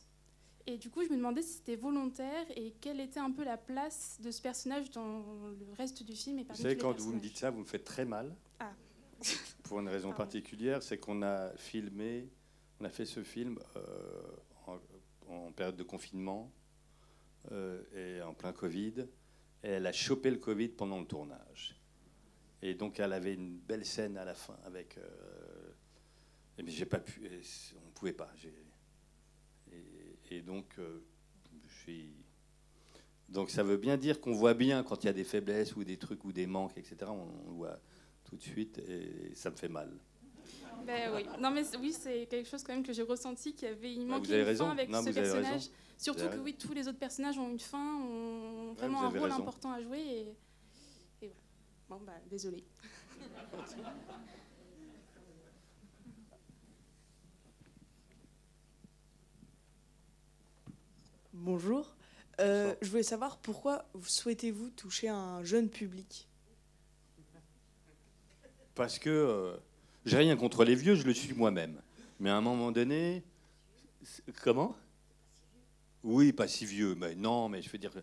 Et 0.66 0.78
du 0.78 0.89
coup, 0.89 1.03
je 1.03 1.09
me 1.09 1.18
demandais 1.18 1.41
si 1.41 1.55
c'était 1.55 1.76
volontaire 1.76 2.45
et 2.55 2.72
quelle 2.80 3.01
était 3.01 3.20
un 3.20 3.32
peu 3.32 3.43
la 3.43 3.57
place 3.57 4.18
de 4.22 4.32
ce 4.32 4.41
personnage 4.41 4.89
dans 4.91 5.20
le 5.20 5.74
reste 5.78 6.03
du 6.03 6.16
film. 6.16 6.39
Et 6.39 6.43
vous 6.43 6.55
savez, 6.55 6.78
quand 6.78 6.97
vous 6.99 7.14
me 7.14 7.20
dites 7.20 7.38
ça, 7.38 7.49
vous 7.49 7.59
me 7.59 7.66
faites 7.66 7.84
très 7.84 8.05
mal. 8.05 8.34
Ah. 8.59 8.72
Pour 9.64 9.80
une 9.80 9.89
raison 9.89 10.14
particulière, 10.14 10.82
c'est 10.82 10.97
qu'on 10.97 11.22
a 11.22 11.49
filmé, 11.57 12.30
on 12.80 12.86
a 12.86 12.89
fait 12.89 13.05
ce 13.05 13.24
film 13.24 13.59
euh, 13.76 14.80
en, 15.28 15.51
période 15.51 15.76
de 15.76 15.84
confinement 15.84 16.49
euh, 17.51 17.82
et 17.93 18.22
en 18.22 18.34
plein 18.34 18.53
Covid. 18.53 19.05
Et 19.64 19.68
elle 19.68 19.88
a 19.88 19.93
chopé 19.93 20.32
le 20.32 20.38
Covid 20.38 20.70
pendant 20.70 20.99
le 20.99 21.05
tournage. 21.05 21.80
Et 22.61 22.74
donc, 22.74 23.01
elle 23.01 23.11
avait 23.11 23.34
une 23.34 23.57
belle 23.57 23.86
scène 23.86 24.18
à 24.18 24.24
la 24.24 24.34
fin 24.34 24.57
avec. 24.64 24.97
Euh, 24.97 25.03
mais 26.57 26.70
j'ai 26.72 26.86
pas 26.86 26.99
pu. 26.99 27.22
On 27.76 27.86
ne 27.86 27.91
pouvait 27.91 28.14
pas. 28.14 28.32
Et 30.34 30.41
donc, 30.41 30.65
euh, 30.79 30.99
donc 33.29 33.51
ça 33.51 33.61
veut 33.61 33.77
bien 33.77 33.97
dire 33.97 34.19
qu'on 34.19 34.34
voit 34.34 34.55
bien 34.55 34.81
quand 34.81 35.03
il 35.03 35.07
y 35.07 35.09
a 35.09 35.13
des 35.13 35.23
faiblesses 35.23 35.75
ou 35.75 35.84
des 35.84 35.97
trucs 35.97 36.25
ou 36.25 36.31
des 36.31 36.47
manques, 36.47 36.75
etc. 36.75 36.95
On, 37.07 37.49
le 37.49 37.53
voit 37.53 37.79
tout 38.23 38.36
de 38.36 38.41
suite 38.41 38.79
et 38.79 39.36
ça 39.36 39.51
me 39.51 39.55
fait 39.55 39.69
mal. 39.69 39.91
Ben 40.88 41.11
oui, 41.15 41.23
non 41.39 41.51
mais 41.51 41.63
oui, 41.79 41.93
c'est 41.93 42.25
quelque 42.25 42.49
chose 42.49 42.63
quand 42.63 42.73
même 42.73 42.84
que 42.84 42.93
j'ai 42.93 43.03
ressenti 43.03 43.53
qu'il 43.53 43.67
y 43.67 43.71
avait 43.71 43.93
il 43.93 44.07
manquait 44.07 44.49
une 44.49 44.55
fin 44.55 44.71
avec 44.71 44.93
ce 44.93 45.09
personnage. 45.11 45.69
Surtout 45.97 46.27
que 46.27 46.39
oui, 46.39 46.55
tous 46.55 46.73
les 46.73 46.88
autres 46.88 46.97
personnages 46.97 47.38
ont 47.38 47.49
une 47.49 47.59
fin, 47.59 48.01
ont 48.01 48.73
vraiment 48.73 49.03
un 49.03 49.09
rôle 49.09 49.31
important 49.31 49.71
à 49.71 49.81
jouer 49.81 49.99
et, 49.99 51.25
et 51.25 51.34
voilà. 51.88 51.99
Bon 51.99 51.99
bah 52.05 52.13
désolé. 52.29 52.63
Bonjour. 61.34 61.95
Euh, 62.39 62.75
je 62.84 62.91
voulais 62.91 63.01
savoir 63.01 63.38
pourquoi 63.38 63.86
souhaitez-vous 64.03 64.69
toucher 64.69 65.09
un 65.09 65.43
jeune 65.43 65.67
public? 65.67 66.27
Parce 68.75 68.99
que 68.99 69.09
euh, 69.09 69.57
j'ai 70.05 70.17
rien 70.17 70.36
contre 70.36 70.63
les 70.63 70.75
vieux, 70.75 70.93
je 70.93 71.07
le 71.07 71.13
suis 71.13 71.34
moi-même. 71.34 71.81
Mais 72.19 72.29
à 72.29 72.36
un 72.38 72.41
moment 72.41 72.71
donné, 72.71 73.23
comment? 74.43 74.75
Oui, 76.03 76.34
pas 76.34 76.47
si 76.47 76.67
vieux, 76.67 76.93
mais 76.93 77.15
non, 77.15 77.49
mais 77.49 77.63
je 77.63 77.69
veux 77.71 77.79
dire, 77.79 77.93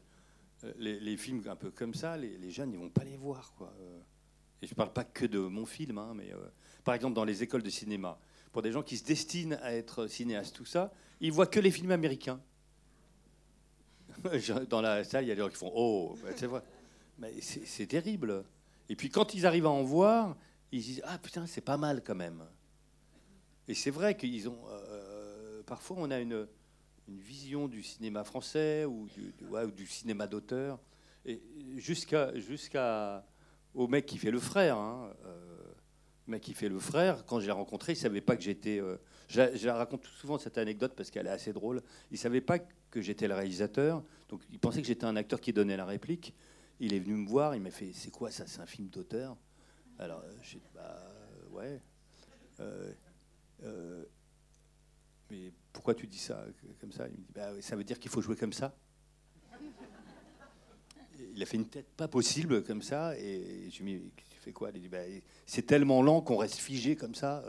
euh, 0.64 0.72
les, 0.78 0.99
les 0.99 1.16
films 1.16 1.43
un 1.47 1.57
peu 1.57 1.70
comme 1.70 1.95
ça, 1.95 2.16
les, 2.16 2.51
jeunes, 2.51 2.72
ils 2.72 2.81
vont 2.81 2.91
pas 2.91 3.05
les 3.05 3.16
voir, 3.16 3.55
quoi. 3.57 3.72
Et 4.61 4.66
je 4.66 4.74
parle 4.74 4.93
pas 4.93 5.05
que 5.05 5.24
de 5.24 5.39
mon 5.39 5.66
film, 5.66 5.99
hein, 5.99 6.14
mais 6.16 6.33
par 6.83 6.95
exemple 6.95 7.14
dans 7.14 7.24
les 7.24 7.45
écoles 7.45 7.62
de 7.62 7.70
cinéma, 7.70 8.18
pour 8.51 8.62
des 8.62 8.72
gens 8.72 8.83
qui 8.83 8.97
se 8.97 9.05
destinent 9.05 9.57
à 9.62 9.72
être 9.72 10.09
cinéastes, 10.09 10.57
tout 10.57 10.64
ça, 10.64 10.93
ils 11.20 11.31
voient 11.31 11.47
que 11.47 11.61
les 11.61 11.70
films 11.70 11.93
américains. 11.93 12.41
Dans 14.68 14.81
la 14.81 15.05
salle, 15.05 15.25
il 15.25 15.29
y 15.29 15.33
a 15.33 15.35
des 15.35 15.41
gens 15.41 15.49
qui 15.49 15.57
font 15.57 15.73
Oh, 15.75 16.16
c'est 16.37 16.47
vrai. 16.47 16.62
Mais 17.18 17.35
c'est 17.41 17.87
terrible. 17.87 18.45
Et 18.89 18.97
puis 18.97 19.11
quand 19.11 19.35
ils 19.35 19.47
arrivent 19.47 19.66
à 19.66 19.71
en 19.71 19.83
voir, 19.83 20.37
ils 20.73 20.83
disent 20.83 21.03
Ah 21.05 21.18
putain, 21.18 21.47
c'est 21.47 21.61
pas 21.61 21.77
mal 21.77 22.03
quand 22.03 22.14
même. 22.14 22.45
Et 23.68 23.75
c'est 23.75 23.91
vrai 23.91 24.16
qu'ils 24.16 24.49
ont. 24.49 24.59
Euh, 24.68 25.62
parfois, 25.64 25.99
on 26.01 26.11
a 26.11 26.18
une, 26.18 26.47
vision 27.09 27.66
du 27.66 27.83
cinéma 27.83 28.23
français 28.23 28.85
ou 28.85 29.09
du, 29.77 29.87
cinéma 29.87 30.29
d'auteur. 30.29 30.79
Jusqu'à 31.77 32.33
jusqu'à 32.39 33.27
au 33.75 33.89
mec 33.89 34.07
qui 34.07 34.16
fait 34.16 34.31
le 34.31 34.39
frère. 34.39 34.77
Hein, 34.77 35.12
euh, 35.27 35.61
mec 36.27 36.43
qui 36.43 36.55
fait 36.55 36.68
le 36.68 36.79
frère, 36.79 37.25
quand 37.25 37.41
je 37.41 37.47
l'ai 37.47 37.53
rencontré, 37.53 37.93
il 37.93 37.97
savait 37.97 38.21
pas 38.21 38.37
que 38.37 38.43
j'étais. 38.43 38.81
Euh, 38.81 38.97
je, 39.29 39.57
je, 39.57 39.68
raconte 39.68 40.07
souvent 40.07 40.39
cette 40.39 40.57
anecdote 40.59 40.93
parce 40.97 41.11
qu'elle 41.11 41.27
est 41.27 41.31
assez 41.31 41.53
drôle. 41.53 41.83
Il 42.11 42.18
savait 42.18 42.41
pas 42.41 42.59
que 42.91 43.01
j'étais 43.01 43.28
le 43.28 43.34
réalisateur. 43.34 44.03
Donc 44.28 44.43
il 44.51 44.59
pensait 44.59 44.80
que 44.80 44.86
j'étais 44.86 45.05
un 45.05 45.16
acteur 45.16 45.41
qui 45.41 45.53
donnait 45.53 45.76
la 45.76 45.84
réplique. 45.84 46.34
Il 46.80 46.95
est 46.95 46.99
venu 46.99 47.14
me 47.14 47.28
voir, 47.28 47.55
il 47.55 47.61
m'a 47.61 47.70
fait 47.70 47.93
C'est 47.93 48.11
quoi 48.11 48.30
ça? 48.30 48.47
C'est 48.47 48.61
un 48.61 48.66
film 48.66 48.88
d'auteur? 48.88 49.36
Alors 49.99 50.20
euh, 50.20 50.32
j'ai 50.43 50.59
dit 50.59 50.70
Bah 50.74 51.03
ouais. 51.53 51.80
Euh, 52.61 52.93
euh, 53.64 54.05
mais 55.30 55.53
pourquoi 55.72 55.95
tu 55.95 56.07
dis 56.07 56.18
ça 56.18 56.45
comme 56.80 56.93
ça? 56.93 57.07
Il 57.09 57.12
me 57.12 57.16
dit 57.18 57.32
bah, 57.34 57.51
Ça 57.61 57.76
veut 57.76 57.84
dire 57.84 57.99
qu'il 57.99 58.11
faut 58.11 58.22
jouer 58.22 58.36
comme 58.36 58.53
ça 58.53 58.74
Il 61.34 61.43
a 61.43 61.47
fait 61.47 61.57
une 61.57 61.68
tête 61.68 61.88
pas 61.97 62.09
possible 62.09 62.64
comme 62.64 62.82
ça. 62.82 63.16
Et 63.18 63.68
je 63.70 63.82
lui 63.82 63.95
ai 63.95 63.99
dit 63.99 64.12
Tu 64.30 64.38
fais 64.38 64.53
quoi? 64.53 64.70
Il 64.74 64.80
dit 64.80 64.88
bah, 64.88 64.99
C'est 65.47 65.66
tellement 65.66 66.03
lent 66.03 66.22
qu'on 66.22 66.38
reste 66.38 66.57
figé 66.57 66.97
comme 66.97 67.14
ça. 67.14 67.45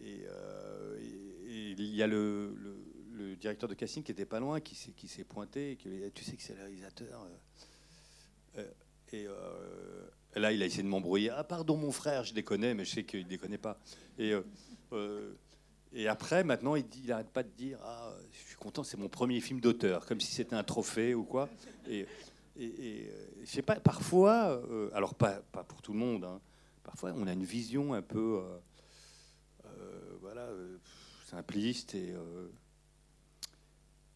Et, 0.00 0.24
il 1.48 1.94
y 1.94 2.02
a 2.02 2.06
le 2.06 2.54
le 2.56 2.71
directeur 3.40 3.68
de 3.68 3.74
casting 3.74 4.02
qui 4.02 4.12
était 4.12 4.24
pas 4.24 4.40
loin, 4.40 4.60
qui, 4.60 4.74
s'est 4.74 5.24
pointé, 5.24 5.72
et 5.72 5.76
qui 5.76 5.88
tu 6.14 6.24
sais 6.24 6.36
que 6.36 6.42
c'est 6.42 6.54
le 6.54 6.60
réalisateur. 6.60 7.26
Euh, 8.56 8.60
euh, 8.60 8.70
et 9.12 9.26
euh, 9.26 10.08
là, 10.36 10.52
il 10.52 10.62
a 10.62 10.66
essayé 10.66 10.82
de 10.82 10.88
m'embrouiller. 10.88 11.30
Ah, 11.30 11.44
pardon, 11.44 11.76
mon 11.76 11.92
frère, 11.92 12.24
je 12.24 12.34
déconne, 12.34 12.74
mais 12.74 12.84
je 12.84 12.90
sais 12.90 13.04
qu'il 13.04 13.26
déconne 13.26 13.56
pas. 13.58 13.78
Et, 14.18 14.32
et 15.92 16.08
après, 16.08 16.44
maintenant, 16.44 16.76
il 16.76 16.84
n'arrête 16.84 17.10
arrête 17.10 17.30
pas 17.30 17.42
de 17.42 17.50
dire 17.50 17.78
Ah, 17.82 18.14
je 18.32 18.48
suis 18.48 18.56
content, 18.56 18.84
c'est 18.84 18.96
mon 18.96 19.08
premier 19.08 19.40
film 19.40 19.60
d'auteur, 19.60 20.06
comme 20.06 20.20
si 20.20 20.32
c'était 20.32 20.56
un 20.56 20.64
trophée 20.64 21.14
ou 21.14 21.24
quoi. 21.24 21.48
Et, 21.88 22.06
et, 22.58 23.10
je 23.42 23.50
sais 23.50 23.62
pas, 23.62 23.76
parfois, 23.80 24.62
alors 24.94 25.14
pas, 25.14 25.42
pas 25.52 25.64
pour 25.64 25.82
tout 25.82 25.92
le 25.92 25.98
monde, 25.98 26.24
hein, 26.24 26.40
parfois 26.82 27.12
on 27.14 27.26
a 27.26 27.32
une 27.32 27.44
vision 27.44 27.92
un 27.92 28.02
peu 28.02 28.42
voilà, 30.20 30.48
simpliste 31.26 31.94
et 31.94 32.14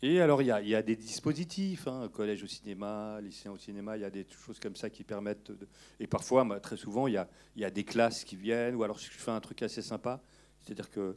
Et 0.03 0.21
alors, 0.21 0.43
il 0.43 0.47
y 0.47 0.51
a, 0.51 0.61
y 0.61 0.75
a, 0.75 0.83
des 0.83 0.97
dispositifs, 0.97 1.89
hein, 1.89 2.09
collège 2.13 2.43
au 2.43 2.47
cinéma, 2.47 3.19
lycéen 3.23 3.53
au 3.53 3.57
cinéma, 3.57 3.97
il 3.97 4.03
y 4.03 4.05
a 4.05 4.11
des 4.11 4.27
choses 4.29 4.61
comme 4.61 4.77
ça 4.77 4.91
qui 4.91 5.05
permettent. 5.05 5.51
De... 5.51 5.67
Et 6.01 6.07
parfois, 6.07 6.45
très 6.61 6.77
souvent, 6.77 7.07
il 7.07 7.15
y 7.15 7.17
a, 7.17 7.29
y 7.57 7.65
a, 7.65 7.71
des 7.71 7.85
classes 7.85 8.25
qui 8.25 8.37
viennent, 8.37 8.75
ou 8.75 8.83
alors 8.83 8.99
je 8.99 9.11
fais 9.11 9.31
un 9.31 9.41
truc 9.41 9.63
assez 9.63 9.81
sympa, 9.81 10.23
c'est-à-dire 10.61 10.91
que 10.91 11.17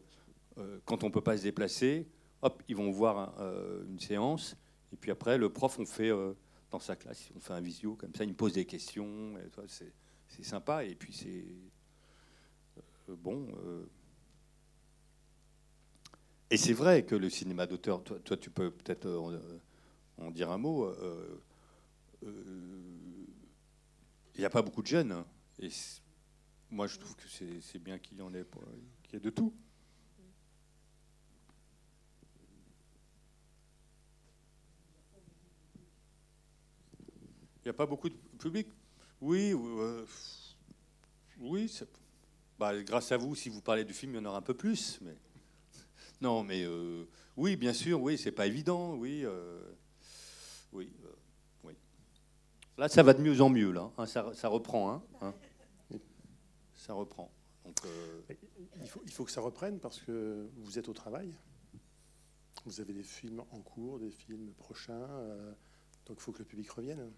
euh, 0.57 0.79
quand 0.85 1.03
on 1.03 1.07
ne 1.07 1.11
peut 1.11 1.21
pas 1.21 1.37
se 1.37 1.43
déplacer, 1.43 2.07
hop, 2.41 2.63
ils 2.69 2.75
vont 2.75 2.89
voir 2.89 3.35
euh, 3.39 3.83
une 3.89 3.99
séance, 3.99 4.55
et 4.93 4.95
puis 4.95 5.11
après, 5.11 5.37
le 5.37 5.51
prof, 5.51 5.77
on 5.77 5.85
fait 5.85 6.09
euh, 6.09 6.33
dans 6.71 6.79
sa 6.79 6.95
classe, 6.95 7.29
on 7.35 7.41
fait 7.41 7.53
un 7.53 7.61
visio 7.61 7.95
comme 7.95 8.15
ça, 8.15 8.23
il 8.23 8.29
me 8.29 8.35
pose 8.35 8.53
des 8.53 8.65
questions, 8.65 9.33
c'est 10.29 10.45
sympa, 10.45 10.85
et 10.85 10.95
puis 10.95 11.13
c'est. 11.13 11.45
bon. 13.09 13.47
Et 16.51 16.57
c'est 16.57 16.73
vrai 16.73 17.05
que 17.05 17.15
le 17.15 17.29
cinéma 17.29 17.67
d'auteur, 17.67 18.03
toi, 18.03 18.37
tu 18.37 18.49
peux 18.49 18.71
peut-être 18.71 19.07
en, 20.17 20.31
dire 20.31 20.49
un 20.49 20.57
mot. 20.57 20.91
Il 24.35 24.39
n'y 24.39 24.45
a 24.45 24.49
pas 24.49 24.61
beaucoup 24.61 24.81
de 24.81 24.87
jeunes. 24.87 25.11
Hein, 25.11 25.25
et 25.59 25.69
moi, 26.71 26.87
je 26.87 26.97
trouve 26.97 27.15
que 27.15 27.27
c'est 27.27 27.79
bien 27.79 27.99
qu'il 27.99 28.17
y 28.17 28.21
en 28.21 28.33
ait, 28.33 28.45
qu'il 29.03 29.13
y 29.13 29.17
ait 29.17 29.19
de 29.19 29.29
tout. 29.29 29.53
Il 37.57 37.65
n'y 37.65 37.69
a 37.69 37.73
pas 37.73 37.85
beaucoup 37.85 38.09
de 38.09 38.15
public 38.39 38.67
Oui, 39.19 39.53
euh, 39.53 40.05
oui. 41.39 41.71
Bah, 42.57 42.81
grâce 42.81 43.11
à 43.11 43.17
vous, 43.17 43.35
si 43.35 43.49
vous 43.49 43.61
parlez 43.61 43.83
du 43.83 43.93
film, 43.93 44.13
il 44.13 44.15
y 44.15 44.19
en 44.19 44.25
aura 44.25 44.37
un 44.37 44.41
peu 44.41 44.53
plus. 44.53 44.99
Mais 45.01 45.15
non, 46.21 46.43
mais 46.43 46.63
euh, 46.63 47.05
oui, 47.37 47.55
bien 47.55 47.73
sûr, 47.73 48.01
oui, 48.01 48.17
c'est 48.17 48.31
pas 48.31 48.47
évident, 48.47 48.95
oui, 48.95 49.23
euh, 49.23 49.61
oui, 50.71 50.91
oui. 51.63 51.73
Là, 52.77 52.89
ça 52.89 53.03
va 53.03 53.13
de 53.13 53.21
mieux 53.21 53.41
en 53.41 53.49
mieux, 53.49 53.71
là. 53.71 53.91
Hein, 53.97 54.05
ça, 54.05 54.31
ça, 54.33 54.47
reprend, 54.47 54.91
hein, 54.91 55.03
hein. 55.21 55.33
ça 56.75 56.93
reprend. 56.93 57.31
Donc, 57.65 57.77
il, 58.81 58.87
faut, 58.87 59.01
il 59.05 59.11
faut 59.11 59.25
que 59.25 59.31
ça 59.31 59.41
reprenne 59.41 59.79
parce 59.79 59.99
que 59.99 60.49
vous 60.57 60.79
êtes 60.79 60.89
au 60.89 60.93
travail. 60.93 61.33
Vous 62.65 62.81
avez 62.81 62.93
des 62.93 63.03
films 63.03 63.41
en 63.51 63.61
cours, 63.61 63.99
des 63.99 64.11
films 64.11 64.51
prochains. 64.57 65.07
donc, 66.05 66.17
il 66.17 66.21
faut 66.21 66.31
que 66.31 66.39
le 66.39 66.45
public 66.45 66.69
revienne. 66.71 67.11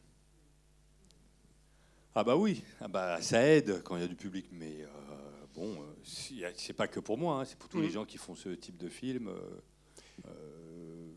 Ah 2.14 2.26
bah 2.26 2.36
oui, 2.36 2.62
ah 2.82 2.90
bah 2.90 3.22
ça 3.22 3.42
aide 3.48 3.82
quand 3.84 3.96
il 3.96 4.02
y 4.02 4.06
a 4.06 4.08
du 4.08 4.18
public, 4.18 4.46
mais 4.52 4.82
euh, 4.82 5.31
bon, 5.54 5.82
euh, 5.82 6.52
c'est 6.56 6.74
pas 6.74 6.88
que 6.88 7.00
pour 7.00 7.18
moi, 7.18 7.40
hein, 7.42 7.46
c'est 7.46 7.58
pour 7.58 7.70
tous 7.70 7.82
les 7.82 7.88
mm. 7.88 7.92
gens 7.92 8.06
qui 8.06 8.18
font 8.18 8.36
ce 8.36 8.50
type 8.50 8.78
de 8.78 8.90
film. 8.90 9.30
Euh, 10.26 11.12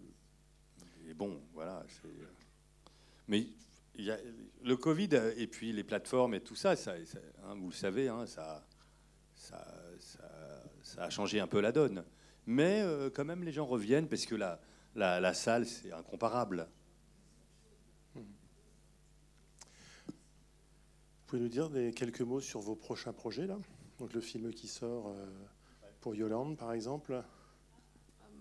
et 1.09 1.15
bon, 1.15 1.41
voilà. 1.53 1.85
Mais 3.29 3.47
y 3.97 4.11
a, 4.11 4.19
le 4.63 4.77
Covid 4.77 5.11
et 5.37 5.47
puis 5.47 5.73
les 5.73 5.85
plateformes 5.85 6.35
et 6.35 6.41
tout 6.41 6.57
ça, 6.57 6.77
ça, 6.77 6.95
hein, 7.45 7.55
vous 7.57 7.69
le 7.69 7.75
savez, 7.75 8.09
hein, 8.09 8.27
ça, 8.27 8.67
ça, 9.35 9.67
ça, 10.83 11.05
a 11.05 11.11
changé 11.11 11.41
un 11.41 11.47
peu 11.47 11.61
la 11.61 11.73
donne. 11.73 12.05
Mais 12.47 12.85
quand 13.15 13.25
même, 13.25 13.43
les 13.43 13.53
gens 13.53 13.65
reviennent 13.65 14.09
parce 14.09 14.27
que 14.27 14.35
la, 14.35 14.61
la, 14.95 15.21
la 15.21 15.33
salle, 15.33 15.67
c'est 15.67 15.93
incomparable. 15.93 16.69
pouvez 21.35 21.43
nous 21.43 21.49
dire 21.49 21.69
des, 21.69 21.93
quelques 21.93 22.21
mots 22.21 22.41
sur 22.41 22.61
vos 22.61 22.77
prochains 22.77 23.13
projets 23.13 23.49
là? 23.49 23.59
Donc 24.05 24.13
le 24.13 24.21
film 24.21 24.53
qui 24.53 24.69
sort 24.69 25.07
euh, 25.09 25.27
pour 26.03 26.15
Yolande 26.15 26.59
par 26.59 26.75
exemple 26.75 27.25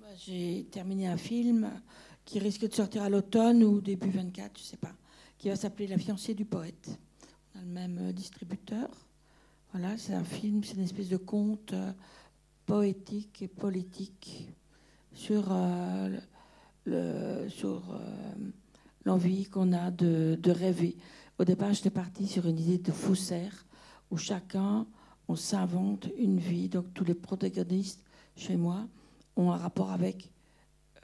bah, 0.01 0.07
J'ai 0.17 0.67
terminé 0.69 1.07
un 1.07 1.15
film 1.15 1.71
qui 2.25 2.39
risque 2.39 2.67
de 2.67 2.73
sortir 2.73 3.03
à 3.03 3.09
l'automne 3.09 3.63
ou 3.63 3.79
début 3.79 4.09
24, 4.09 4.59
je 4.59 4.63
sais 4.63 4.75
pas, 4.75 4.91
qui 5.37 5.47
va 5.47 5.55
s'appeler 5.55 5.87
La 5.87 5.97
fiancée 5.97 6.33
du 6.33 6.43
poète. 6.43 6.99
On 7.55 7.59
a 7.59 7.61
le 7.61 7.69
même 7.69 7.97
euh, 8.01 8.11
distributeur. 8.11 8.89
Voilà, 9.71 9.97
c'est 9.97 10.13
un 10.13 10.25
film, 10.25 10.65
c'est 10.65 10.73
une 10.73 10.83
espèce 10.83 11.07
de 11.07 11.15
conte 11.15 11.71
euh, 11.71 11.93
poétique 12.65 13.41
et 13.41 13.47
politique 13.47 14.49
sur 15.13 15.49
le, 16.85 17.47
sur 17.47 18.01
l'envie 19.05 19.45
qu'on 19.45 19.71
a 19.71 19.91
de, 19.91 20.37
de 20.37 20.51
rêver. 20.51 20.97
Au 21.39 21.45
départ, 21.45 21.71
j'étais 21.71 21.89
partie 21.89 22.27
sur 22.27 22.47
une 22.47 22.59
idée 22.59 22.79
de 22.79 22.91
faussaire 22.91 23.65
où 24.11 24.17
chacun, 24.17 24.85
on 25.33 25.35
s'invente 25.35 26.09
une 26.19 26.37
vie. 26.37 26.69
Donc 26.69 26.93
tous 26.93 27.03
les 27.03 27.15
protagonistes 27.15 28.03
chez 28.35 28.55
moi 28.55 28.87
ont 29.35 29.51
un 29.51 29.57
rapport 29.57 29.91
avec 29.91 30.29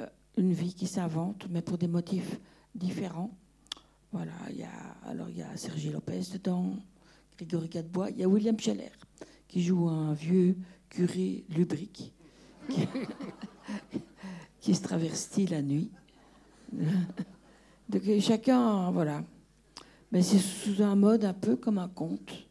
euh, 0.02 0.06
une 0.38 0.54
vie 0.54 0.76
qui 0.76 0.86
s'invente, 0.86 1.48
mais 1.50 1.64
pour 1.64 1.80
des 1.80 1.88
motifs 1.88 2.40
différents. 2.76 3.32
Voilà, 4.12 4.34
il 4.52 4.58
y 4.58 4.64
a, 4.64 4.70
alors 5.08 5.30
il 5.30 5.38
y 5.38 5.42
a 5.42 5.58
Sergi 5.58 5.90
Lopez 5.90 6.22
dedans, 6.34 6.76
Grégory 7.38 7.70
Gadebois, 7.70 8.12
il 8.12 8.20
y 8.20 8.24
a 8.24 8.28
William 8.28 8.60
Scheller 8.60 8.92
qui 9.48 9.64
joue 9.64 9.90
un 9.90 10.14
vieux 10.14 10.56
curé 10.90 11.44
lubrique 11.50 12.14
qui, 12.70 12.88
qui 14.60 14.76
se 14.76 14.82
traverse 14.84 15.38
la 15.50 15.64
nuit? 15.64 15.90
Donc 17.90 18.04
chacun, 18.20 18.92
voilà. 18.92 19.24
Mais 20.12 20.22
c'est 20.22 20.38
sous 20.38 20.84
un 20.84 20.96
mode 20.96 21.26
un 21.26 21.34
peu 21.34 21.56
comme 21.56 21.80
un 21.80 21.88
conte. 21.88 22.49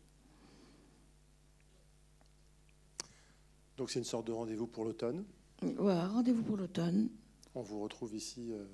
Donc 3.78 3.90
c'est 3.90 4.00
une 4.00 4.04
sorte 4.04 4.26
de 4.26 4.32
rendez-vous 4.32 4.66
pour 4.66 4.84
l'automne. 4.84 5.24
Voilà, 5.76 6.08
rendez-vous 6.08 6.42
pour 6.42 6.56
l'automne. 6.56 7.08
On 7.54 7.62
vous 7.62 7.80
retrouve 7.80 8.14
ici 8.14 8.52
euh, 8.52 8.64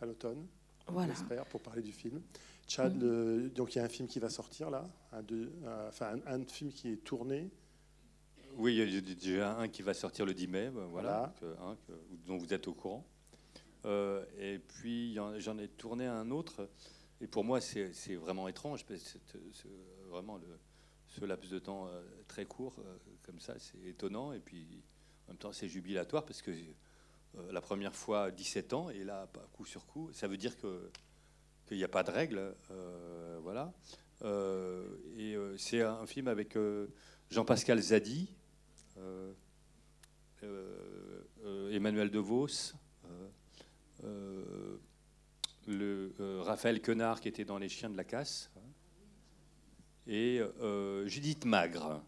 à 0.00 0.06
l'automne, 0.06 0.46
voilà. 0.88 1.12
j'espère, 1.12 1.44
pour 1.46 1.60
parler 1.60 1.82
du 1.82 1.92
film. 1.92 2.22
Chad, 2.66 2.96
mm. 2.96 3.50
donc 3.50 3.74
il 3.74 3.78
y 3.78 3.80
a 3.80 3.84
un 3.84 3.88
film 3.88 4.08
qui 4.08 4.20
va 4.20 4.30
sortir 4.30 4.70
là, 4.70 4.88
un, 5.12 5.22
enfin 5.88 6.18
un, 6.26 6.44
film 6.44 6.72
qui 6.72 6.92
est 6.92 7.04
tourné. 7.04 7.50
Oui, 8.56 8.76
il 8.76 8.94
y 8.94 8.96
a 8.96 9.00
déjà 9.00 9.58
un 9.58 9.68
qui 9.68 9.82
va 9.82 9.92
sortir 9.92 10.24
le 10.24 10.32
10 10.32 10.46
mai, 10.46 10.70
ben, 10.70 10.86
voilà, 10.86 11.34
dont 12.26 12.38
vous 12.38 12.54
êtes 12.54 12.66
au 12.68 12.74
courant. 12.74 13.04
Euh, 13.84 14.24
et 14.38 14.60
puis 14.60 15.14
j'en 15.14 15.58
ai 15.58 15.68
tourné 15.68 16.06
un 16.06 16.30
autre 16.30 16.68
et 17.20 17.26
pour 17.26 17.44
moi, 17.44 17.60
c'est 17.60 18.16
vraiment 18.16 18.48
étrange, 18.48 18.84
parce 18.84 19.18
que 19.32 19.38
vraiment 20.10 20.36
le, 20.36 20.46
ce 21.14 21.24
laps 21.24 21.50
de 21.50 21.58
temps 21.58 21.86
euh, 21.86 22.02
très 22.26 22.44
court, 22.44 22.74
euh, 22.78 22.96
comme 23.22 23.38
ça, 23.38 23.54
c'est 23.58 23.78
étonnant. 23.86 24.32
Et 24.32 24.40
puis, 24.40 24.82
en 25.26 25.32
même 25.32 25.38
temps, 25.38 25.52
c'est 25.52 25.68
jubilatoire, 25.68 26.24
parce 26.24 26.42
que 26.42 26.50
euh, 26.50 27.52
la 27.52 27.60
première 27.60 27.94
fois, 27.94 28.30
17 28.30 28.72
ans, 28.72 28.90
et 28.90 29.04
là, 29.04 29.28
coup 29.52 29.64
sur 29.64 29.86
coup, 29.86 30.10
ça 30.12 30.28
veut 30.28 30.36
dire 30.36 30.56
qu'il 30.56 31.76
n'y 31.76 31.84
a 31.84 31.88
pas 31.88 32.02
de 32.02 32.10
règle. 32.10 32.54
voilà. 33.42 33.72
et 35.16 35.36
c'est 35.56 35.82
un 35.82 36.06
film 36.06 36.28
avec 36.28 36.56
Jean-Pascal 37.30 37.80
Zadi, 37.80 38.34
Emmanuel 41.70 42.10
DeVos 42.10 42.74
le 45.66 46.14
euh, 46.20 46.42
Raphaël 46.42 46.80
Quenard 46.80 47.20
qui 47.20 47.28
était 47.28 47.44
dans 47.44 47.58
Les 47.58 47.68
Chiens 47.68 47.90
de 47.90 47.96
la 47.96 48.04
Casse 48.04 48.50
et 50.06 50.40
euh, 50.60 51.06
Judith 51.06 51.44
Magre. 51.44 52.02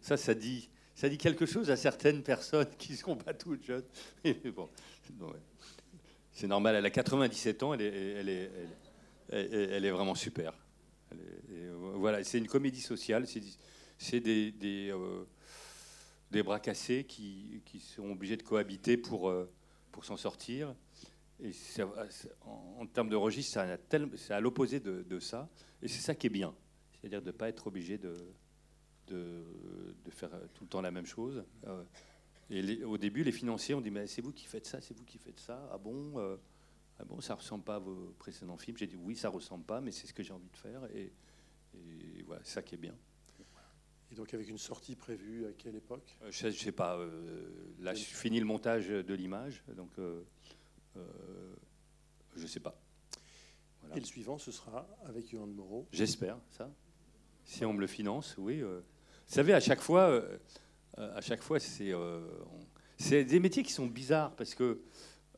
Ça, 0.00 0.16
ça 0.16 0.34
dit, 0.34 0.68
ça 0.94 1.08
dit 1.08 1.18
quelque 1.18 1.46
chose 1.46 1.70
à 1.70 1.76
certaines 1.76 2.22
personnes 2.22 2.70
qui 2.78 2.92
ne 2.92 2.96
sont 2.96 3.16
pas 3.16 3.34
toutes 3.34 3.64
jeunes. 3.64 3.84
c'est 6.32 6.46
normal, 6.46 6.76
elle 6.76 6.86
a 6.86 6.90
97 6.90 7.62
ans, 7.62 7.74
elle 7.74 7.82
est, 7.82 7.86
elle 7.92 8.28
est, 8.28 8.50
elle 9.30 9.84
est, 9.84 9.90
vraiment 9.90 10.14
super. 10.14 10.54
voilà, 11.94 12.24
c'est 12.24 12.38
une 12.38 12.48
comédie 12.48 12.80
sociale, 12.80 13.26
c'est 13.98 14.20
des, 14.20 14.52
des, 14.52 14.90
euh, 14.90 15.24
des, 16.30 16.42
bras 16.42 16.60
cassés 16.60 17.04
qui, 17.04 17.60
qui, 17.64 17.80
sont 17.80 18.10
obligés 18.10 18.36
de 18.36 18.42
cohabiter 18.42 18.96
pour, 18.96 19.32
pour 19.92 20.04
s'en 20.04 20.16
sortir. 20.16 20.74
Et 21.40 21.52
en, 22.44 22.86
termes 22.86 23.08
de 23.08 23.16
registre, 23.16 23.64
c'est 24.16 24.32
à 24.32 24.40
l'opposé 24.40 24.80
de, 24.80 25.18
ça. 25.20 25.48
Et 25.82 25.88
c'est 25.88 26.00
ça 26.00 26.14
qui 26.14 26.26
est 26.26 26.30
bien. 26.30 26.54
C'est-à-dire 26.92 27.22
de 27.22 27.26
ne 27.26 27.32
pas 27.32 27.48
être 27.48 27.68
obligé 27.68 27.96
de, 27.96 28.14
de, 29.06 30.10
faire 30.10 30.30
tout 30.54 30.64
le 30.64 30.68
temps 30.68 30.80
la 30.80 30.90
même 30.90 31.06
chose. 31.06 31.44
Euh, 31.66 31.84
et 32.50 32.82
au 32.84 32.98
début, 32.98 33.22
les 33.22 33.32
financiers 33.32 33.74
ont 33.74 33.80
dit 33.80 33.90
Mais 33.90 34.06
c'est 34.06 34.22
vous 34.22 34.32
qui 34.32 34.46
faites 34.46 34.66
ça, 34.66 34.80
c'est 34.80 34.96
vous 34.96 35.04
qui 35.04 35.18
faites 35.18 35.38
ça. 35.38 35.68
Ah 35.72 35.78
bon 35.78 36.18
euh, 36.18 36.36
ah 36.98 37.04
bon, 37.04 37.20
ça 37.20 37.34
ressemble 37.34 37.62
pas 37.62 37.76
à 37.76 37.78
vos 37.78 38.14
précédents 38.18 38.56
films. 38.56 38.76
J'ai 38.76 38.88
dit 38.88 38.96
oui, 38.96 39.14
ça 39.14 39.28
ressemble 39.28 39.64
pas, 39.64 39.80
mais 39.80 39.92
c'est 39.92 40.08
ce 40.08 40.14
que 40.14 40.24
j'ai 40.24 40.32
envie 40.32 40.50
de 40.50 40.56
faire. 40.56 40.84
Et, 40.94 41.12
voilà, 42.26 42.42
c'est 42.44 42.54
ça 42.54 42.62
qui 42.62 42.74
est 42.74 42.78
bien. 42.78 42.94
Et 44.10 44.14
donc 44.14 44.32
avec 44.32 44.48
une 44.48 44.58
sortie 44.58 44.96
prévue 44.96 45.46
à 45.46 45.52
quelle 45.52 45.76
époque? 45.76 46.16
Euh, 46.22 46.30
Je 46.32 46.46
ne 46.46 46.52
sais, 46.52 46.72
pas. 46.72 46.98
là, 47.78 47.94
je 47.94 48.02
finis 48.02 48.40
le 48.40 48.46
montage 48.46 48.88
de 48.88 49.14
l'image, 49.14 49.62
donc 49.76 49.90
euh, 49.98 50.22
je 52.36 52.42
ne 52.42 52.46
sais 52.46 52.60
pas. 52.60 52.80
Et 53.94 54.00
le 54.00 54.04
suivant, 54.04 54.38
ce 54.38 54.52
sera 54.52 54.86
avec 55.06 55.30
Yohan 55.30 55.46
Moreau 55.46 55.86
J'espère, 55.92 56.38
ça. 56.50 56.70
Si 57.44 57.64
on 57.64 57.72
me 57.72 57.80
le 57.80 57.86
finance, 57.86 58.34
oui. 58.36 58.60
Euh. 58.60 58.80
Vous 59.26 59.34
savez, 59.34 59.54
à 59.54 59.60
chaque 59.60 59.80
fois, 59.80 60.02
euh, 60.02 60.38
à 60.96 61.20
chaque 61.20 61.42
fois 61.42 61.58
c'est, 61.58 61.92
c'est 62.96 63.24
des 63.24 63.40
métiers 63.40 63.62
qui 63.62 63.72
sont 63.72 63.86
bizarres 63.86 64.34
parce 64.36 64.54
que 64.54 64.80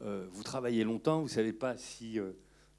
vous 0.00 0.42
travaillez 0.42 0.84
longtemps, 0.84 1.18
vous 1.18 1.28
ne 1.28 1.32
savez 1.32 1.52
pas 1.52 1.76
si... 1.76 2.18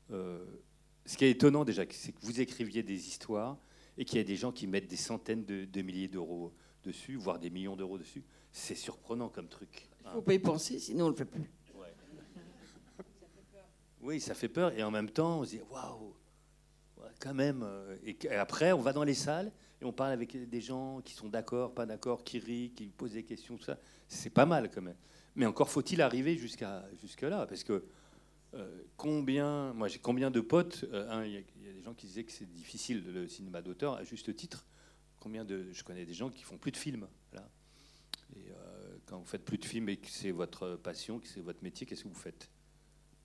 ce 0.09 1.17
qui 1.17 1.25
est 1.25 1.31
étonnant 1.31 1.65
déjà, 1.65 1.83
c'est 1.89 2.11
que 2.11 2.21
vous 2.21 2.41
écriviez 2.41 2.83
des 2.83 3.07
histoires 3.07 3.57
et 3.97 4.05
qu'il 4.05 4.17
y 4.17 4.21
a 4.21 4.23
des 4.23 4.35
gens 4.35 4.51
qui 4.51 4.67
mettent 4.67 4.87
des 4.87 4.95
centaines 4.95 5.45
de, 5.45 5.81
milliers 5.81 6.07
d'euros 6.07 6.53
dessus, 6.83 7.15
voire 7.15 7.39
des 7.39 7.49
millions 7.49 7.75
d'euros 7.75 7.97
dessus. 7.97 8.23
C'est 8.51 8.75
surprenant 8.75 9.29
comme 9.29 9.47
truc. 9.47 9.89
Il 10.03 10.07
ne 10.07 10.11
faut 10.13 10.21
pas 10.21 10.33
y 10.33 10.39
penser, 10.39 10.79
sinon 10.79 11.05
on 11.05 11.07
ne 11.07 11.11
le 11.11 11.17
fait 11.17 11.25
plus. 11.25 11.49
Oui, 14.01 14.19
ça 14.19 14.33
fait 14.33 14.49
peur. 14.49 14.73
Et 14.77 14.83
en 14.83 14.91
même 14.91 15.09
temps, 15.09 15.39
on 15.39 15.45
se 15.45 15.51
dit 15.51 15.61
waouh, 15.69 16.15
quand 17.19 17.33
même. 17.33 17.63
Euh, 17.63 17.97
et 18.03 18.29
après, 18.29 18.71
on 18.71 18.81
va 18.81 18.93
dans 18.93 19.03
les 19.03 19.13
salles 19.13 19.51
et 19.81 19.85
on 19.85 19.93
parle 19.93 20.11
avec 20.11 20.49
des 20.49 20.61
gens 20.61 21.01
qui 21.01 21.13
sont 21.13 21.29
d'accord, 21.29 21.73
pas 21.73 21.85
d'accord, 21.85 22.23
qui 22.23 22.39
rient, 22.39 22.71
qui 22.75 22.87
posent 22.87 23.13
des 23.13 23.23
questions, 23.23 23.57
tout 23.57 23.63
ça. 23.63 23.77
C'est 24.07 24.29
pas 24.29 24.45
mal 24.45 24.69
quand 24.69 24.81
même. 24.81 24.97
Mais 25.35 25.45
encore 25.45 25.69
faut-il 25.69 26.01
arriver 26.01 26.35
jusqu'à 26.35 26.85
jusque 27.01 27.21
là, 27.21 27.45
parce 27.45 27.63
que 27.63 27.85
euh, 28.53 28.83
combien, 28.97 29.71
moi 29.73 29.87
j'ai 29.87 29.99
combien 29.99 30.29
de 30.29 30.41
potes. 30.41 30.85
Euh, 30.91 31.23
il 31.25 31.33
y, 31.33 31.69
a 31.69 31.73
des 31.73 31.81
gens 31.81 31.93
qui 31.93 32.05
disaient 32.07 32.23
que 32.23 32.31
c'est 32.31 32.51
difficile 32.51 33.03
le 33.13 33.27
cinéma 33.27 33.61
d'auteur 33.61 33.93
à 33.93 34.03
juste 34.03 34.35
titre. 34.35 34.65
Combien 35.19 35.45
de, 35.45 35.71
je 35.71 35.83
connais 35.83 36.05
des 36.05 36.13
gens 36.13 36.29
qui 36.29 36.43
font 36.43 36.57
plus 36.57 36.71
de 36.71 36.77
films. 36.77 37.07
Là. 37.31 37.47
Et 38.35 38.51
quand 39.05 39.19
vous 39.19 39.25
faites 39.25 39.45
plus 39.45 39.57
de 39.57 39.65
films 39.65 39.89
et 39.89 39.97
que 39.97 40.09
c'est 40.09 40.31
votre 40.31 40.75
passion, 40.77 41.19
que 41.19 41.27
c'est 41.27 41.41
votre 41.41 41.63
métier, 41.63 41.85
qu'est-ce 41.85 42.03
que 42.03 42.07
vous 42.07 42.15
faites? 42.15 42.49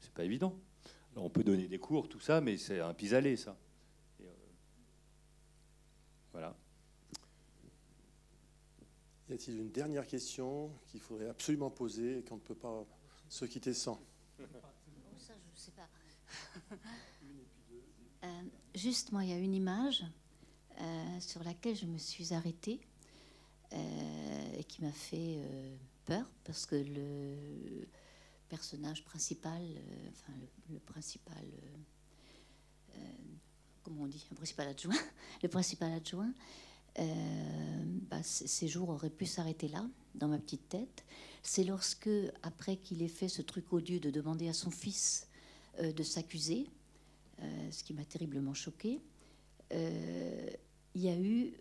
C'est 0.01 0.12
pas 0.12 0.24
évident. 0.24 0.59
Alors 1.12 1.24
on 1.24 1.30
peut 1.30 1.44
donner 1.44 1.66
des 1.66 1.78
cours, 1.78 2.09
tout 2.09 2.20
ça, 2.20 2.40
mais 2.40 2.59
c'est 2.59 2.80
un 2.80 2.92
pis-aller, 2.94 3.36
ça. 3.36 3.57
Voilà. 6.32 6.55
Y 9.30 9.32
a-t-il 9.32 9.59
une 9.59 9.70
dernière 9.70 10.07
question 10.07 10.70
qu'il 10.86 11.01
faudrait 11.01 11.30
absolument 11.30 11.70
poser 11.70 12.18
et 12.18 12.22
qu'on 12.22 12.36
ne 12.36 12.40
peut 12.40 12.55
pas 12.55 12.84
se 13.30 13.47
quitter 13.47 13.72
sans? 13.72 13.99
Ça, 15.18 15.32
je 15.34 15.51
ne 15.51 15.57
sais 15.57 15.72
pas. 15.72 15.88
Euh, 18.24 18.42
juste, 18.74 19.12
moi, 19.12 19.22
il 19.24 19.30
y 19.30 19.32
a 19.34 19.38
une 19.38 19.55
image 19.55 20.03
euh, 20.80 21.20
sur 21.20 21.44
laquelle 21.44 21.76
je 21.76 21.84
me 21.84 21.99
suis 21.99 22.32
arrêtée 22.32 22.80
euh, 23.72 24.59
et 24.59 24.64
qui 24.64 24.82
m'a 24.82 24.90
fait 24.90 25.38
peur 26.07 26.28
parce 26.42 26.66
que 26.66 26.74
le 26.74 27.86
personnage 28.49 29.05
principal, 29.05 29.62
enfin 30.12 30.32
le 30.70 30.78
principal 30.78 31.44
comment 33.86 34.03
on 34.03 34.07
dit, 34.09 34.26
principal 34.34 34.66
adjoint, 34.66 34.97
le 35.42 35.49
principal 35.49 35.92
adjoint, 35.92 36.32
euh, 36.99 37.05
bah, 38.11 38.22
ces 38.22 38.66
jours 38.66 38.88
auraient 38.88 39.11
pu 39.11 39.26
s'arrêter 39.26 39.68
là, 39.68 39.86
dans 40.16 40.28
ma 40.28 40.38
petite 40.38 40.68
tête. 40.68 41.05
C'est 41.42 41.62
lorsque, 41.62 42.11
après 42.42 42.76
qu'il 42.76 43.03
ait 43.03 43.09
fait 43.09 43.28
ce 43.28 43.42
truc 43.42 43.72
odieux 43.72 44.01
de 44.01 44.11
demander 44.11 44.49
à 44.49 44.53
son 44.53 44.70
fils 44.70 45.28
euh, 45.78 45.92
de 45.92 46.03
s'accuser, 46.03 46.66
euh, 47.40 47.70
ce 47.70 47.84
qui 47.84 47.94
m'a 47.94 48.05
terriblement 48.05 48.55
choqué, 48.55 49.01
il 49.70 51.03
y 51.03 51.09
a 51.09 51.18
eu, 51.18 51.53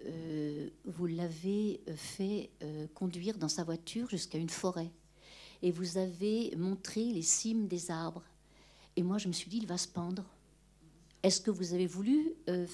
vous 0.85 1.07
l'avez 1.07 1.81
fait 1.95 2.51
conduire 2.93 3.35
dans 3.39 3.49
sa 3.49 3.63
voiture 3.63 4.07
jusqu'à 4.11 4.37
une 4.37 4.49
forêt, 4.49 4.91
et 5.61 5.71
vous 5.71 5.97
avez 5.97 6.53
montré 6.57 7.03
les 7.05 7.21
cimes 7.21 7.67
des 7.67 7.91
arbres. 7.91 8.23
Et 8.95 9.03
moi, 9.03 9.17
je 9.17 9.27
me 9.27 9.33
suis 9.33 9.49
dit, 9.49 9.57
il 9.57 9.67
va 9.67 9.77
se 9.77 9.87
pendre. 9.87 10.23
Est-ce 11.23 11.41
que 11.41 11.51
vous 11.51 11.73
avez 11.73 11.87
voulu 11.87 12.33
euh, 12.49 12.67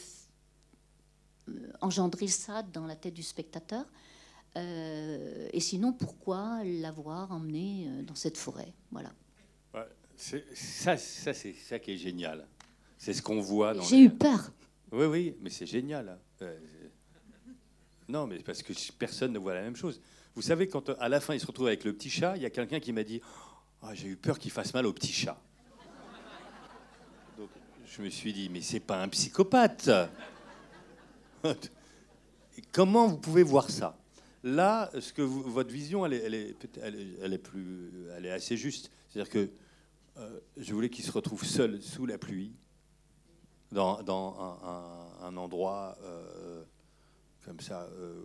engendrer 1.79 2.27
ça 2.27 2.63
dans 2.63 2.85
la 2.85 2.95
tête 2.95 3.13
du 3.13 3.23
spectateur 3.23 3.85
euh, 4.57 5.49
Et 5.53 5.59
sinon, 5.59 5.93
pourquoi 5.93 6.63
l'avoir 6.63 7.31
emmené 7.31 7.87
euh, 7.87 8.01
dans 8.03 8.15
cette 8.15 8.37
forêt? 8.37 8.73
Voilà. 8.91 9.11
ça, 10.15 10.97
ça 10.97 11.33
c'est 11.33 11.53
ça 11.53 11.79
qui 11.79 11.91
est 11.91 11.97
génial. 11.97 12.47
C'est 12.97 13.13
ce 13.13 13.21
qu'on 13.21 13.39
voit. 13.39 13.73
J'ai 13.81 14.03
eu 14.03 14.09
peur. 14.09 14.51
Oui, 14.91 15.05
oui, 15.05 15.35
mais 15.41 15.49
c'est 15.49 15.65
génial. 15.65 16.19
non, 18.09 18.27
mais 18.27 18.39
parce 18.39 18.61
que 18.61 18.73
personne 18.99 19.31
ne 19.31 19.39
voit 19.39 19.53
la 19.53 19.61
même 19.61 19.75
chose. 19.75 20.01
Vous 20.35 20.41
savez, 20.41 20.67
quand 20.67 20.89
à 20.99 21.09
la 21.09 21.19
fin 21.19 21.33
il 21.33 21.39
se 21.39 21.47
retrouve 21.47 21.67
avec 21.67 21.83
le 21.83 21.93
petit 21.93 22.09
chat, 22.09 22.35
il 22.37 22.43
y 22.43 22.45
a 22.45 22.49
quelqu'un 22.49 22.79
qui 22.79 22.93
m'a 22.93 23.03
dit 23.03 23.21
oh, 23.83 23.87
J'ai 23.93 24.07
eu 24.07 24.15
peur 24.15 24.39
qu'il 24.39 24.51
fasse 24.51 24.73
mal 24.73 24.85
au 24.85 24.93
petit 24.93 25.11
chat 25.11 25.41
je 27.91 28.01
me 28.01 28.09
suis 28.09 28.31
dit, 28.31 28.47
mais 28.49 28.61
c'est 28.61 28.79
pas 28.79 29.01
un 29.01 29.09
psychopathe. 29.09 29.89
Comment 32.71 33.07
vous 33.07 33.17
pouvez 33.17 33.43
voir 33.43 33.69
ça? 33.69 33.97
Là, 34.43 34.89
ce 34.99 35.11
que 35.11 35.21
votre 35.21 35.71
vision, 35.71 36.05
elle 36.05 36.13
est, 36.13 37.37
plus, 37.37 37.91
elle 38.15 38.25
est 38.25 38.31
assez 38.31 38.55
juste. 38.55 38.91
C'est-à-dire 39.09 39.31
que 39.31 39.51
euh, 40.17 40.39
je 40.57 40.73
voulais 40.73 40.89
qu'il 40.89 41.03
se 41.03 41.11
retrouve 41.11 41.43
seul 41.43 41.81
sous 41.81 42.05
la 42.05 42.17
pluie, 42.17 42.53
dans, 43.71 43.99
un, 45.21 45.37
endroit 45.37 45.97
euh, 46.01 46.63
comme 47.45 47.59
ça, 47.59 47.89
euh, 47.93 48.23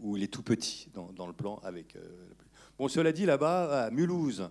où 0.00 0.16
il 0.16 0.22
est 0.22 0.32
tout 0.32 0.42
petit 0.42 0.88
dans, 0.94 1.26
le 1.26 1.32
plan 1.32 1.60
avec 1.62 1.94
la 1.94 2.00
pluie. 2.00 2.48
Bon, 2.78 2.88
cela 2.88 3.12
dit, 3.12 3.26
là-bas, 3.26 3.86
à 3.86 3.90
Mulhouse, 3.90 4.48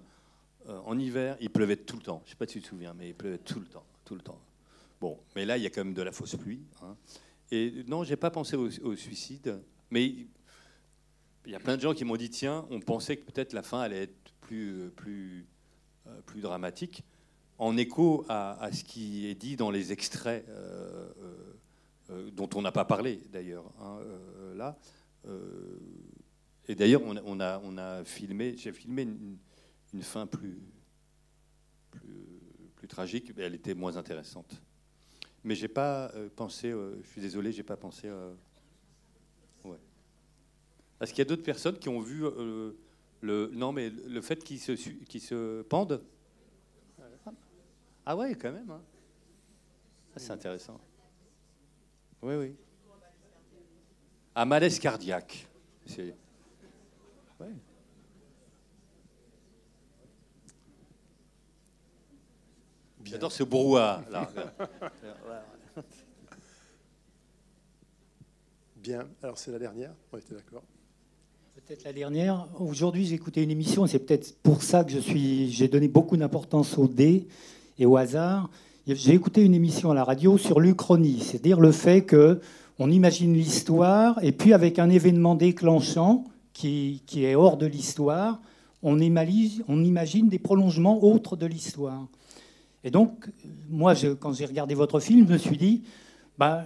en 0.67 0.99
hiver, 0.99 1.37
il 1.39 1.49
pleuvait 1.49 1.77
tout 1.77 1.95
le 1.95 2.01
temps. 2.01 2.21
Je 2.25 2.29
ne 2.29 2.31
sais 2.31 2.35
pas 2.35 2.45
si 2.45 2.53
tu 2.53 2.61
te 2.61 2.67
souviens, 2.67 2.93
mais 2.93 3.09
il 3.09 3.15
pleuvait 3.15 3.37
tout 3.37 3.59
le 3.59 3.65
temps 3.67 3.85
tout 4.07 4.15
le 4.15 4.21
temps. 4.21 4.39
Bon, 5.01 5.19
mais 5.35 5.45
là, 5.45 5.57
il 5.57 5.63
y 5.63 5.67
a 5.67 5.69
quand 5.69 5.83
même 5.83 5.93
de 5.93 6.01
la 6.01 6.11
fausse 6.11 6.35
pluie. 6.37 6.61
Hein. 6.81 6.95
Et 7.51 7.83
non, 7.87 8.03
j'ai 8.03 8.15
pas 8.15 8.31
pensé 8.31 8.55
au, 8.55 8.95
suicide, 8.95 9.61
mais 9.91 10.05
il 10.05 11.51
y 11.51 11.55
a 11.55 11.59
plein 11.59 11.75
de 11.75 11.81
gens 11.81 11.93
qui 11.93 12.05
m'ont 12.05 12.15
dit 12.15 12.29
tiens, 12.29 12.65
on 12.71 12.79
pensait 12.79 13.17
que 13.17 13.29
peut-être 13.29 13.53
la 13.53 13.63
fin 13.63 13.81
allait 13.81 14.03
être 14.03 14.33
plus, 14.41 14.89
plus, 14.95 15.45
euh, 16.07 16.21
plus 16.25 16.41
dramatique, 16.41 17.03
en 17.57 17.75
écho 17.77 18.25
à, 18.29 18.69
ce 18.71 18.83
qui 18.83 19.27
est 19.27 19.35
dit 19.35 19.55
dans 19.55 19.71
les 19.71 19.91
extraits 19.91 20.45
euh, 20.49 21.09
euh, 22.09 22.31
dont 22.31 22.49
on 22.55 22.61
n'a 22.61 22.71
pas 22.71 22.85
parlé 22.85 23.23
d'ailleurs 23.31 23.65
hein, 23.81 23.99
là. 24.55 24.77
Et 26.67 26.75
d'ailleurs, 26.75 27.01
on, 27.03 27.39
a, 27.39 28.03
filmé, 28.03 28.55
j'ai 28.57 28.71
filmé 28.71 29.03
une, 29.03 30.01
fin 30.01 30.27
plus, 30.27 30.59
plus 32.75 32.87
tragique, 32.87 33.31
elle 33.37 33.55
était 33.55 33.73
moins 33.73 33.97
intéressante. 33.97 34.61
Mais 35.43 35.55
j'ai 35.55 35.67
pas 35.67 36.11
euh, 36.15 36.29
pensé, 36.35 36.71
euh, 36.71 37.01
je 37.03 37.07
suis 37.07 37.21
désolé, 37.21 37.51
j'ai 37.51 37.63
pas 37.63 37.77
pensé. 37.77 38.07
Euh, 38.07 38.33
ouais. 39.63 39.77
Est-ce 40.99 41.11
qu'il 41.11 41.19
y 41.19 41.21
a 41.21 41.29
d'autres 41.29 41.43
personnes 41.43 41.77
qui 41.77 41.89
ont 41.89 42.01
vu 42.01 42.23
le 43.21 43.51
non, 43.53 43.71
mais 43.71 43.89
le 43.89 44.21
fait 44.21 44.43
qu'ils 44.43 44.59
se 44.59 44.73
qui 44.73 45.19
se 45.19 45.61
pendent? 45.63 46.01
Ah 48.05 48.15
ouais, 48.15 48.35
quand 48.35 48.51
même. 48.51 48.69
Hein. 48.71 48.81
Ah, 50.15 50.19
c'est 50.19 50.31
intéressant. 50.31 50.79
Oui, 52.21 52.35
oui. 52.35 52.55
Un 54.39 54.45
malaise 54.45 54.77
cardiaque. 54.77 55.47
C'est. 55.87 56.13
Ouais. 57.39 57.47
J'adore 63.03 63.31
ce 63.31 63.41
brouhaha. 63.41 64.03
Là. 64.11 64.29
Bien, 68.75 69.07
alors 69.23 69.39
c'est 69.39 69.49
la 69.51 69.57
dernière, 69.57 69.95
on 70.13 70.19
était 70.19 70.35
d'accord. 70.35 70.61
Peut-être 71.55 71.83
la 71.85 71.93
dernière. 71.93 72.47
Aujourd'hui, 72.59 73.07
j'ai 73.07 73.15
écouté 73.15 73.41
une 73.41 73.49
émission, 73.49 73.87
et 73.87 73.87
c'est 73.87 73.97
peut-être 73.97 74.37
pour 74.43 74.61
ça 74.61 74.83
que 74.83 74.91
je 74.91 74.99
suis, 74.99 75.51
j'ai 75.51 75.67
donné 75.67 75.87
beaucoup 75.87 76.15
d'importance 76.15 76.77
au 76.77 76.87
dé 76.87 77.27
et 77.79 77.87
au 77.87 77.97
hasard. 77.97 78.51
J'ai 78.85 79.15
écouté 79.15 79.41
une 79.41 79.55
émission 79.55 79.89
à 79.89 79.95
la 79.95 80.03
radio 80.03 80.37
sur 80.37 80.59
l'Uchronie, 80.59 81.21
c'est-à-dire 81.21 81.59
le 81.59 81.71
fait 81.71 82.03
que 82.05 82.39
on 82.79 82.91
imagine 82.91 83.33
l'histoire 83.33 84.23
et 84.23 84.31
puis 84.31 84.53
avec 84.53 84.79
un 84.79 84.89
événement 84.89 85.35
déclenchant 85.35 86.25
qui, 86.53 87.03
qui 87.05 87.25
est 87.25 87.35
hors 87.35 87.57
de 87.57 87.65
l'histoire, 87.65 88.39
on 88.83 88.99
imagine, 88.99 90.29
des 90.29 90.39
prolongements 90.39 91.03
autres 91.03 91.35
de 91.35 91.45
l'histoire. 91.45 92.07
Et 92.83 92.91
donc, 92.91 93.29
moi, 93.69 93.93
quand 94.19 94.33
j'ai 94.33 94.45
regardé 94.45 94.75
votre 94.75 94.99
film, 94.99 95.27
je 95.27 95.33
me 95.33 95.37
suis 95.37 95.57
dit, 95.57 95.83
bah, 96.37 96.65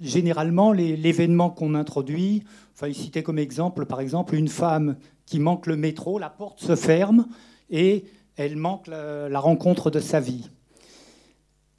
généralement, 0.00 0.72
l'événement 0.72 1.50
qu'on 1.50 1.74
introduit, 1.74 2.42
enfin, 2.74 2.88
il 2.88 3.22
comme 3.22 3.38
exemple, 3.38 3.86
par 3.86 4.00
exemple, 4.00 4.34
une 4.34 4.48
femme 4.48 4.96
qui 5.26 5.38
manque 5.38 5.66
le 5.66 5.76
métro, 5.76 6.18
la 6.18 6.30
porte 6.30 6.60
se 6.60 6.76
ferme 6.76 7.26
et 7.70 8.04
elle 8.36 8.56
manque 8.56 8.88
la, 8.88 9.38
rencontre 9.40 9.90
de 9.90 10.00
sa 10.00 10.20
vie. 10.20 10.50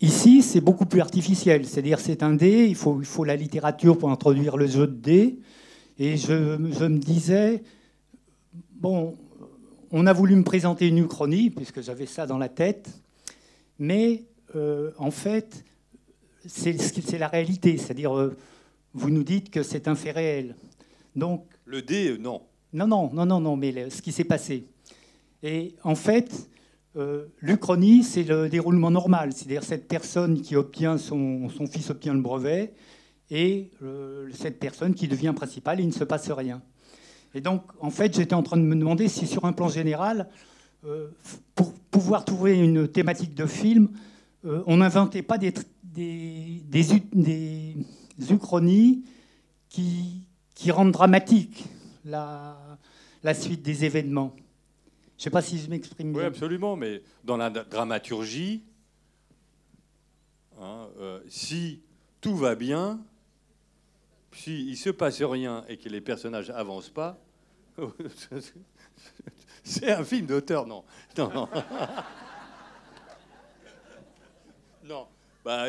Ici, 0.04 0.42
c'est 0.42 0.60
beaucoup 0.60 0.86
plus 0.86 1.00
artificiel, 1.00 1.66
c'est-à-dire 1.66 1.98
c'est 1.98 2.24
un 2.24 2.34
dé, 2.34 2.66
il 2.68 2.76
faut, 2.76 3.00
il 3.00 3.06
faut 3.06 3.24
la 3.24 3.38
littérature 3.38 3.98
pour 3.98 4.12
introduire 4.12 4.58
le 4.58 4.68
jeu 4.68 4.86
de 4.86 4.96
dés. 4.96 5.40
Et 5.98 6.18
je, 6.18 6.58
je 6.78 6.84
me 6.84 6.98
disais, 6.98 7.64
bon, 8.74 9.16
on 9.92 10.06
a 10.06 10.12
voulu 10.12 10.36
me 10.36 10.44
présenter 10.44 10.90
une 10.90 10.98
uchronie, 10.98 11.50
puisque 11.52 11.82
j'avais 11.82 12.06
ça 12.06 12.28
dans 12.28 12.38
la 12.38 12.50
tête, 12.50 12.90
mais 13.80 14.26
euh, 14.58 14.92
en 14.98 15.10
fait, 15.10 15.64
c'est 16.46 17.18
la 17.18 17.30
réalité. 17.30 17.78
C'est-à-dire, 17.78 18.14
euh, 18.14 18.36
vous 18.94 19.10
nous 19.10 19.24
dites 19.24 19.52
que 19.52 19.64
c'est 19.64 19.88
un 19.88 19.96
fait 19.96 20.12
réel. 20.12 20.58
Donc, 21.16 21.46
le 21.64 21.82
D, 21.82 22.10
euh, 22.10 22.18
non. 22.18 22.42
Non, 22.74 22.88
non, 22.88 23.10
non, 23.14 23.26
non, 23.26 23.40
non, 23.40 23.56
mais 23.56 23.90
ce 23.90 24.02
qui 24.02 24.12
s'est 24.12 24.26
passé. 24.26 24.66
Et 25.44 25.76
en 25.82 25.96
fait, 25.96 26.50
euh, 26.96 27.26
l'Uchronie, 27.42 28.04
c'est 28.04 28.24
le 28.24 28.50
déroulement 28.50 28.92
normal, 28.92 29.34
c'est-à-dire 29.34 29.64
cette 29.64 29.88
personne 29.88 30.42
qui 30.42 30.56
obtient 30.56 30.98
son, 30.98 31.50
fils 31.72 31.90
obtient 31.90 32.14
le 32.14 32.22
brevet 32.22 32.74
et 33.32 33.72
euh, 33.82 34.30
cette 34.34 34.60
personne 34.60 34.94
qui 34.94 35.08
devient 35.08 35.34
principale, 35.36 35.80
il 35.80 35.88
ne 35.88 35.92
se 35.92 36.04
passe 36.04 36.30
rien. 36.30 36.62
Et 37.34 37.42
donc, 37.42 37.64
en 37.80 37.90
fait, 37.90 38.16
j'étais 38.16 38.36
en 38.36 38.44
train 38.44 38.58
de 38.58 38.62
me 38.62 38.76
demander 38.76 39.08
si, 39.08 39.26
sur 39.26 39.46
un 39.46 39.54
plan 39.54 39.70
général, 39.70 40.30
euh, 40.86 41.08
pour 41.56 41.74
pouvoir 41.74 42.26
trouver 42.26 42.60
une 42.60 42.88
thématique 42.88 43.34
de 43.34 43.46
film, 43.46 43.90
on 44.44 44.78
n'inventait 44.78 45.22
pas 45.22 45.38
des, 45.38 45.54
uchronies 48.30 49.06
qui, 49.70 50.26
rendent 50.70 50.92
dramatique 50.92 51.64
la 52.04 53.34
suite 53.34 53.62
des 53.62 53.86
événements. 53.86 54.36
Je 55.18 55.22
ne 55.22 55.24
sais 55.24 55.30
pas 55.30 55.42
si 55.42 55.58
je 55.58 55.70
m'exprime 55.70 56.12
bien. 56.12 56.22
Oui, 56.22 56.26
absolument, 56.26 56.76
mais 56.76 57.02
dans 57.24 57.38
la 57.38 57.50
dramaturgie, 57.50 58.64
hein, 60.60 60.90
euh, 61.00 61.22
si 61.28 61.82
tout 62.20 62.36
va 62.36 62.56
bien, 62.56 63.00
s'il 64.32 64.70
ne 64.72 64.76
se 64.76 64.90
passe 64.90 65.22
rien 65.22 65.64
et 65.68 65.78
que 65.78 65.88
les 65.90 66.02
personnages 66.02 66.50
avancent 66.50 66.90
pas, 66.90 67.20
c'est 69.64 69.92
un 69.92 70.04
film 70.04 70.26
d'auteur, 70.26 70.68
non. 70.68 70.84
Non, 71.18 71.32
non. 71.34 71.50
non. 74.84 75.08
Bah, 75.44 75.66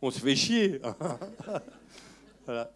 on 0.00 0.10
se 0.10 0.20
fait 0.20 0.36
chier. 0.36 0.80
voilà. 2.44 2.70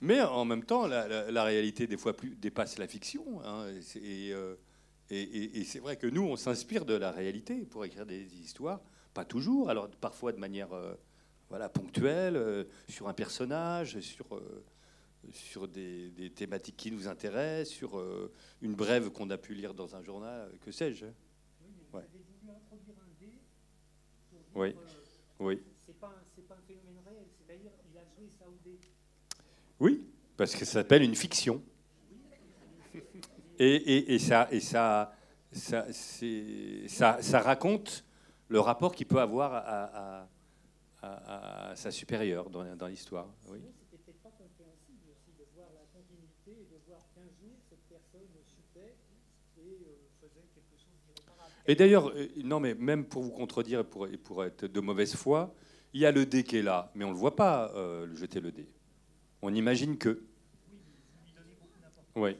Mais 0.00 0.20
en 0.20 0.44
même 0.44 0.64
temps, 0.64 0.86
la, 0.86 1.44
réalité, 1.44 1.86
des 1.86 1.96
fois, 1.96 2.12
plus, 2.12 2.30
dépasse 2.30 2.78
la 2.78 2.88
fiction. 2.88 3.40
Hein, 3.44 3.66
euh, 3.96 4.56
et, 5.14 5.64
c'est 5.64 5.78
vrai 5.78 5.96
que 5.96 6.06
nous, 6.06 6.22
on 6.22 6.36
s'inspire 6.36 6.84
de 6.84 6.94
la 6.94 7.10
réalité 7.10 7.66
pour 7.66 7.84
écrire 7.84 8.06
des 8.06 8.24
histoires. 8.40 8.80
Pas 9.14 9.24
toujours, 9.24 9.68
alors 9.68 9.90
parfois 9.90 10.32
de 10.32 10.38
manière 10.38 10.72
euh, 10.72 10.94
voilà, 11.50 11.68
ponctuelle, 11.68 12.36
euh, 12.36 12.64
sur 12.88 13.08
un 13.08 13.12
personnage, 13.12 14.00
sur, 14.00 14.26
sur 15.32 15.68
des, 15.68 16.32
thématiques 16.34 16.76
qui 16.76 16.90
nous 16.90 17.08
intéressent, 17.08 17.76
sur 17.76 18.02
une 18.62 18.74
brève 18.74 19.10
qu'on 19.10 19.28
a 19.30 19.36
pu 19.36 19.54
lire 19.54 19.74
dans 19.74 19.94
un 19.94 20.02
journal, 20.02 20.50
que 20.60 20.72
sais-je. 20.72 21.06
Oui. 21.92 22.02
Oui. 24.54 24.74
Oui. 25.38 25.62
C'est 25.84 25.98
pas, 25.98 26.14
pas, 26.48 26.54
un 26.54 26.66
phénomène 26.66 26.98
réel, 27.04 27.26
c'est-à-dire 27.36 27.72
il 27.90 27.98
a 27.98 28.02
joué 28.02 28.28
ça 28.38 28.46
au 28.46 28.56
dé. 28.64 28.78
Oui, 29.80 30.06
parce 30.36 30.54
que 30.54 30.64
ça 30.64 30.72
s'appelle 30.72 31.02
une 31.02 31.14
fiction. 31.14 31.62
Et, 33.64 34.14
et, 34.14 34.18
ça, 34.18 34.48
et 34.50 34.58
ça, 34.58 35.12
ça, 35.52 35.86
ça, 35.92 37.22
ça, 37.22 37.40
raconte 37.40 38.04
le 38.48 38.58
rapport 38.58 38.92
qu'il 38.92 39.06
peut 39.06 39.20
avoir 39.20 39.54
à, 39.54 40.26
à, 41.00 41.70
à, 41.70 41.76
sa 41.76 41.92
supérieure 41.92 42.50
dans, 42.50 42.74
dans 42.74 42.88
l'histoire. 42.88 43.28
Oui. 43.46 43.60
C'était 43.88 44.18
pas 44.20 44.30
compréhensible 44.30 45.06
aussi 45.12 45.30
de 45.38 45.44
voir 45.54 45.68
la 45.74 45.86
continuité 45.96 46.50
et 46.50 46.74
de 46.74 46.80
voir 46.88 47.02
qu'un 47.14 47.22
jour 47.22 47.54
cette 47.70 47.86
personne 47.88 48.26
chutait 48.44 48.96
et 49.58 49.60
euh, 49.60 50.08
faisait 50.20 50.48
quelque 50.52 50.76
chose 50.76 50.98
d'irréparable. 51.06 51.52
Et 51.64 51.76
d'ailleurs, 51.76 52.08
euh, 52.08 52.28
non, 52.42 52.58
mais 52.58 52.74
même 52.74 53.04
pour 53.04 53.22
vous 53.22 53.30
contredire 53.30 53.80
et 53.80 53.84
pour, 53.84 54.08
et 54.08 54.16
pour 54.16 54.44
être 54.44 54.66
de 54.66 54.80
mauvaise 54.80 55.14
foi, 55.14 55.54
il 55.92 56.00
y 56.00 56.06
a 56.06 56.10
le 56.10 56.26
dé 56.26 56.42
qui 56.42 56.56
est 56.56 56.62
là, 56.62 56.90
mais 56.96 57.04
on 57.04 57.10
ne 57.10 57.14
le 57.14 57.20
voit 57.20 57.36
pas, 57.36 57.70
euh, 57.76 58.12
jeter 58.16 58.40
le 58.40 58.50
dé. 58.50 58.68
On 59.40 59.54
imagine 59.54 59.96
que. 59.98 60.24
Oui, 62.16 62.36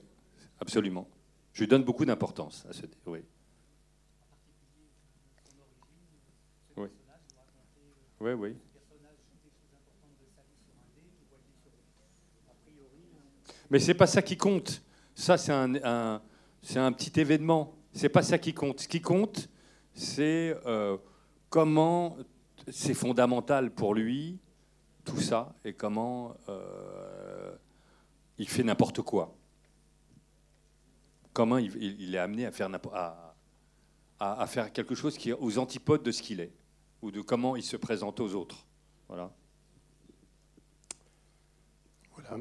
absolument. 0.59 1.09
Je 1.53 1.61
lui 1.61 1.69
donne 1.69 1.85
beaucoup 1.85 2.05
d'importance 2.05 2.67
à 2.69 2.73
ce. 2.73 2.87
Oui. 3.07 3.21
Oui. 6.77 6.89
Oui, 8.21 8.33
oui. 8.33 8.57
Mais 13.71 13.79
c'est 13.79 13.95
pas 13.95 14.07
ça 14.07 14.23
qui 14.23 14.37
compte. 14.37 14.83
Ça, 15.15 15.39
c'est 15.39 15.53
un, 15.53 16.21
c'est 16.63 16.79
un 16.79 16.93
petit 16.93 17.21
événement. 17.21 17.75
C'est 17.93 18.09
pas 18.09 18.23
ça 18.23 18.39
qui 18.39 18.55
compte. 18.55 18.81
Ce 18.81 18.89
qui 18.89 19.01
compte, 19.01 19.49
c'est 19.95 20.57
euh, 20.67 20.97
comment 21.49 22.17
c'est 22.69 22.95
fondamental 22.95 23.71
pour 23.71 23.95
lui, 23.95 24.39
tout 25.05 25.21
ça, 25.21 25.55
et 25.65 25.75
comment 25.75 26.35
euh, 26.49 27.55
il 28.39 28.49
fait 28.49 28.63
n'importe 28.63 29.03
quoi. 29.03 29.35
Comment 31.33 31.59
il, 31.59 32.15
est 32.15 32.19
amené 32.19 32.47
à 32.47 32.53
faire, 32.53 32.69
à, 32.93 33.35
à, 34.19 34.47
faire 34.47 34.73
quelque 34.73 34.95
chose 34.95 35.17
qui 35.17 35.31
est 35.31 35.37
aux 35.39 35.59
antipodes 35.59 36.03
de 36.03 36.13
ce 36.13 36.23
qu'il 36.23 36.41
est, 36.41 36.53
ou 37.01 37.11
de 37.11 37.21
comment 37.21 37.57
il 37.57 37.63
se 37.63 37.77
présente 37.77 38.21
aux 38.21 38.35
autres. 38.35 38.67
Voilà. 39.09 39.33
Voilà. 42.13 42.37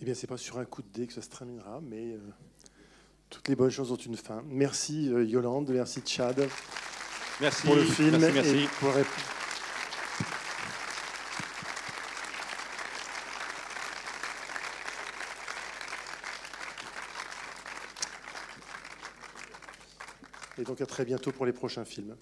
Eh 0.00 0.04
bien, 0.04 0.14
c'est 0.14 0.26
pas 0.26 0.36
sur 0.36 0.58
un 0.58 0.64
coup 0.64 0.82
de 0.82 0.88
dé 0.88 1.06
que 1.06 1.12
ça 1.12 1.22
se 1.22 1.30
terminera, 1.30 1.80
mais 1.80 2.12
euh, 2.12 2.18
toutes 3.30 3.48
les 3.48 3.56
bonnes 3.56 3.70
choses 3.70 3.90
ont 3.90 3.96
une 3.96 4.16
fin. 4.16 4.42
Merci 4.46 5.08
euh, 5.10 5.24
Yolande, 5.24 5.70
merci 5.70 6.02
Chad. 6.04 6.48
Merci 7.40 7.66
pour 7.66 7.76
le 7.76 7.84
film. 7.84 8.18
Merci, 8.18 8.32
merci. 8.34 8.56
Et, 8.56 8.68
pour... 8.78 8.92
donc 20.66 20.80
à 20.80 20.86
très 20.86 21.04
bientôt 21.04 21.32
pour 21.32 21.46
les 21.46 21.52
prochains 21.52 21.84
films. 21.84 22.16